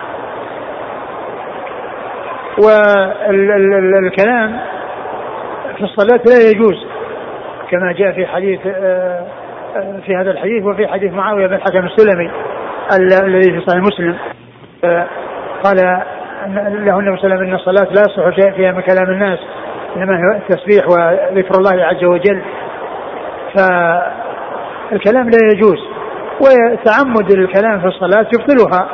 والكلام 3.99 4.61
في 5.77 5.85
الصلاة 5.85 6.21
لا 6.27 6.51
يجوز 6.51 6.87
كما 7.71 7.93
جاء 7.93 8.13
في 8.13 8.27
حديث 8.27 8.61
آه، 8.67 9.27
آه، 9.77 10.01
في 10.07 10.17
هذا 10.17 10.31
الحديث 10.31 10.65
وفي 10.65 10.87
حديث 10.87 11.13
معاوية 11.13 11.47
بن 11.47 11.55
الحكم 11.55 11.87
السلمي 11.87 12.31
الذي 13.01 13.53
في 13.53 13.61
صحيح 13.67 13.83
مسلم. 13.83 14.17
آه، 14.85 15.07
قال 15.65 16.03
له 16.55 16.99
النبي 16.99 17.17
صلى 17.17 17.25
الله 17.25 17.37
عليه 17.37 17.37
وسلم 17.37 17.41
إن 17.41 17.55
الصلاة 17.55 17.89
لا 17.93 18.01
يصح 18.01 18.37
شيء 18.41 18.53
فيها 18.53 18.73
من 18.73 18.81
كلام 18.81 19.11
الناس 19.11 19.39
إنما 19.97 20.15
هو 20.15 20.37
التسبيح 20.37 20.85
وذكر 20.89 21.59
الله 21.59 21.85
عز 21.85 22.05
وجل. 22.05 22.43
فالكلام 23.55 25.31
لا 25.31 25.39
يجوز 25.53 25.79
وتعمد 26.41 27.31
الكلام 27.31 27.81
في 27.81 27.87
الصلاة 27.87 28.27
يبطلها. 28.35 28.89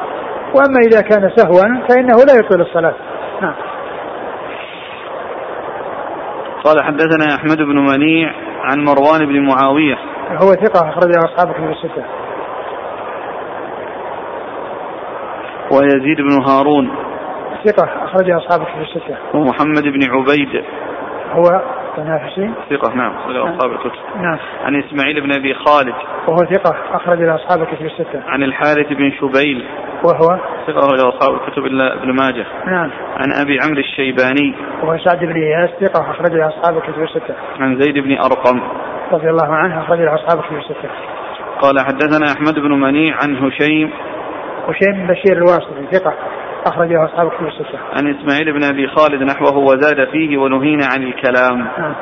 وأما 0.55 0.81
إذا 0.87 1.01
كان 1.01 1.31
سهوا 1.37 1.87
فإنه 1.89 2.17
لا 2.17 2.35
يبطل 2.39 2.61
الصلاة. 2.61 2.95
نعم. 3.41 3.55
قال 6.65 6.85
حدثنا 6.85 7.35
أحمد 7.35 7.57
بن 7.57 7.77
منيع 7.77 8.33
عن 8.65 8.85
مروان 8.85 9.27
بن 9.27 9.47
معاوية. 9.47 9.99
هو 10.43 10.53
ثقة 10.53 10.89
أخرجه 10.89 11.19
أصحاب 11.19 11.55
كتب 11.55 11.71
الستة. 11.71 12.05
ويزيد 15.73 16.17
بن 16.21 16.43
هارون. 16.49 16.91
ثقة 17.65 18.05
أخرجه 18.05 18.37
أصحاب 18.37 18.67
كتب 18.67 18.81
الستة. 18.81 19.17
ومحمد 19.35 19.83
بن 19.83 20.11
عبيد. 20.11 20.65
هو 21.33 21.63
تنافسي 21.97 22.51
ثقة 22.71 22.95
نعم 22.95 23.13
أخرج 23.15 23.37
نعم. 23.37 23.49
أصحاب 23.49 23.73
الكتب. 23.73 24.01
نعم. 24.17 24.39
عن 24.65 24.83
إسماعيل 24.83 25.21
بن 25.21 25.33
أبي 25.33 25.55
خالد. 25.55 25.95
وهو 26.29 26.39
ثقة 26.39 26.77
أخرج 26.97 27.23
إلى 27.23 27.35
أصحاب 27.35 27.63
الكتب 27.63 27.87
الستة. 27.87 28.23
عن 28.27 28.43
الحارث 28.43 28.87
بن 28.89 29.13
شبيل. 29.21 29.67
وهو؟ 30.05 30.39
ثقة 30.67 30.79
أخرج 30.79 31.01
أصحاب 31.01 31.35
الكتب 31.35 31.67
إلا 31.67 31.95
ابن 31.95 32.13
ماجه. 32.13 32.47
نعم. 32.67 32.91
عن 33.17 33.33
أبي 33.43 33.59
عمرو 33.65 33.81
الشيباني. 33.81 34.55
وهو 34.83 34.99
سعد 34.99 35.19
بن 35.19 35.37
إياس 35.37 35.71
ثقة 35.71 36.11
أخرج 36.11 36.33
إلى 36.33 36.49
أصحاب 36.49 36.77
الكتب 36.77 37.03
الستة. 37.03 37.35
عن 37.61 37.81
زيد 37.81 37.99
بن 37.99 38.13
أرقم. 38.19 38.61
رضي 39.13 39.31
الله 39.31 39.55
عنه 39.55 39.81
أخرج 39.81 40.01
إلى 40.01 40.15
أصحاب 40.15 40.39
الكتب 40.39 40.57
الستة. 40.57 40.91
قال 41.61 41.81
حدثنا 41.81 42.27
أحمد 42.33 42.55
بن 42.55 42.81
منيع 42.81 43.17
عن 43.23 43.37
هشيم. 43.37 43.91
هشيم 44.69 45.07
بشير 45.07 45.37
الواسطي 45.37 45.87
ثقة. 45.93 46.15
أخرجه 46.67 47.05
أصحاب 47.05 47.27
الكتب 47.27 47.47
الستة. 47.47 47.79
عن 47.93 48.15
إسماعيل 48.15 48.53
بن 48.53 48.65
أبي 48.65 48.89
خالد 48.89 49.23
نحوه 49.23 49.59
وزاد 49.59 50.09
فيه 50.13 50.39
ونهينا 50.39 50.87
عن 50.87 51.03
الكلام. 51.03 51.59
نعم. 51.59 51.95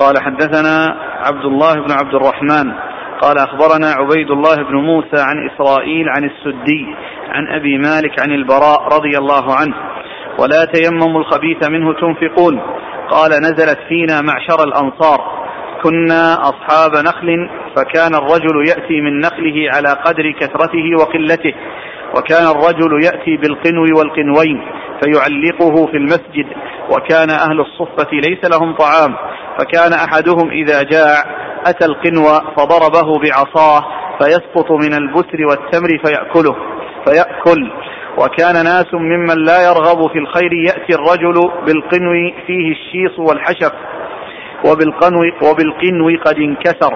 قال 0.00 0.14
حدثنا 0.22 0.96
عبد 1.20 1.44
الله 1.44 1.74
بن 1.74 1.92
عبد 1.92 2.14
الرحمن 2.14 2.72
قال 3.20 3.38
أخبرنا 3.38 3.86
عبيد 3.98 4.30
الله 4.30 4.56
بن 4.56 4.74
موسى 4.74 5.16
عن 5.16 5.50
إسرائيل 5.50 6.08
عن 6.08 6.24
السدي 6.24 6.96
عن 7.28 7.46
أبي 7.46 7.78
مالك 7.78 8.20
عن 8.20 8.32
البراء 8.32 8.82
رضي 8.82 9.18
الله 9.18 9.54
عنه 9.54 9.74
ولا 10.38 10.64
تيمموا 10.64 11.20
الخبيث 11.20 11.68
منه 11.68 11.92
تنفقون 11.92 12.60
قال 13.10 13.30
نزلت 13.30 13.78
فينا 13.88 14.20
معشر 14.20 14.64
الأنصار 14.64 15.39
كنا 15.82 16.34
أصحاب 16.42 16.90
نخل 17.06 17.50
فكان 17.76 18.14
الرجل 18.14 18.68
يأتي 18.68 19.00
من 19.00 19.20
نخله 19.20 19.70
على 19.74 19.88
قدر 20.04 20.32
كثرته 20.40 20.96
وقلته 21.00 21.54
وكان 22.16 22.46
الرجل 22.46 23.04
يأتي 23.04 23.36
بالقنو 23.36 23.98
والقنوين 23.98 24.62
فيعلقه 25.02 25.86
في 25.86 25.96
المسجد 25.96 26.46
وكان 26.90 27.30
أهل 27.30 27.60
الصفة 27.60 28.10
ليس 28.12 28.44
لهم 28.44 28.76
طعام 28.76 29.16
فكان 29.58 29.92
أحدهم 29.92 30.50
إذا 30.50 30.82
جاع 30.82 31.14
أتى 31.66 31.84
القنو 31.84 32.24
فضربه 32.56 33.18
بعصاه 33.18 33.84
فيسقط 34.18 34.70
من 34.70 34.94
البسر 34.94 35.46
والتمر 35.46 35.98
فيأكله 36.04 36.56
فيأكل. 37.06 37.70
وكان 38.18 38.64
ناس 38.64 38.94
ممن 38.94 39.44
لا 39.44 39.62
يرغب 39.68 40.10
في 40.12 40.18
الخير 40.18 40.52
يأتي 40.52 40.94
الرجل 40.94 41.50
بالقنو 41.66 42.12
فيه 42.46 42.72
الشيص 42.72 43.18
والحشف 43.18 43.72
وبالقنو, 44.64 45.20
وبالقنو 45.42 46.18
قد 46.26 46.36
انكسر 46.38 46.94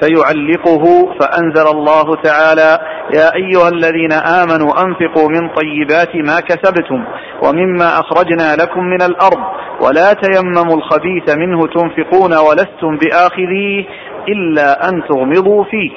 فيعلقه 0.00 0.84
فأنزل 1.20 1.66
الله 1.76 2.16
تعالى 2.22 2.78
يا 3.14 3.34
أيها 3.34 3.68
الذين 3.68 4.12
آمنوا 4.12 4.82
أنفقوا 4.82 5.28
من 5.28 5.48
طيبات 5.48 6.16
ما 6.16 6.40
كسبتم 6.40 7.04
ومما 7.42 8.00
أخرجنا 8.00 8.56
لكم 8.62 8.84
من 8.84 9.02
الأرض 9.02 9.40
ولا 9.80 10.12
تيمموا 10.12 10.76
الخبيث 10.76 11.36
منه 11.36 11.66
تنفقون 11.66 12.32
ولستم 12.34 12.96
بآخذيه 12.96 13.84
إلا 14.28 14.88
أن 14.88 15.02
تغمضوا 15.08 15.64
فيه 15.64 15.90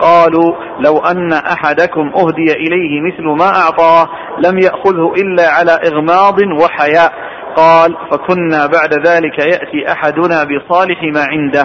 قالوا 0.00 0.54
لو 0.80 0.98
أن 0.98 1.32
أحدكم 1.32 2.12
أهدي 2.16 2.52
إليه 2.52 3.00
مثل 3.00 3.22
ما 3.22 3.48
أعطاه 3.48 4.08
لم 4.38 4.58
يأخذه 4.58 5.12
إلا 5.22 5.48
على 5.48 5.78
إغماض 5.88 6.38
وحياء 6.62 7.12
قال 7.56 7.96
فكنا 8.10 8.66
بعد 8.66 9.08
ذلك 9.08 9.38
يأتي 9.38 9.92
أحدنا 9.92 10.44
بصالح 10.44 11.02
ما 11.02 11.24
عنده. 11.30 11.64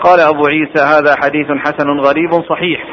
قال 0.00 0.20
أبو 0.20 0.46
عيسى 0.46 0.84
هذا 0.84 1.14
حديث 1.22 1.46
حسن 1.46 2.00
غريب 2.00 2.30
صحيح. 2.48 2.84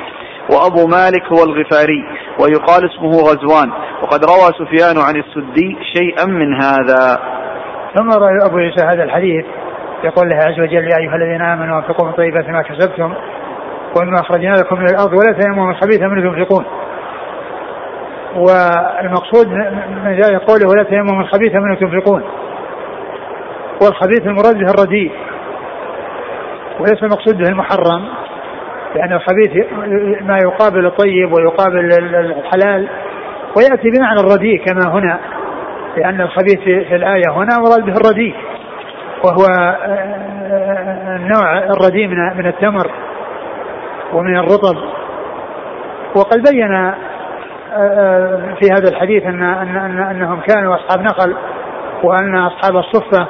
وأبو 0.53 0.87
مالك 0.87 1.23
هو 1.33 1.43
الغفاري 1.43 2.03
ويقال 2.39 2.89
اسمه 2.91 3.11
غزوان. 3.11 3.71
وقد 4.01 4.25
روى 4.25 4.49
سفيان 4.59 4.97
عن 4.97 5.15
السدي 5.15 5.77
شيئا 5.97 6.25
من 6.25 6.61
هذا. 6.61 7.19
ثم 7.95 8.09
روى 8.11 8.45
أبو 8.45 8.57
عيسى 8.57 8.85
هذا 8.85 9.03
الحديث 9.03 9.45
يقول 10.03 10.27
الله 10.27 10.37
عز 10.37 10.59
وجل 10.59 10.83
يا 10.83 10.97
أيها 10.97 11.15
الذين 11.15 11.41
آمنوا 11.41 11.77
أنفقوا 11.77 12.07
من 12.07 12.13
طيبات 12.13 12.49
ما 12.49 12.61
كسبتم 12.61 13.13
ومما 13.97 14.21
أخرجنا 14.21 14.55
لكم 14.55 14.79
من 14.79 14.89
الأرض 14.89 15.13
ولا 15.13 15.39
تيمموا 15.39 15.71
الخبيث 15.71 16.01
منه 16.01 16.35
تنفقون 16.35 16.65
والمقصود 18.35 19.47
من 20.05 20.21
ذلك 20.23 20.41
قوله 20.41 20.67
ولا 20.69 20.83
تيمموا 20.83 21.21
الخبيث 21.21 21.55
منه 21.55 21.75
تنفقون. 21.75 22.23
والخبيث 23.81 24.27
المراد 24.27 24.57
به 24.57 24.71
الرديء. 24.71 25.11
وليس 26.79 27.03
المقصود 27.03 27.37
به 27.37 27.49
المحرم 27.49 28.07
لأن 28.95 29.13
الخبيث 29.13 29.65
ما 30.21 30.37
يقابل 30.43 30.85
الطيب 30.85 31.33
ويقابل 31.33 31.89
الحلال 32.15 32.87
ويأتي 33.57 33.89
بمعنى 33.89 34.19
الرديء 34.19 34.65
كما 34.65 34.93
هنا 34.93 35.19
لأن 35.97 36.21
الخبيث 36.21 36.59
في 36.59 36.95
الآية 36.95 37.31
هنا 37.31 37.57
مراد 37.59 37.85
به 37.85 37.93
الرديء 37.93 38.35
وهو 39.25 39.45
النوع 41.15 41.57
الرديء 41.57 42.07
من 42.07 42.37
من 42.37 42.47
التمر 42.47 42.91
ومن 44.13 44.37
الرطب. 44.37 44.77
وقد 46.15 46.43
بين 46.51 46.93
في 48.59 48.69
هذا 48.71 48.89
الحديث 48.89 49.23
ان 49.23 49.43
ان 49.43 49.77
ان 49.77 49.99
أنهم 49.99 50.39
كانوا 50.39 50.75
أصحاب 50.75 51.01
نخل 51.01 51.35
وأن 52.03 52.35
أصحاب 52.35 52.77
الصفة 52.77 53.27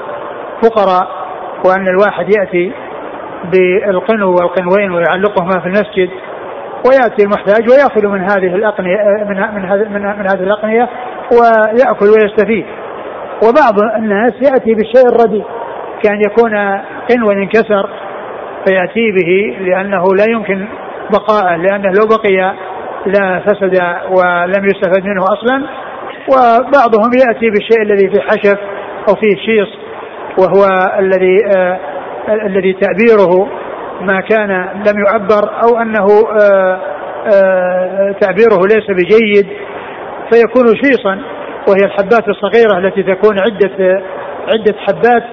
فقراء 0.64 1.08
وأن 1.66 1.88
الواحد 1.88 2.26
يأتي 2.40 2.72
بالقنو 3.52 4.32
والقنوين 4.32 4.92
ويعلقهما 4.92 5.60
في 5.60 5.66
المسجد 5.66 6.10
ويأتي 6.88 7.24
المحتاج 7.24 7.70
وياخذ 7.70 8.08
من 8.08 8.22
هذه 8.22 8.56
الأقنية 8.56 8.98
من 9.30 9.38
من 9.38 9.94
من, 9.94 10.02
من 10.02 10.28
هذه 10.28 10.44
الأقنية 10.44 10.90
ويأكل 11.32 12.06
ويستفيد. 12.06 12.66
وبعض 13.44 13.96
الناس 13.98 14.34
يأتي 14.34 14.74
بالشيء 14.74 15.10
الرديء 15.16 15.46
كان 16.04 16.22
يكون 16.22 16.54
قنو 17.10 17.32
انكسر 17.32 17.90
فيأتي 18.66 19.12
به 19.12 19.58
لأنه 19.60 20.04
لا 20.18 20.26
يمكن 20.30 20.68
بقاءه 21.12 21.56
لأنه 21.56 21.90
لو 21.90 22.08
بقي 22.08 22.54
لا 23.06 23.40
فسد 23.40 23.80
ولم 24.10 24.66
يستفد 24.66 25.04
منه 25.04 25.24
أصلا 25.24 25.64
وبعضهم 26.28 27.12
يأتي 27.14 27.50
بالشيء 27.50 27.82
الذي 27.82 28.10
في 28.10 28.22
حشف 28.22 28.60
أو 29.10 29.16
فيه 29.16 29.36
شيص 29.36 29.70
وهو 30.38 30.66
الذي 31.00 31.38
آه 31.58 31.80
الذي 32.30 32.74
تعبيره 32.74 33.48
ما 34.02 34.22
كان 34.22 34.50
لم 34.88 35.06
يعبر 35.08 35.50
أو 35.64 35.82
أنه 35.82 36.08
آه 36.42 36.80
آه 37.34 38.16
تعبيره 38.22 38.60
ليس 38.62 38.88
بجيد 38.90 39.48
فيكون 40.32 40.66
شيصا 40.84 41.22
وهي 41.68 41.86
الحبات 41.86 42.30
الصغيرة 42.30 42.78
التي 42.78 43.04
تكون 43.04 43.40
عدة 43.40 44.02
عدة 44.54 44.76
حبات 44.78 45.24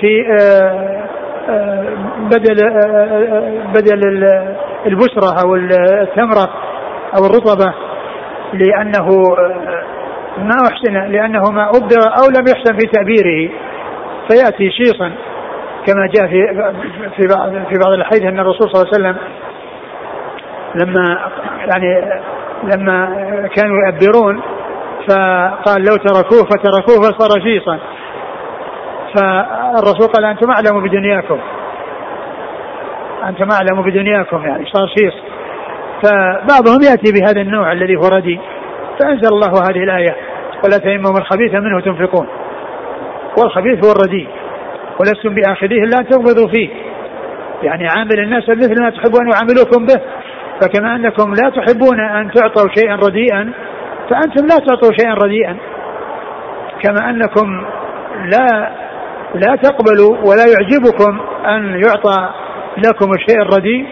في 0.00 0.26
آه، 0.40 1.06
آه، 1.48 1.86
بدل 2.30 2.64
آه، 2.64 3.72
بدل 3.74 4.28
البسرة 4.86 5.42
أو 5.44 5.54
التمرة. 5.54 6.50
أو 7.18 7.26
الرطبة 7.26 7.74
لأنه 8.52 9.08
ما 10.38 10.56
أحسن 10.72 11.12
لأنه 11.12 11.42
ما 11.50 11.68
أبدر 11.68 12.00
أو 12.02 12.28
لم 12.28 12.44
يحسن 12.48 12.78
في 12.78 12.86
تعبيره 12.86 13.52
فيأتي 14.30 14.70
شيصا 14.70 15.12
كما 15.86 16.06
جاء 16.14 16.26
في 16.26 16.46
في 17.16 17.26
بعض 17.36 17.50
في 17.50 17.78
بعض 17.84 17.92
الأحاديث 17.92 18.22
أن 18.22 18.40
الرسول 18.40 18.70
صلى 18.70 18.82
الله 18.82 18.92
عليه 18.94 19.04
وسلم 19.04 19.16
لما 20.74 21.30
يعني 21.58 22.20
لما 22.64 23.06
كانوا 23.56 23.76
يؤبرون 23.86 24.40
فقال 25.08 25.82
لو 25.82 25.96
تركوه 25.96 26.48
فتركوه 26.48 27.10
فصار 27.10 27.40
شيصا 27.40 27.78
فالرسول 29.14 30.06
قال 30.06 30.24
أنتم 30.24 30.50
أعلم 30.50 30.82
بدنياكم. 30.84 31.38
أنتم 33.28 33.48
أعلم 33.50 33.82
بدنياكم 33.82 34.46
يعني 34.46 34.64
صار 34.72 34.88
شيص 34.88 35.14
فبعضهم 36.02 36.78
يأتي 36.90 37.12
بهذا 37.12 37.40
النوع 37.40 37.72
الذي 37.72 37.96
هو 37.96 38.08
ردي 38.08 38.40
فأنزل 39.00 39.28
الله 39.28 39.52
هذه 39.70 39.84
الآية 39.84 40.16
ولا 40.64 40.78
تيمموا 40.78 41.18
الخبيث 41.18 41.54
منه 41.54 41.80
تنفقون. 41.80 42.26
والخبيث 43.38 43.84
هو 43.84 43.92
الردي 43.92 44.28
ولستم 45.00 45.34
بآخذيه 45.34 45.82
الا 45.82 45.98
ان 45.98 46.08
تغمضوا 46.08 46.48
فيه. 46.48 46.68
يعني 47.62 47.88
عامل 47.96 48.20
الناس 48.20 48.48
مثل 48.48 48.82
ما 48.82 48.90
تحبون 48.90 49.20
ان 49.22 49.30
يعاملوكم 49.32 49.86
به 49.86 50.00
فكما 50.60 50.96
أنكم 50.96 51.34
لا 51.34 51.50
تحبون 51.50 52.00
أن 52.00 52.30
تعطوا 52.30 52.68
شيئا 52.78 52.96
رديئا 52.96 53.52
فأنتم 54.10 54.46
لا 54.46 54.66
تعطوا 54.66 54.90
شيئا 55.00 55.14
رديئا. 55.14 55.56
كما 56.82 57.10
أنكم 57.10 57.64
لا 58.24 58.70
لا 59.34 59.56
تقبلوا 59.56 60.16
ولا 60.16 60.44
يعجبكم 60.46 61.20
أن 61.46 61.82
يعطى 61.84 62.28
لكم 62.78 63.10
الشيء 63.10 63.42
الرديء 63.42 63.86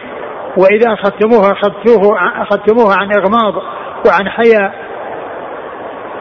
وإذا 0.56 0.92
أخذتموه 0.92 1.52
أخذتوه 1.52 2.18
أخذتموه 2.42 2.94
عن 2.94 3.12
إغماض 3.12 3.54
وعن 4.06 4.28
حياء 4.28 4.72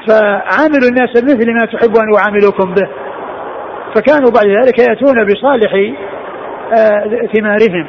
فعاملوا 0.07 0.89
الناس 0.89 1.09
مثل 1.23 1.53
ما 1.53 1.65
تحب 1.65 1.97
أن 1.97 2.13
يعاملوكم 2.15 2.73
به. 2.73 2.89
فكانوا 3.95 4.31
بعد 4.31 4.47
ذلك 4.47 4.79
يأتون 4.79 5.25
بصالح 5.25 5.73
آه، 6.77 7.27
ثمارهم 7.35 7.87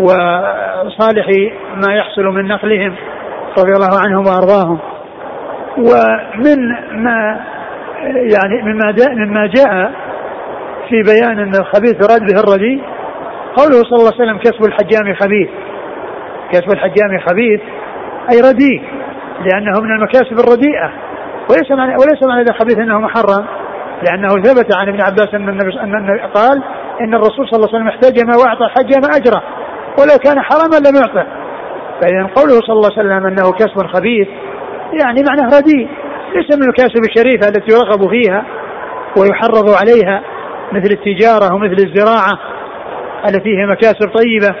وصالح 0.00 1.26
ما 1.86 1.94
يحصل 1.94 2.22
من 2.22 2.48
نقلهم 2.48 2.94
رضي 3.58 3.72
الله 3.72 4.00
عنهم 4.04 4.26
وأرضاهم. 4.26 4.78
ومن 5.78 6.58
ما 6.92 7.40
يعني 8.14 8.62
مما 8.62 8.92
جاء 8.92 9.14
مما 9.14 9.46
جاء 9.46 9.92
في 10.88 11.02
بيان 11.02 11.38
أن 11.38 11.54
الخبيث 11.54 11.94
يراد 11.94 12.20
به 12.20 12.40
الردي 12.40 12.82
قوله 13.56 13.82
صلى 13.82 13.98
الله 13.98 14.12
عليه 14.12 14.24
وسلم 14.24 14.38
كسب 14.38 14.64
الحجام 14.64 15.14
خبيث. 15.14 15.48
كسب 16.52 16.72
الحجام 16.72 17.18
خبيث 17.28 17.60
أي 18.32 18.40
رديء 18.40 18.82
لأنه 19.40 19.80
من 19.80 19.90
المكاسب 19.90 20.38
الرديئة. 20.40 20.92
وليس 21.50 21.70
معنى 21.70 21.92
وليس 21.92 22.22
معنى 22.22 22.44
ذا 22.44 22.52
خبيث 22.52 22.78
إنه 22.78 23.00
محرم 23.00 23.46
لأنه 24.02 24.28
ثبت 24.28 24.76
عن 24.76 24.88
ابن 24.88 25.00
عباس 25.00 25.34
أن 25.34 25.48
النبي 25.48 25.80
النبي 25.80 26.22
قال 26.34 26.62
إن 27.00 27.14
الرسول 27.14 27.48
صلى 27.48 27.56
الله 27.56 27.68
عليه 27.68 27.76
وسلم 27.76 27.88
احتجم 27.88 28.28
وأعطى 28.28 28.64
الحجام 28.64 29.02
أجره 29.16 29.42
ولو 29.98 30.18
كان 30.24 30.40
حراما 30.40 30.76
لم 30.88 30.96
يعطه. 30.96 31.26
فإذا 32.00 32.22
قوله 32.36 32.60
صلى 32.60 32.76
الله 32.76 32.90
عليه 32.98 33.00
وسلم 33.00 33.26
أنه 33.26 33.52
كسب 33.52 33.86
خبيث 33.86 34.28
يعني 35.02 35.22
معناه 35.28 35.58
رديء. 35.58 35.88
ليس 36.34 36.56
من 36.56 36.68
الكاسب 36.68 37.00
الشريفة 37.08 37.48
التي 37.48 37.72
يرغب 37.74 38.10
فيها 38.10 38.44
ويحرض 39.18 39.68
عليها 39.80 40.22
مثل 40.72 40.90
التجارة 40.90 41.54
ومثل 41.54 41.76
الزراعة. 41.78 42.38
التي 43.28 43.58
هي 43.58 43.66
مكاسب 43.66 44.10
طيبة 44.16 44.54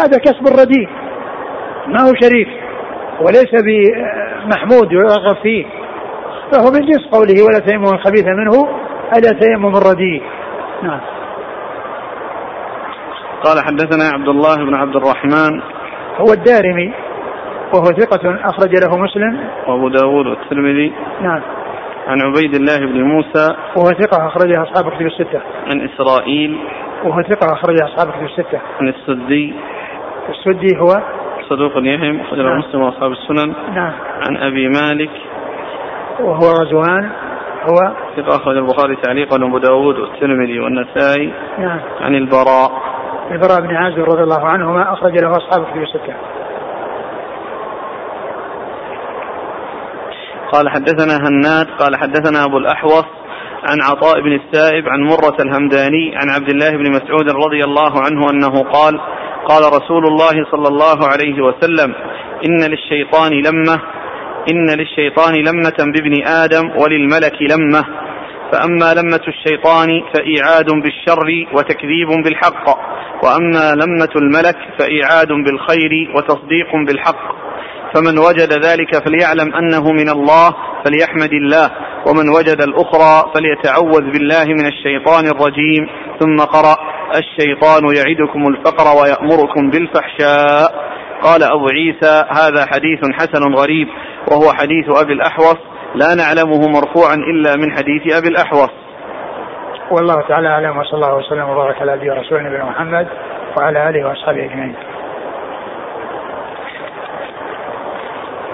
هذا 0.00 0.18
كسب 0.18 0.60
رديء 0.60 0.88
ما 1.86 2.00
هو 2.00 2.12
شريف 2.22 2.48
وليس 3.20 3.50
بمحمود 3.64 4.92
يرغب 4.92 5.36
فيه 5.42 5.66
فهو 6.52 6.70
من 6.70 6.80
جنس 6.80 7.06
قوله 7.12 7.44
ولا 7.44 7.58
تيمم 7.66 7.84
الخبيث 7.84 8.24
منه 8.24 8.68
ألا 9.16 9.40
تيمم 9.40 9.76
الرديء. 9.76 10.22
نعم. 10.82 11.00
قال 13.44 13.64
حدثنا 13.64 14.10
عبد 14.14 14.28
الله 14.28 14.56
بن 14.56 14.74
عبد 14.74 14.96
الرحمن. 14.96 15.60
هو 16.16 16.32
الدارمي 16.32 16.92
وهو 17.74 17.84
ثقة 17.84 18.34
أخرج 18.44 18.70
له 18.70 18.98
مسلم. 18.98 19.40
وأبو 19.66 19.88
داود 19.88 20.26
والترمذي. 20.26 20.92
نعم. 21.22 21.42
عن 22.06 22.20
عبيد 22.22 22.54
الله 22.54 22.76
بن 22.76 23.02
موسى. 23.02 23.56
وهو 23.76 23.86
ثقة 23.86 24.26
أخرجها 24.26 24.62
أصحاب 24.62 24.92
كتب 24.92 25.06
الستة. 25.06 25.40
عن 25.66 25.88
إسرائيل. 25.88 26.58
وهو 27.04 27.22
ثقة 27.22 27.52
أخرجها 27.52 27.84
أصحاب 27.84 28.12
كتب 28.12 28.24
الستة. 28.24 28.60
عن 28.80 28.88
السدي 28.88 29.54
السدي 30.28 30.78
هو 30.80 31.02
صدوق 31.48 31.72
يهم 31.76 32.20
أخرجه 32.20 32.42
نعم. 32.42 32.58
مسلم 32.58 32.82
وأصحاب 32.82 33.12
السنن. 33.12 33.54
نعم. 33.74 33.92
عن 34.28 34.36
أبي 34.36 34.68
مالك 34.68 35.10
وهو 36.20 36.52
رزوان 36.62 37.10
هو 37.70 37.92
ثقة 38.16 38.36
أخرج 38.36 38.56
البخاري 38.56 38.96
تعليقا 38.96 39.44
وأبو 39.44 39.58
داود 39.58 39.98
والترمذي 39.98 40.60
والنسائي. 40.60 41.32
نعم. 41.58 41.80
عن 42.00 42.14
البراء 42.14 42.70
البراء 43.30 43.60
بن 43.60 43.76
عازب 43.76 44.04
رضي 44.04 44.22
الله 44.22 44.44
عنهما 44.52 44.92
أخرج 44.92 45.12
له 45.22 45.30
أصحاب 45.30 45.66
كتب 45.66 45.82
الستة. 45.82 46.14
قال 50.52 50.68
حدثنا 50.68 51.28
هناد 51.28 51.66
قال 51.78 51.96
حدثنا 51.96 52.44
أبو 52.44 52.58
الأحوص 52.58 53.04
عن 53.70 53.78
عطاء 53.82 54.20
بن 54.20 54.32
السائب 54.32 54.88
عن 54.88 55.00
مرة 55.00 55.36
الهمداني 55.40 56.16
عن 56.16 56.30
عبد 56.30 56.50
الله 56.50 56.70
بن 56.70 56.90
مسعود 56.90 57.30
رضي 57.30 57.64
الله 57.64 57.92
عنه 58.00 58.30
أنه 58.30 58.62
قال 58.62 59.00
قال 59.48 59.62
رسول 59.62 60.06
الله 60.06 60.44
صلى 60.50 60.68
الله 60.68 60.98
عليه 61.12 61.42
وسلم 61.42 61.94
إن 62.46 62.70
للشيطان 62.70 63.32
لمة 63.32 63.80
إن 64.50 64.70
للشيطان 64.70 65.34
لمة 65.34 65.92
بابن 65.94 66.26
آدم 66.26 66.70
وللملك 66.80 67.36
لمة. 67.40 67.84
فأما 68.52 68.94
لمة 68.94 69.24
الشيطان 69.28 70.02
فإيعاد 70.14 70.66
بالشر 70.66 71.46
وتكذيب 71.54 72.08
بالحق 72.24 72.68
وأما 73.24 73.72
لمة 73.74 74.12
الملك 74.16 74.56
فإيعاد 74.78 75.28
بالخير 75.28 76.10
وتصديق 76.14 76.76
بالحق. 76.86 77.45
فمن 77.96 78.18
وجد 78.18 78.52
ذلك 78.66 79.04
فليعلم 79.04 79.54
أنه 79.54 79.92
من 79.92 80.08
الله 80.08 80.50
فليحمد 80.84 81.32
الله. 81.32 81.70
ومن 82.08 82.28
وجد 82.28 82.62
الأخرى 82.62 83.32
فليتعوذ 83.34 84.10
بالله 84.12 84.44
من 84.44 84.66
الشيطان 84.66 85.26
الرجيم. 85.26 85.88
ثم 86.20 86.36
قرأ 86.36 86.76
الشيطان 87.16 87.82
يعدكم 87.96 88.48
الفقر 88.48 88.86
ويأمركم 89.00 89.70
بالفحشاء. 89.70 90.86
قال 91.22 91.42
أبو 91.42 91.66
عيسى 91.68 92.24
هذا 92.40 92.66
حديث 92.66 93.00
حسن 93.14 93.54
غريب 93.54 93.88
وهو 94.30 94.52
حديث 94.52 95.02
أبي 95.02 95.12
الأحوص. 95.12 95.56
لا 95.94 96.14
نعلمه 96.14 96.68
مرفوعا 96.68 97.14
إلا 97.14 97.56
من 97.56 97.70
حديث 97.76 98.16
أبي 98.16 98.28
الأحوص. 98.28 98.70
والله 99.90 100.20
تعالى 100.28 100.48
أعلم 100.48 100.78
وصلى 100.78 100.94
الله 100.94 101.16
وسلم 101.16 101.48
وبارك 101.48 101.82
على 101.82 101.94
نبينا 101.94 102.64
محمد 102.64 103.06
وعلى 103.58 103.88
آله 103.88 104.08
وأصحابه 104.08 104.44
أجمعين. 104.44 104.74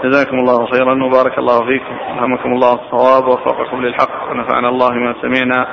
جزاكم 0.05 0.36
الله 0.36 0.66
خيرا 0.66 1.05
وبارك 1.05 1.38
الله 1.38 1.59
فيكم. 1.66 1.94
ألهمكم 2.12 2.53
الله 2.53 2.72
الصواب 2.72 3.28
ووفقكم 3.28 3.82
للحق 3.82 4.30
ونفعنا 4.30 4.68
الله 4.68 4.90
ما 4.90 5.14
سمعنا. 5.22 5.66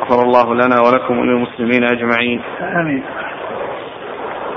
غفر 0.00 0.22
الله 0.22 0.54
لنا 0.54 0.76
ولكم 0.80 1.18
وللمسلمين 1.18 1.84
أجمعين. 1.84 2.42
آمين. 2.60 3.02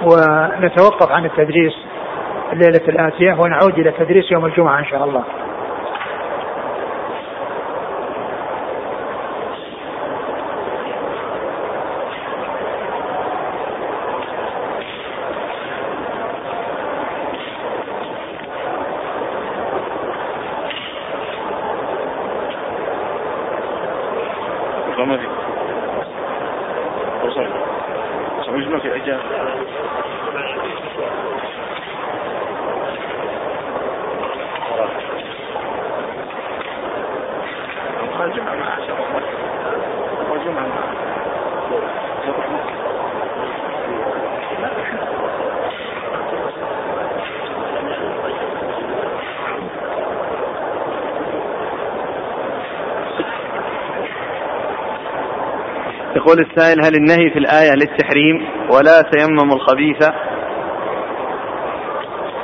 ونتوقف 0.04 1.12
عن 1.12 1.26
التدريس 1.26 1.74
الليلة 2.54 2.88
الآتية 2.88 3.34
ونعود 3.34 3.80
إلى 3.80 3.92
تدريس 3.92 4.32
يوم 4.32 4.46
الجمعة 4.46 4.80
إن 4.80 4.86
شاء 4.86 5.04
الله. 5.04 5.24
يقول 56.24 56.40
السائل 56.40 56.86
هل 56.86 56.96
النهي 56.96 57.30
في 57.30 57.40
الآية 57.40 57.72
للتحريم 57.72 58.46
ولا 58.70 59.02
تيمم 59.12 59.52
الخبيث؟ 59.54 60.10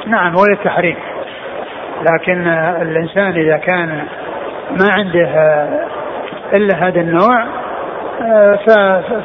نعم 0.08 0.36
هو 0.36 0.46
للتحريم. 0.46 0.96
لكن 2.02 2.48
الإنسان 2.82 3.32
إذا 3.32 3.58
كان 3.58 4.04
ما 4.72 4.90
عنده 4.92 5.30
إلا 6.54 6.88
هذا 6.88 7.02
النوع 7.02 7.46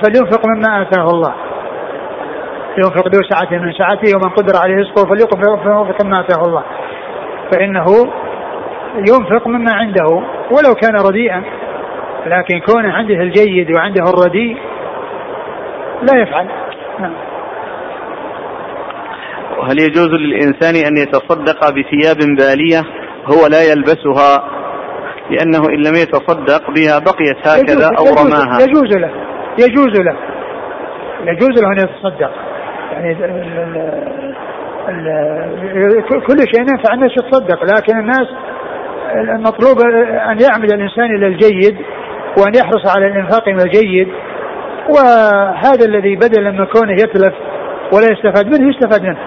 فلينفق 0.02 0.46
مما 0.46 0.82
آتاه 0.82 1.08
الله. 1.10 1.34
ينفق 2.78 3.08
ذو 3.08 3.22
سعة 3.22 3.58
من 3.58 3.72
سعته 3.72 4.16
ومن 4.16 4.34
قدر 4.34 4.52
عليه 4.62 4.76
رزقه 4.76 5.08
فلينفق 5.08 6.04
مما 6.04 6.20
آتاه 6.20 6.42
الله. 6.46 6.62
فإنه 7.52 7.86
ينفق 8.96 9.48
مما 9.48 9.72
عنده 9.72 10.06
ولو 10.50 10.74
كان 10.82 10.96
رديئا. 11.08 11.42
لكن 12.26 12.60
كونه 12.60 12.92
عنده 12.92 13.14
الجيد 13.14 13.70
وعنده 13.70 14.02
الرديء 14.02 14.56
لا 16.02 16.22
يفعل. 16.22 16.48
نعم. 17.00 17.12
وهل 19.58 19.80
يجوز 19.80 20.08
للإنسان 20.08 20.74
أن 20.74 20.96
يتصدق 20.96 21.70
بثياب 21.70 22.16
بالية؟ 22.38 22.82
هو 23.26 23.46
لا 23.46 23.62
يلبسها 23.72 24.50
لأنه 25.30 25.68
إن 25.68 25.82
لم 25.82 25.94
يتصدق 25.94 26.70
بها 26.70 26.98
بقيت 26.98 27.48
هكذا 27.48 27.88
أو 27.98 28.04
رماها. 28.04 28.58
يجوز 28.62 28.96
له. 28.96 29.10
يجوز 29.58 30.00
له. 30.00 30.16
يجوز 31.24 31.62
له 31.62 31.72
أن 31.72 31.78
يتصدق. 31.78 32.30
يعني 32.92 33.12
ال 33.12 34.34
ال 34.88 36.04
كل 36.26 36.38
شيء 36.38 36.60
ينفع 36.60 36.94
الناس 36.94 37.10
يتصدق 37.10 37.64
لكن 37.64 37.98
الناس 37.98 38.28
المطلوب 39.14 39.80
أن 40.30 40.38
يعمل 40.40 40.74
الإنسان 40.74 41.14
إلى 41.16 41.26
الجيد 41.26 41.78
وأن 42.38 42.52
يحرص 42.54 42.96
على 42.96 43.06
الإنفاق 43.06 43.48
من 43.48 43.60
الجيد 43.60 44.08
وهذا 44.88 45.84
الذي 45.86 46.16
بدل 46.16 46.52
من 46.52 46.64
كونه 46.66 46.92
يتلف 46.92 47.34
ولا 47.92 48.06
يستفاد 48.12 48.46
منه 48.46 48.68
يستفاد 48.70 49.02
منه. 49.02 49.18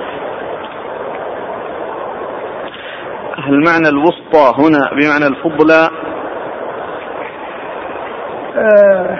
هل 3.38 3.64
معنى 3.66 3.88
الوسطى 3.89 4.62
هنا 4.62 4.89
بمعنى 4.91 5.28
الفضلى. 5.28 5.89
آه 8.58 9.20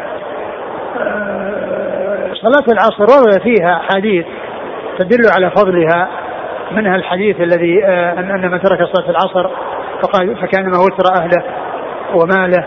آه 0.98 2.34
صلاة 2.34 2.66
العصر 2.72 3.04
ورد 3.04 3.42
فيها 3.42 3.82
حديث 3.92 4.26
تدل 5.00 5.32
على 5.36 5.52
فضلها 5.52 6.08
منها 6.72 6.96
الحديث 6.96 7.42
الذي 7.42 7.86
آه 7.86 8.14
أن 8.14 8.52
من 8.52 8.62
ترك 8.62 8.80
صلاة 8.94 9.10
العصر 9.10 9.50
فقال 10.02 10.38
فكأنما 10.38 10.78
وتر 10.78 11.22
أهله 11.22 11.44
وماله. 12.14 12.66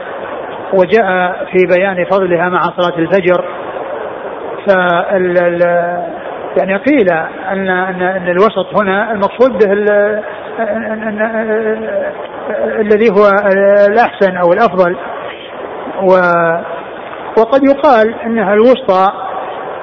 وجاء 0.72 1.44
في 1.52 1.66
بيان 1.76 2.04
فضلها 2.10 2.48
مع 2.48 2.60
صلاة 2.62 2.98
الفجر. 2.98 3.44
فال 4.66 5.60
يعني 6.58 6.76
قيل 6.76 7.12
أن 7.52 7.68
أن 7.68 8.02
أن 8.02 8.28
الوسط 8.28 8.80
هنا 8.80 9.12
المقصود 9.12 9.50
به 9.50 9.72
الذي 12.80 13.10
هو 13.10 13.30
الأحسن 13.88 14.36
أو 14.36 14.52
الأفضل. 14.52 14.96
و 16.02 16.12
وقد 17.38 17.60
يقال 17.64 18.14
إنها 18.26 18.54
الوسطى 18.54 19.12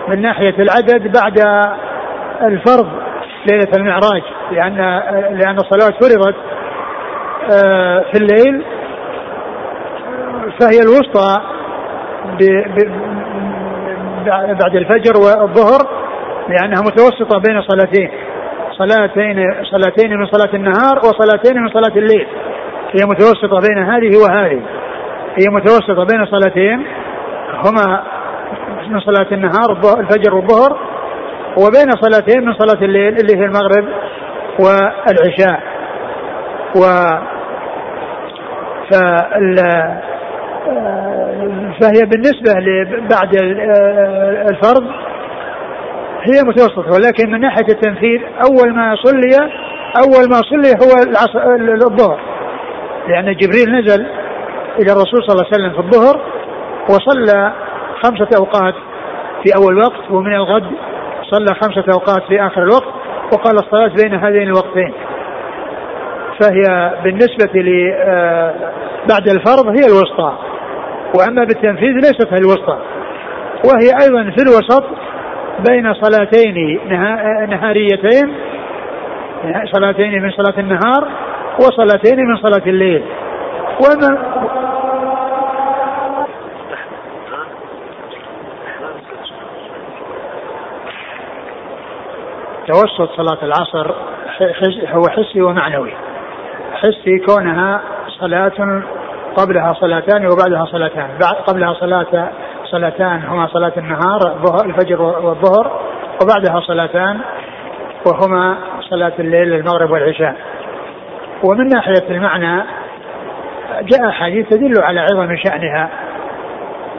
من 0.07 0.21
ناحية 0.21 0.55
العدد 0.59 1.17
بعد 1.17 1.39
الفرض 2.41 2.87
ليلة 3.51 3.71
المعراج 3.77 4.21
لأن 4.51 4.77
لأن 5.37 5.57
الصلاه 5.57 5.99
فرضت 6.01 6.35
آه، 7.51 8.05
في 8.11 8.17
الليل 8.17 8.65
فهي 10.59 10.79
الوسطى 10.79 11.41
بعد 14.63 14.75
الفجر 14.75 15.17
والظهر 15.17 15.79
لأنها 16.49 16.81
متوسطة 16.81 17.39
بين 17.39 17.61
صلاتين. 17.61 18.11
صلاتين 18.77 19.63
صلاتين 19.63 20.17
من 20.19 20.25
صلاة 20.25 20.55
النهار 20.55 20.97
وصلاتين 20.97 21.61
من 21.61 21.69
صلاة 21.69 21.97
الليل. 21.97 22.27
هي 22.91 23.05
متوسطة 23.05 23.59
بين 23.67 23.83
هذه 23.83 24.17
وهذه. 24.17 24.61
هي 25.37 25.45
متوسطة 25.49 26.05
بين 26.05 26.25
صلاتين 26.25 26.87
هما 27.65 28.03
من 28.87 28.99
صلاة 28.99 29.27
النهار 29.31 29.99
الفجر 29.99 30.35
والظهر 30.35 30.77
وبين 31.57 31.91
صلاتين 32.01 32.45
من 32.45 32.53
صلاة 32.53 32.85
الليل 32.85 33.17
اللي 33.17 33.35
هي 33.37 33.45
المغرب 33.45 33.85
والعشاء. 34.59 35.59
و 36.75 36.81
فال 38.91 39.55
فهي 41.81 42.01
بالنسبة 42.05 42.53
بعد 43.09 43.35
الفرض 44.49 44.83
هي 46.21 46.43
متوسطة 46.43 46.91
ولكن 46.93 47.31
من 47.31 47.39
ناحية 47.39 47.67
التنفيذ 47.69 48.21
أول 48.49 48.73
ما 48.73 48.95
صلي 48.95 49.51
أول 50.03 50.29
ما 50.29 50.35
صلي 50.35 50.69
هو 50.69 51.09
العصر 51.09 51.39
الظهر. 51.85 52.19
لأن 53.07 53.35
جبريل 53.35 53.79
نزل 53.79 54.05
إلى 54.79 54.91
الرسول 54.91 55.23
صلى 55.27 55.35
الله 55.35 55.45
عليه 55.45 55.55
وسلم 55.55 55.73
في 55.73 55.79
الظهر 55.79 56.21
وصلى 56.89 57.53
خمسة 58.03 58.29
أوقات 58.37 58.73
في 59.43 59.55
أول 59.55 59.77
وقت 59.77 60.11
ومن 60.11 60.35
الغد 60.35 60.71
صلى 61.31 61.53
خمسة 61.53 61.83
أوقات 61.93 62.23
في 62.27 62.41
آخر 62.41 62.63
الوقت 62.63 62.93
وقال 63.33 63.55
الصلاة 63.55 63.91
بين 64.03 64.13
هذين 64.13 64.41
الوقتين. 64.41 64.93
فهي 66.41 66.93
بالنسبة 67.03 67.51
آه، 67.97 68.53
بعد 69.09 69.27
الفرض 69.27 69.67
هي 69.67 69.85
الوسطى. 69.87 70.46
وأما 71.15 71.43
بالتنفيذ 71.43 71.93
ليست 71.93 72.27
هي 72.33 72.37
الوسطى. 72.37 72.77
وهي 73.65 73.89
أيضا 74.03 74.31
في 74.31 74.43
الوسط 74.43 74.83
بين 75.69 75.93
صلاتين 75.93 76.79
نهاريتين 77.49 78.35
صلاتين 79.73 80.21
من 80.23 80.31
صلاة 80.31 80.59
النهار 80.59 81.07
وصلاتين 81.59 82.19
من 82.19 82.37
صلاة 82.37 82.67
الليل. 82.67 83.03
وما 83.79 84.17
توسط 92.67 93.09
صلاة 93.17 93.43
العصر 93.43 93.91
هو 94.93 95.03
حسي 95.09 95.41
ومعنوي. 95.41 95.93
حسي 96.73 97.19
كونها 97.27 97.81
صلاة 98.19 98.83
قبلها 99.35 99.73
صلاتان 99.73 100.25
وبعدها 100.25 100.65
صلاتان. 100.65 101.07
بعد 101.21 101.35
قبلها 101.47 101.73
صلاة 101.73 102.29
صلاتان 102.65 103.23
هما 103.23 103.47
صلاة 103.47 103.73
النهار 103.77 104.19
الفجر 104.65 105.01
والظهر 105.01 105.79
وبعدها 106.21 106.59
صلاتان 106.59 107.19
وهما 108.05 108.57
صلاة 108.89 109.13
الليل 109.19 109.53
المغرب 109.53 109.91
والعشاء. 109.91 110.35
ومن 111.43 111.67
ناحية 111.67 112.09
المعنى 112.09 112.63
جاء 113.81 114.11
حديث 114.11 114.49
تدل 114.49 114.83
على 114.83 114.99
عظم 114.99 115.35
شأنها. 115.35 115.89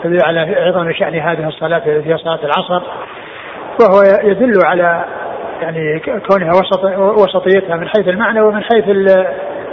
تدل 0.04 0.18
على 0.24 0.40
عظم 0.40 0.92
شأن 0.92 1.14
هذه 1.14 1.48
الصلاة 1.48 1.82
التي 1.86 2.12
هي 2.12 2.18
صلاة 2.18 2.38
العصر. 2.44 2.82
وهو 3.80 4.02
يدل 4.24 4.66
على 4.66 5.04
يعني 5.62 6.00
كونها 6.00 6.50
وسط 6.50 6.84
وسطيتها 6.98 7.76
من 7.76 7.88
حيث 7.88 8.08
المعنى 8.08 8.40
ومن 8.40 8.62
حيث 8.62 8.84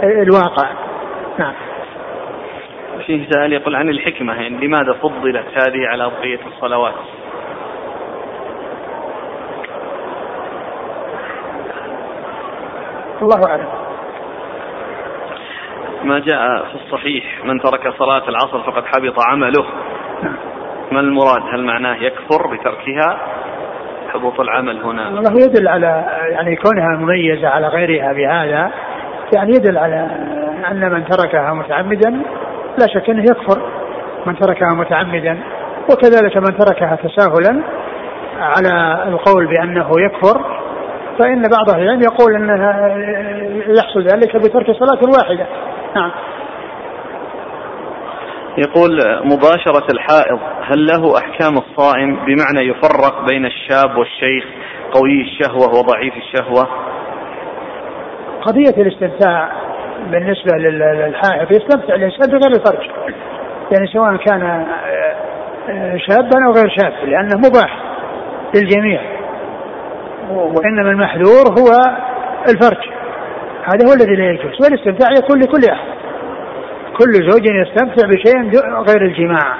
الواقع. 0.02 0.68
نعم. 1.38 1.52
فيه 3.06 3.28
سائل 3.30 3.52
يقول 3.52 3.76
عن 3.76 3.88
الحكمة 3.88 4.34
يعني 4.34 4.66
لماذا 4.66 4.92
فضلت 4.92 5.46
هذه 5.54 5.86
على 5.86 6.10
بقية 6.10 6.40
الصلوات؟ 6.46 6.94
الله 13.22 13.48
أعلم. 13.48 13.66
ما 16.04 16.18
جاء 16.18 16.64
في 16.64 16.74
الصحيح 16.74 17.44
من 17.44 17.60
ترك 17.60 17.94
صلاة 17.98 18.28
العصر 18.28 18.62
فقد 18.62 18.84
حبط 18.86 19.14
عمله. 19.30 19.64
نعم. 20.22 20.36
ما 20.92 21.00
المراد؟ 21.00 21.42
هل 21.52 21.64
معناه 21.64 21.96
يكفر 21.96 22.46
بتركها؟ 22.46 23.18
حبوط 24.12 24.40
العمل 24.40 24.82
هنا. 24.82 25.08
الله 25.08 25.32
يدل 25.32 25.68
على 25.68 26.04
يعني 26.30 26.56
كونها 26.56 26.96
مميزة 26.96 27.48
على 27.48 27.68
غيرها 27.68 28.12
بهذا 28.12 28.70
يعني 29.32 29.50
يدل 29.54 29.78
على 29.78 30.10
أن 30.70 30.92
من 30.92 31.04
تركها 31.04 31.54
متعمدا 31.54 32.22
لا 32.78 32.86
شك 32.86 33.10
أنه 33.10 33.22
يكفر 33.22 33.62
من 34.26 34.38
تركها 34.38 34.74
متعمدا 34.74 35.38
وكذلك 35.92 36.36
من 36.36 36.58
تركها 36.58 36.96
تساهلا 36.96 37.62
على 38.40 39.04
القول 39.08 39.46
بأنه 39.46 39.90
يكفر 39.98 40.56
فإن 41.18 41.42
بعض 41.42 41.70
أهل 41.70 41.82
العلم 41.82 42.02
يقول 42.02 42.34
انها 42.34 42.96
يحصل 43.78 44.02
ذلك 44.02 44.36
بترك 44.36 44.66
صلاة 44.66 45.00
واحدة. 45.18 45.46
نعم. 45.96 46.10
يقول 48.58 48.90
مباشرة 49.24 49.86
الحائض 49.92 50.38
هل 50.62 50.86
له 50.86 51.18
أحكام 51.18 51.54
الصائم 51.58 52.16
بمعنى 52.16 52.68
يفرق 52.68 53.26
بين 53.28 53.46
الشاب 53.46 53.96
والشيخ 53.96 54.44
قوي 54.92 55.22
الشهوة 55.22 55.68
وضعيف 55.68 56.14
الشهوة؟ 56.16 56.68
قضية 58.42 58.82
الاستمتاع 58.82 59.52
بالنسبة 60.10 60.52
للحائض 60.56 61.52
يستمتع 61.52 61.94
الإنسان 61.94 62.30
بغير 62.30 62.52
الفرج 62.56 62.90
يعني 63.72 63.86
سواء 63.92 64.16
كان 64.16 64.42
آه، 65.68 65.96
شابا 65.96 66.46
أو 66.46 66.52
غير 66.52 66.68
شاب 66.80 67.08
لأنه 67.08 67.36
مباح 67.36 67.82
للجميع. 68.54 69.00
وإنما 70.30 70.90
المحذور 70.90 71.48
هو 71.58 71.96
الفرج. 72.48 72.88
هذا 73.64 73.88
هو 73.88 73.92
الذي 73.92 74.16
لا 74.16 74.30
يجوز. 74.30 74.54
والاستمتاع 74.62 75.08
يكون 75.18 75.40
لكل 75.40 75.70
أحد. 75.72 75.88
كل 76.98 77.30
زوج 77.30 77.46
يستمتع 77.46 78.08
بشيء 78.08 78.60
غير 78.88 79.02
الجماع. 79.02 79.56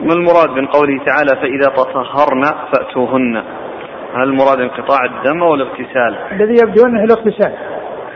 ما 0.00 0.12
المراد 0.12 0.50
من 0.50 0.66
قوله 0.66 1.04
تعالى 1.04 1.40
فإذا 1.40 1.76
تطهرن 1.76 2.42
فأتوهن؟ 2.72 3.44
هل 4.14 4.22
المراد 4.22 4.60
انقطاع 4.60 4.98
الدم 5.04 5.42
أو 5.42 5.54
الاغتسال 5.54 6.16
الذي 6.32 6.54
يبدو 6.62 6.86
أنه 6.86 7.04
الاغتسال 7.04 7.52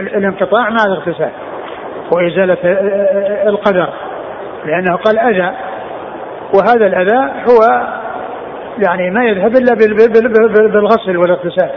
الانقطاع 0.01 0.71
مع 0.71 0.85
الاغتسال 0.87 1.31
وإزالة 2.13 2.59
القدر. 3.49 3.89
لأنه 4.65 4.97
قال 4.97 5.19
أذى. 5.19 5.57
وهذا 6.55 6.87
الأذى 6.87 7.33
هو 7.51 7.89
يعني 8.87 9.11
ما 9.11 9.25
يذهب 9.25 9.57
إلا 9.57 9.75
بالغسل 10.69 11.17
والاغتسال. 11.17 11.71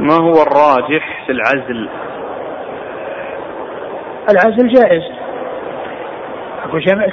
ما 0.00 0.14
هو 0.14 0.42
الراجح 0.42 1.26
في 1.26 1.32
العزل؟ 1.32 1.88
العزل 4.30 4.68
جائز. 4.68 5.02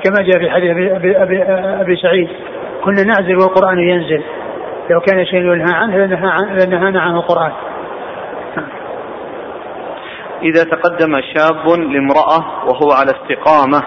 كما 0.04 0.22
جاء 0.22 0.40
في 0.40 0.50
حديث 0.50 0.72
أبي, 0.92 1.44
أبي 1.82 1.96
سعيد. 1.96 2.30
كنا 2.84 3.04
نعزل 3.04 3.38
والقرآن 3.38 3.80
ينزل. 3.80 4.24
لو 4.90 5.00
كان 5.00 5.26
شيء 5.26 5.40
ينهى 5.40 5.74
عنه 5.74 5.98
لنهانا 6.66 7.02
عنه 7.02 7.20
القرآن. 7.20 7.52
إذا 10.44 10.64
تقدم 10.64 11.22
شاب 11.36 11.68
لامرأة 11.68 12.68
وهو 12.68 12.92
على 12.92 13.12
استقامة 13.12 13.84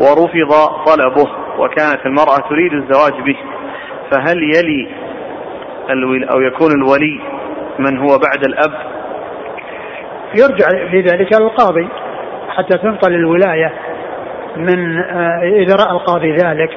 ورفض 0.00 0.52
طلبه 0.86 1.30
وكانت 1.58 2.06
المرأة 2.06 2.36
تريد 2.48 2.72
الزواج 2.72 3.12
به 3.12 3.36
فهل 4.10 4.36
يلي 4.42 4.88
أو 6.32 6.40
يكون 6.40 6.70
الولي 6.72 7.20
من 7.78 7.98
هو 7.98 8.08
بعد 8.18 8.44
الأب؟ 8.44 8.98
يرجع 10.34 10.90
في 10.90 11.00
ذلك 11.00 11.34
القاضي 11.34 11.88
حتى 12.48 12.78
تنقل 12.78 13.14
الولاية 13.14 13.72
من 14.56 14.98
آه، 14.98 15.42
إذا 15.42 15.76
رأى 15.76 15.90
القاضي 15.90 16.32
ذلك 16.32 16.70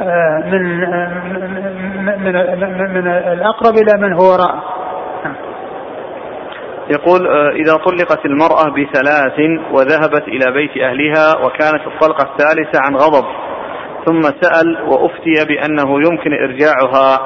من 0.00 0.84
آه، 0.84 1.22
من 1.24 2.22
من, 2.22 2.94
من 2.94 3.06
الأقرب 3.08 3.74
إلى 3.74 4.06
من 4.06 4.12
هو 4.12 4.34
رأى. 4.34 4.60
يقول 6.90 7.28
إذا 7.52 7.76
طلقت 7.76 8.26
المرأة 8.26 8.68
بثلاث 8.70 9.38
وذهبت 9.72 10.28
إلى 10.28 10.52
بيت 10.52 10.76
أهلها 10.76 11.46
وكانت 11.46 11.86
الطلقة 11.86 12.30
الثالثة 12.30 12.80
عن 12.84 12.96
غضب 12.96 13.26
ثم 14.06 14.20
سأل 14.20 14.82
وأفتي 14.82 15.44
بأنه 15.48 16.00
يمكن 16.08 16.32
إرجاعها 16.32 17.18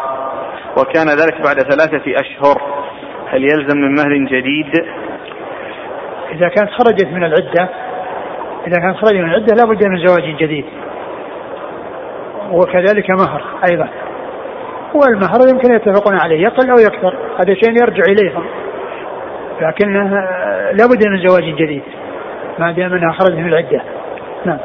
وكان 0.78 1.06
ذلك 1.06 1.40
بعد 1.44 1.56
ثلاثة 1.56 2.20
أشهر. 2.20 2.62
هل 3.28 3.42
يلزم 3.42 3.78
من 3.78 3.94
مهر 3.94 4.16
جديد؟ 4.16 4.72
إذا 6.32 6.48
كانت 6.48 6.70
خرجت 6.70 7.06
من 7.06 7.24
العدة 7.24 7.68
إذا 8.66 8.80
كانت 8.80 8.96
خرجت 8.96 9.14
من 9.14 9.30
العدة 9.30 9.54
لابد 9.54 9.84
من 9.84 10.06
زواج 10.06 10.36
جديد. 10.36 10.64
وكذلك 12.52 13.10
مهر 13.10 13.42
أيضا. 13.70 13.88
والمهر 14.94 15.48
يمكن 15.52 15.74
يتفقون 15.74 16.18
عليه 16.20 16.42
يقل 16.42 16.70
أو 16.70 16.76
يكثر 16.76 17.16
هذا 17.40 17.54
شيء 17.54 17.70
يرجع 17.82 18.02
إليهم. 18.08 18.44
لكن 19.60 19.92
لابد 20.72 21.08
من 21.08 21.28
زواج 21.28 21.44
جديد. 21.44 21.82
ما 22.58 22.72
دام 22.72 22.92
أنها 22.94 23.12
خرجت 23.12 23.38
من 23.38 23.48
العدة. 23.48 23.82
نعم. 24.44 24.58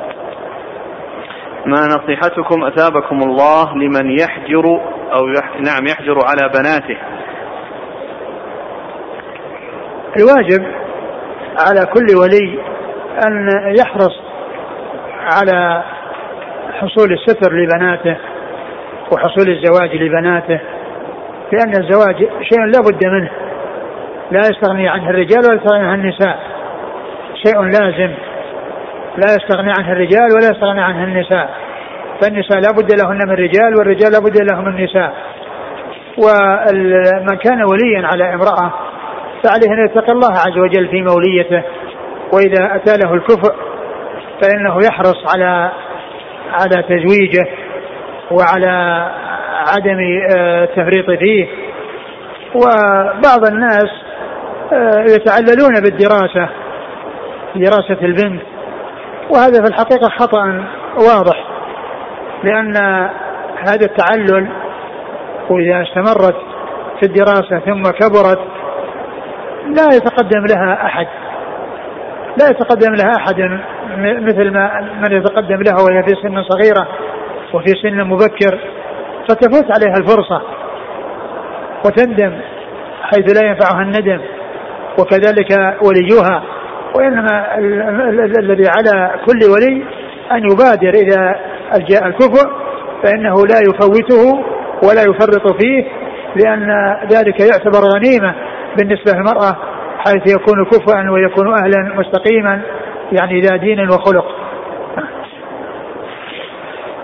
ما 1.66 1.88
نصيحتكم 1.88 2.64
أثابكم 2.64 3.20
الله 3.22 3.78
لمن 3.78 4.20
يحجر 4.20 4.66
أو 5.14 5.28
يح... 5.28 5.60
نعم 5.60 5.88
يحجر 5.88 6.18
على 6.26 6.52
بناته. 6.60 6.98
الواجب 10.18 10.66
على 11.58 11.86
كل 11.86 12.16
ولي 12.16 12.60
أن 13.28 13.50
يحرص 13.80 14.22
على 15.22 15.84
حصول 16.78 17.14
الستر 17.14 17.54
لبناته 17.54 18.18
وحصول 19.12 19.50
الزواج 19.50 19.96
لبناته 19.96 20.60
لأن 21.52 21.70
الزواج 21.70 22.18
شيء 22.42 22.66
لا 22.66 22.80
بد 22.92 23.06
منه. 23.06 23.30
لا 24.32 24.40
يستغني 24.40 24.90
عنه 24.90 25.10
الرجال 25.10 25.40
ولا 25.46 25.56
يستغني 25.56 25.88
عنه 25.88 25.94
النساء. 25.94 26.40
شيء 27.46 27.62
لازم. 27.62 28.14
لا 29.18 29.28
يستغني 29.38 29.74
عنه 29.80 29.92
الرجال 29.92 30.28
ولا 30.36 30.50
يستغني 30.52 30.82
عنه 30.82 31.04
النساء. 31.04 31.50
فالنساء 32.22 32.60
لا 32.60 32.72
بد 32.72 33.02
لهن 33.02 33.20
من 33.28 33.34
رجال 33.34 33.76
والرجال 33.80 34.12
لا 34.12 34.20
بد 34.20 34.52
لهم 34.52 34.66
من 34.66 34.84
نساء. 34.84 35.14
ومن 36.18 37.38
كان 37.38 37.64
وليا 37.64 38.08
على 38.08 38.34
امرأة 38.34 38.74
فعليه 39.44 39.74
أن 39.74 39.86
يتقي 39.86 40.14
الله 40.14 40.32
عز 40.32 40.58
وجل 40.58 40.88
في 40.88 41.02
موليته 41.02 41.64
وإذا 42.34 42.76
أتى 42.76 42.94
له 43.04 43.14
الكفء 43.14 43.56
فإنه 44.42 44.78
يحرص 44.86 45.36
على 45.36 45.72
على 46.52 46.84
تزويجه 46.84 47.48
وعلى 48.32 49.08
عدم 49.68 50.00
التفريط 50.00 51.10
آه، 51.10 51.16
فيه. 51.16 51.48
وبعض 52.56 53.46
الناس 53.52 53.90
آه، 54.74 55.02
يتعللون 55.02 55.74
بالدراسة 55.84 56.50
دراسة 57.56 57.98
البنت. 58.02 58.42
وهذا 59.30 59.64
في 59.64 59.70
الحقيقة 59.70 60.10
خطأ 60.10 60.66
واضح 60.96 61.44
لأن 62.44 62.78
هذا 63.68 63.86
التعلل 63.86 64.48
وإذا 65.50 65.84
استمرت 65.84 66.36
في 67.00 67.06
الدراسة 67.06 67.60
ثم 67.60 67.82
كبرت 67.82 68.40
لا 69.66 69.96
يتقدم 69.96 70.46
لها 70.46 70.86
أحد. 70.86 71.08
لا 72.40 72.50
يتقدم 72.50 72.94
لها 72.94 73.16
أحد 73.16 73.36
مثل 73.98 74.52
ما 74.52 74.82
من 74.82 75.12
يتقدم 75.18 75.62
لها 75.62 75.82
وهي 75.84 76.04
في 76.04 76.16
سن 76.22 76.44
صغيرة 76.44 76.88
وفي 77.54 77.74
سن 77.82 78.04
مبكر 78.04 78.60
فتفوت 79.30 79.66
عليها 79.76 79.98
الفرصة 79.98 80.42
وتندم 81.86 82.34
حيث 83.02 83.42
لا 83.42 83.48
ينفعها 83.48 83.82
الندم 83.82 84.22
وكذلك 85.00 85.78
وليها 85.82 86.44
وإنما 86.96 87.58
الذي 88.40 88.64
على 88.78 89.12
كل 89.26 89.40
ولي 89.52 89.84
أن 90.32 90.52
يبادر 90.52 90.90
إذا 90.90 91.36
جاء 91.90 92.08
الكفر 92.08 92.52
فإنه 93.04 93.36
لا 93.36 93.60
يفوته 93.70 94.44
ولا 94.84 95.02
يفرط 95.02 95.62
فيه 95.62 95.86
لأن 96.36 96.98
ذلك 97.12 97.40
يعتبر 97.40 97.80
غنيمة 97.96 98.36
بالنسبة 98.78 99.12
للمرأة 99.12 99.58
حيث 100.08 100.36
يكون 100.36 100.66
كفءا 100.66 101.12
ويكون 101.12 101.54
أهلا 101.54 101.94
مستقيما 101.96 102.62
يعني 103.12 103.42
ذا 103.42 103.56
دين 103.56 103.90
وخلق. 103.90 104.26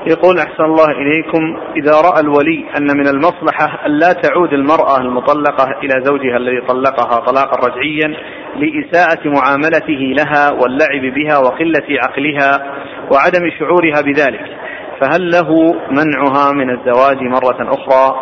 يقول 0.07 0.37
أحسن 0.37 0.63
الله 0.63 0.91
إليكم 0.91 1.57
إذا 1.75 1.91
رأى 1.91 2.21
الولي 2.21 2.65
أن 2.77 2.97
من 2.97 3.07
المصلحة 3.07 3.85
أن 3.85 3.91
لا 3.91 4.13
تعود 4.13 4.53
المرأة 4.53 4.97
المطلقة 4.97 5.79
إلى 5.83 6.03
زوجها 6.03 6.37
الذي 6.37 6.61
طلقها 6.61 7.19
طلاقا 7.19 7.67
رجعيا 7.67 8.15
لإساءة 8.55 9.27
معاملته 9.27 10.13
لها 10.17 10.51
واللعب 10.51 11.13
بها 11.15 11.37
وقلة 11.37 11.87
عقلها 12.03 12.73
وعدم 13.11 13.49
شعورها 13.59 14.01
بذلك. 14.01 14.57
فهل 15.01 15.29
له 15.31 15.73
منعها 15.91 16.51
من 16.53 16.69
الزواج 16.69 17.17
مرة 17.21 17.73
أخرى؟ 17.73 18.15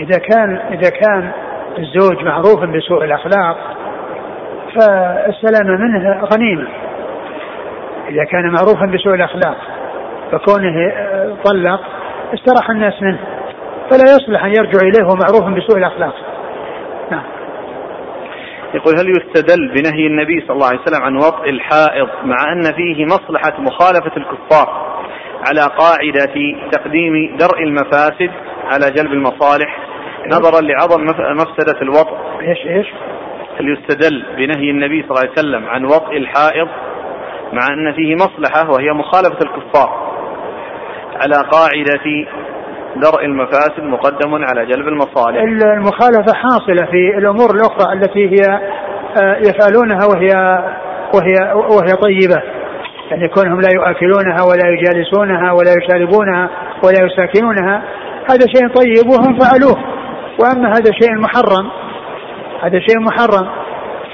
إذا 0.00 0.18
كان 0.18 0.56
إذا 0.56 0.90
كان 0.90 1.32
الزوج 1.78 2.24
معروف 2.24 2.64
بسوء 2.64 3.04
الأخلاق 3.04 3.81
فالسلامة 4.74 5.76
منه 5.76 6.24
غنيمة 6.24 6.68
إذا 8.08 8.24
كان 8.24 8.52
معروفا 8.52 8.86
بسوء 8.86 9.14
الأخلاق 9.14 9.56
فكونه 10.32 10.92
طلق 11.44 11.80
استراح 12.34 12.70
الناس 12.70 13.02
منه. 13.02 13.18
فلا 13.90 14.04
يصلح 14.04 14.44
أن 14.44 14.50
يرجع 14.50 14.80
إليه 14.80 15.14
معروف 15.14 15.58
بسوء 15.58 15.78
الأخلاق. 15.78 16.14
نعم. 17.10 17.22
يقول 18.74 18.94
هل 18.98 19.08
يستدل 19.08 19.68
بنهي 19.68 20.06
النبي 20.06 20.40
صلى 20.40 20.54
الله 20.54 20.66
عليه 20.66 20.80
وسلم 20.80 21.02
عن 21.02 21.16
وطء 21.16 21.50
الحائض 21.50 22.08
مع 22.24 22.52
أن 22.52 22.62
فيه 22.62 23.04
مصلحة 23.04 23.60
مخالفة 23.60 24.16
الكفار 24.16 24.92
على 25.48 25.60
قاعدة 25.60 26.34
تقديم 26.72 27.36
درء 27.36 27.62
المفاسد 27.62 28.30
على 28.64 28.90
جلب 28.96 29.12
المصالح 29.12 29.78
نظرا 30.26 30.60
لعظم 30.60 31.02
مفسدة 31.36 31.82
الوطء 31.82 32.16
إيش 32.40 32.66
إيش؟ 32.66 32.86
هل 33.62 33.78
يستدل 33.78 34.24
بنهي 34.36 34.70
النبي 34.70 35.02
صلى 35.02 35.10
الله 35.10 35.20
عليه 35.20 35.32
وسلم 35.32 35.68
عن 35.68 35.84
وطئ 35.84 36.16
الحائض 36.16 36.68
مع 37.52 37.66
أن 37.70 37.92
فيه 37.92 38.14
مصلحة 38.14 38.70
وهي 38.70 38.92
مخالفة 38.92 39.38
الكفار 39.42 40.12
على 41.20 41.34
قاعدة 41.50 42.26
درء 42.96 43.24
المفاسد 43.24 43.82
مقدم 43.82 44.34
على 44.34 44.66
جلب 44.66 44.88
المصالح؟ 44.88 45.42
المخالفة 45.42 46.34
حاصلة 46.34 46.86
في 46.90 47.18
الأمور 47.18 47.50
الأخرى 47.54 47.92
التي 47.92 48.28
هي 48.28 48.60
آه، 49.22 49.36
يفعلونها 49.36 50.06
وهي 50.06 50.58
وهي 51.14 51.54
وهي 51.54 51.96
طيبة. 51.96 52.42
يعني 53.10 53.28
كونهم 53.28 53.60
لا 53.60 53.68
يؤكلونها 53.74 54.42
ولا 54.42 54.68
يجالسونها 54.68 55.52
ولا 55.52 55.74
يشاربونها 55.82 56.50
ولا 56.84 57.06
يساكنونها 57.06 57.82
هذا 58.30 58.46
شيء 58.54 58.68
طيب 58.68 59.10
وهم 59.10 59.38
فعلوه. 59.38 59.84
وأما 60.40 60.68
هذا 60.68 60.92
شيء 61.00 61.18
محرم 61.18 61.81
هذا 62.62 62.78
شيء 62.78 63.00
محرم. 63.00 63.48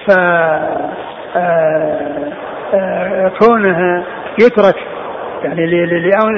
ف 0.07 0.11
آه، 1.37 2.33
آه، 2.75 3.33
كونه 3.41 4.05
يترك 4.43 4.77
يعني 5.45 5.67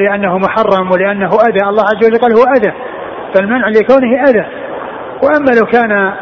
لأنه 0.04 0.38
محرم 0.38 0.90
ولأنه 0.92 1.30
أذى. 1.48 1.68
الله 1.68 1.82
عز 1.82 2.06
وجل 2.06 2.18
قال 2.18 2.32
هو 2.32 2.44
أذى 2.56 2.72
فالمنع 3.34 3.68
لكونه 3.68 4.22
أذى. 4.22 4.46
وأما 5.22 5.50
لو 5.60 5.66
كان 5.66 6.12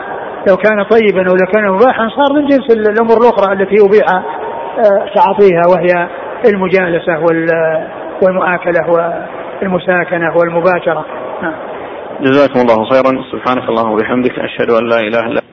لو 0.49 0.57
كان 0.57 0.83
طيبا 0.83 1.21
ولو 1.21 1.47
كان 1.55 1.71
مباحا 1.71 2.09
صار 2.09 2.33
من 2.37 2.47
جنس 2.47 2.71
الأمور 2.71 3.17
الأخرى 3.17 3.53
التي 3.53 3.85
أبيح 3.85 4.07
آه، 4.13 5.09
تعاطيها 5.15 5.63
وهي 5.73 6.09
المجالسة 6.53 7.19
والمؤاكلة 8.23 8.81
والمساكنة 9.63 10.37
والمباشرة. 10.37 11.05
نعم. 11.43 11.55
جزاكم 12.21 12.61
الله 12.61 12.85
خيرا. 12.85 13.23
سبحانك 13.33 13.69
اللهم 13.69 13.93
وبحمدك 13.93 14.39
أشهد 14.39 14.71
أن 14.71 14.89
لا 14.89 14.99
إله 14.99 15.27
إلا 15.27 15.49